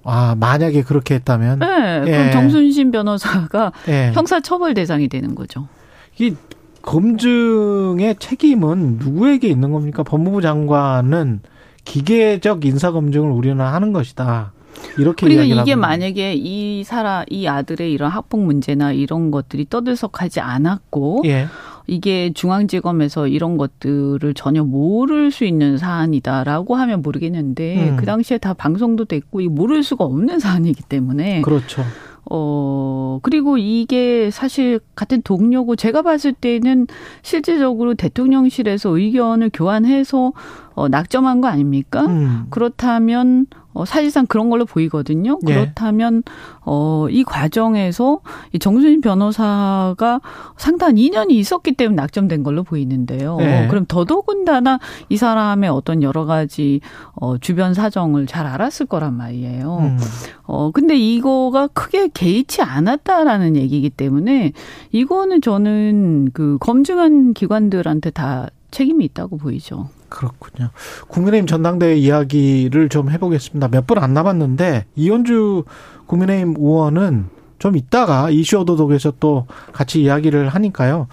[0.03, 2.03] 아, 만약에 그렇게 했다면 네.
[2.07, 2.11] 예.
[2.11, 4.11] 그럼 정순신 변호사가 예.
[4.13, 5.67] 형사 처벌 대상이 되는 거죠.
[6.19, 6.33] 이
[6.81, 10.03] 검증의 책임은 누구에게 있는 겁니까?
[10.03, 11.41] 법무부 장관은
[11.83, 14.53] 기계적 인사 검증을 우리는 하는 것이다.
[14.97, 21.23] 이렇게 그리고 이게 만약에 이 사람 이 아들의 이런 학폭 문제나 이런 것들이 떠들썩하지 않았고
[21.25, 21.47] 예.
[21.87, 27.97] 이게 중앙지검에서 이런 것들을 전혀 모를 수 있는 사안이다라고 하면 모르겠는데 음.
[27.97, 31.83] 그 당시에 다 방송도 됐고 이 모를 수가 없는 사안이기 때문에 그렇죠.
[32.29, 36.87] 어, 그리고 이게 사실 같은 동료고 제가 봤을 때는
[37.21, 40.33] 실질적으로 대통령실에서 의견을 교환해서
[40.73, 42.05] 어, 낙점한 거 아닙니까?
[42.05, 42.45] 음.
[42.49, 43.47] 그렇다면
[43.77, 45.37] 어, 사실상 그런 걸로 보이거든요.
[45.47, 45.53] 예.
[45.53, 46.23] 그렇다면
[46.61, 48.21] 어, 이 과정에서
[48.51, 50.19] 이 정순신 변호사가
[50.57, 53.37] 상당한 2년이 있었기 때문에 낙점된 걸로 보이는데요.
[53.41, 53.67] 예.
[53.69, 54.79] 그럼 더더군다나
[55.09, 56.81] 이 사람의 어떤 여러 가지
[57.13, 59.77] 어, 주변 사정을 잘 알았을 거란 말이에요.
[59.79, 59.99] 음.
[60.43, 64.53] 어, 근데 이거가 크게 개의치 않았다라는 얘기이기 때문에
[64.91, 69.89] 이거는 저는 그 검증한 기관들한테 다 책임이 있다고 보이죠.
[70.09, 70.69] 그렇군요.
[71.07, 73.67] 국민의힘 전당대회 이야기를 좀 해보겠습니다.
[73.69, 75.63] 몇 분 안 남았는데 이현주
[76.05, 77.25] 국민의힘 의원은
[77.59, 81.07] 좀 이따가 이슈 오도독에서 또 같이 이야기를 하니까요.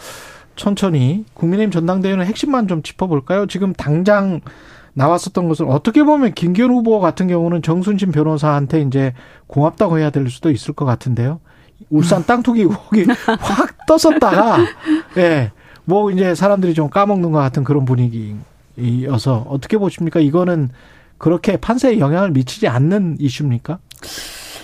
[0.57, 3.47] 천천히 국민의힘 전당대회는 핵심만 좀 짚어볼까요?
[3.47, 4.41] 지금 당장
[4.93, 9.13] 나왔었던 것을 어떻게 보면 김기현 후보 같은 경우는 정순신 변호사한테 이제
[9.49, 11.41] 고맙다고 해야 될 수도 있을 것 같은데요.
[11.91, 12.25] 울산 음.
[12.27, 13.07] 땅 투기 의혹이
[13.41, 14.59] 확 떴었다가
[15.17, 15.51] 예.
[15.85, 18.37] 뭐 이제 사람들이 좀 까먹는 것 같은 그런 분위기
[19.03, 20.21] 여서 어떻게 보십니까?
[20.21, 20.71] 이거는
[21.19, 23.79] 그렇게 판세에 영향을 미치지 않는 이슈입니까?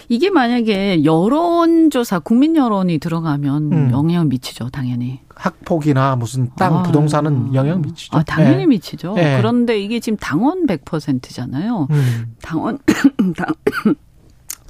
[0.09, 3.91] 이게 만약에 여론조사, 국민 여론이 들어가면 음.
[3.93, 5.21] 영향 미치죠, 당연히.
[5.37, 8.19] 학폭이나 무슨 땅, 아, 부동산은 영향 미치죠.
[8.19, 8.67] 아, 당연히 네.
[8.67, 9.15] 미치죠.
[9.15, 9.37] 네.
[9.37, 11.87] 그런데 이게 지금 당원 100%잖아요.
[11.91, 12.35] 음.
[12.43, 12.79] 당원,
[13.37, 13.55] 당,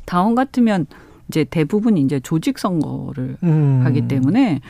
[0.05, 0.87] 당원 같으면
[1.29, 3.81] 이제 대부분 이제 조직 선거를 음.
[3.85, 4.61] 하기 때문에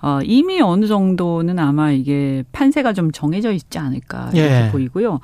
[0.00, 4.68] 어, 이미 어느 정도는 아마 이게 판세가 좀 정해져 있지 않을까 이렇게 예.
[4.70, 5.20] 보이고요.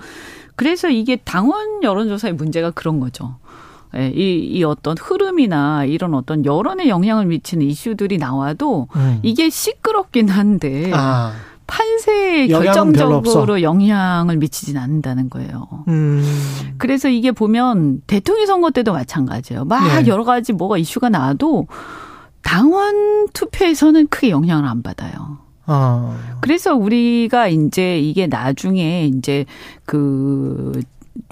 [0.56, 3.36] 그래서 이게 당원 여론조사의 문제가 그런 거죠.
[3.96, 9.20] 예, 이, 이 어떤 흐름이나 이런 어떤 여론에 영향을 미치는 이슈들이 나와도 음.
[9.22, 11.32] 이게 시끄럽긴 한데 아.
[11.66, 15.66] 판세에 결정적으로 영향을 미치진 않는다는 거예요.
[15.88, 16.22] 음.
[16.76, 19.64] 그래서 이게 보면 대통령 선거 때도 마찬가지예요.
[19.64, 20.06] 막 네.
[20.08, 21.66] 여러 가지 뭐가 이슈가 나와도
[22.44, 25.38] 당원 투표에서는 크게 영향을 안 받아요.
[25.66, 26.36] 아.
[26.40, 29.46] 그래서 우리가 이제 이게 나중에 이제
[29.84, 30.80] 그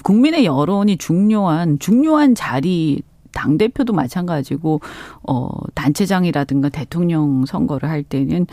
[0.02, 4.80] 국민의 여론이 중요한 중요한 자리 당 대표도 마찬가지고
[5.22, 8.46] 어 단체장이라든가 대통령 선거를 할 때는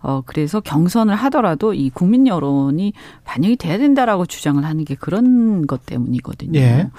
[0.00, 2.92] 어 그래서 경선을 하더라도 이 국민 여론이
[3.24, 6.60] 반영이 돼야 된다라고 주장을 하는 게 그런 것 때문이거든요.
[6.60, 6.90] 예.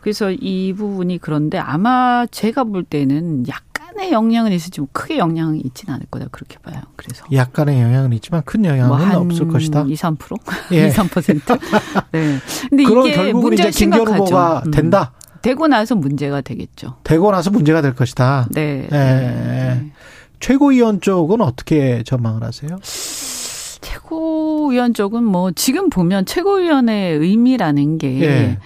[0.00, 5.60] 그래서 이 부분이 그런데 아마 제가 볼 때는 약 약간의 영향은 있을지 뭐 크게 영향이
[5.60, 6.80] 있지는 않을 거다 그렇게 봐요.
[6.96, 9.84] 그래서 약간의 영향은 있지만 큰 영향은 뭐 없을 것이다.
[9.88, 10.38] 2, 3%?
[10.72, 10.86] 예.
[10.88, 11.60] 2, 3%.
[12.12, 12.38] 네.
[12.68, 14.70] 근데 이게 문제 김경 후보가 음.
[14.70, 15.12] 된다.
[15.42, 16.96] 되고 나서 문제가 되겠죠.
[17.02, 18.46] 되고 나서 문제가 될 것이다.
[18.50, 18.84] 네.
[18.84, 18.96] 예.
[18.96, 19.92] 네.
[20.38, 22.78] 최고위원 쪽은 어떻게 전망을 하세요?
[23.80, 28.58] 최고위원 쪽은 뭐 지금 보면 최고위원의 의미라는 게 예.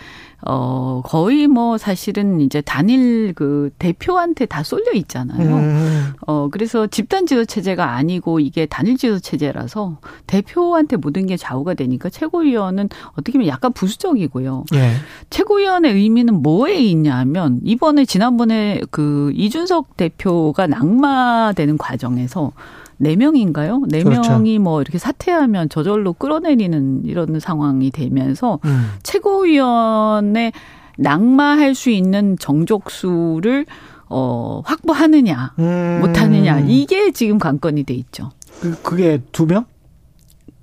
[0.46, 5.56] 어, 거의 뭐 사실은 이제 단일 그 대표한테 다 쏠려 있잖아요.
[5.56, 6.12] 음.
[6.26, 12.10] 어, 그래서 집단 지도 체제가 아니고 이게 단일 지도 체제라서 대표한테 모든 게 좌우가 되니까
[12.10, 14.64] 최고위원은 어떻게 보면 약간 부수적이고요.
[14.74, 14.94] 예.
[15.30, 22.52] 최고위원의 의미는 뭐에 있냐면 이번에 지난번에 그 이준석 대표가 낙마되는 과정에서
[22.98, 23.82] 네 명인가요?
[23.88, 24.30] 네 그렇죠.
[24.30, 28.90] 명이 뭐 이렇게 사퇴하면 저절로 끌어내리는 이런 상황이 되면서 음.
[29.02, 30.52] 최고위원회
[30.98, 33.66] 낙마할 수 있는 정족수를
[34.08, 35.98] 어 확보하느냐 음.
[36.00, 38.30] 못하느냐 이게 지금 관건이 돼 있죠.
[38.60, 39.64] 그, 그게 두 명?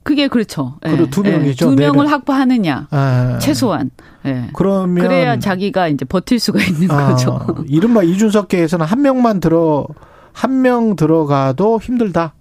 [0.03, 0.77] 그게 그렇죠.
[0.81, 1.31] 그리고 두 예.
[1.31, 1.69] 명이죠.
[1.69, 3.37] 두 명을 네 확보하느냐 아.
[3.39, 3.91] 최소한.
[4.25, 4.47] 예.
[4.53, 7.09] 그러면 그래야 자기가 이제 버틸 수가 있는 아.
[7.09, 7.39] 거죠.
[7.67, 9.85] 이른바 이준석계에서는 한 명만 들어
[10.33, 12.33] 한 명 들어가도 힘들다.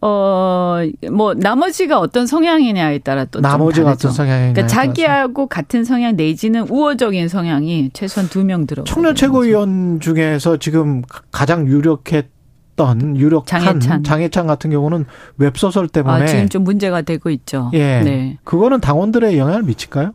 [0.00, 0.78] 어,
[1.12, 3.40] 뭐, 나머지가 어떤 성향이냐에 따라 또.
[3.40, 4.52] 나머지가 어떤 성향이냐.
[4.52, 8.84] 그러니까 자기하고 같은 성향 내지는 우호적인 성향이 최소한 두 명 들어.
[8.84, 11.02] 청년 최고위원 중에서 지금
[11.32, 14.04] 가장 유력했던 유력한 장해찬.
[14.04, 15.06] 장해찬 같은 경우는
[15.38, 16.24] 웹소설 때문에.
[16.24, 17.70] 아, 지금 좀 문제가 되고 있죠.
[17.72, 18.00] 예.
[18.04, 18.38] 네.
[18.44, 20.12] 그거는 당원들의 영향을 미칠까요?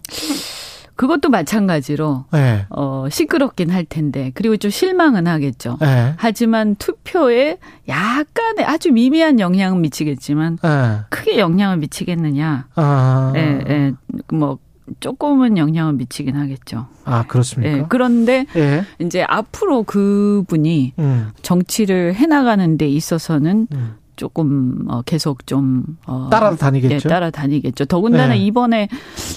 [1.02, 2.68] 그것도 마찬가지로 네.
[2.70, 5.80] 어 시끄럽긴 할 텐데 그리고 좀 실망은 하겠죠.
[5.82, 6.14] 네.
[6.16, 7.58] 하지만 투표에
[7.88, 11.00] 약간의 아주 미미한 영향은 미치겠지만 네.
[11.10, 12.68] 크게 영향을 미치겠느냐?
[12.76, 13.34] 아.
[13.36, 13.94] 예, 예.
[14.32, 14.60] 뭐
[15.00, 16.86] 조금은 영향을 미치긴 하겠죠.
[17.04, 17.78] 아 그렇습니까?
[17.80, 18.84] 예, 그런데 예.
[19.00, 21.32] 이제 앞으로 그분이 음.
[21.42, 23.96] 정치를 해나가는 데 있어서는 음.
[24.22, 26.94] 조금 어 계속 좀 어, 따라다니겠죠.
[26.94, 27.86] 예, 따라다니겠죠.
[27.86, 28.38] 더군다나 네.
[28.38, 28.88] 이번에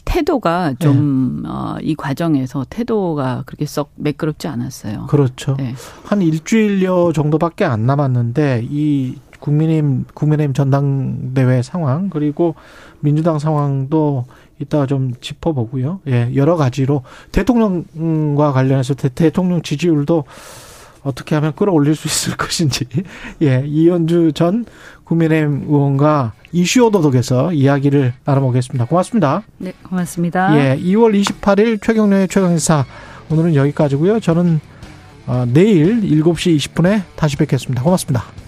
[0.05, 1.49] 태도가 좀이 네.
[1.49, 5.07] 어, 과정에서 태도가 그렇게 썩 매끄럽지 않았어요.
[5.07, 5.57] 그렇죠.
[5.59, 5.75] 네.
[6.05, 12.55] 한 일주일여 정도밖에 안 남았는데 이 국민의힘 국민의힘 전당대회 상황 그리고
[13.01, 14.27] 민주당 상황도
[14.59, 16.01] 이따가 좀 짚어보고요.
[16.09, 20.25] 예, 여러 가지로 대통령과 관련해서 대, 대통령 지지율도
[21.05, 22.87] 어떻게 하면 끌어올릴 수 있을 것인지
[23.43, 24.65] 예 이현주 전
[25.05, 28.87] 국민의힘 의원과 이슈 오도독에서 이야기를 나눠보겠습니다.
[28.87, 29.43] 고맙습니다.
[29.59, 30.57] 네, 고맙습니다.
[30.57, 32.85] 예, 2월 28일 최경련의 최강사
[33.31, 34.21] 오늘은 여기까지고요.
[34.21, 34.61] 저는
[35.27, 37.83] 어, 내일 7시 20분에 다시 뵙겠습니다.
[37.83, 38.44] 고맙습니다.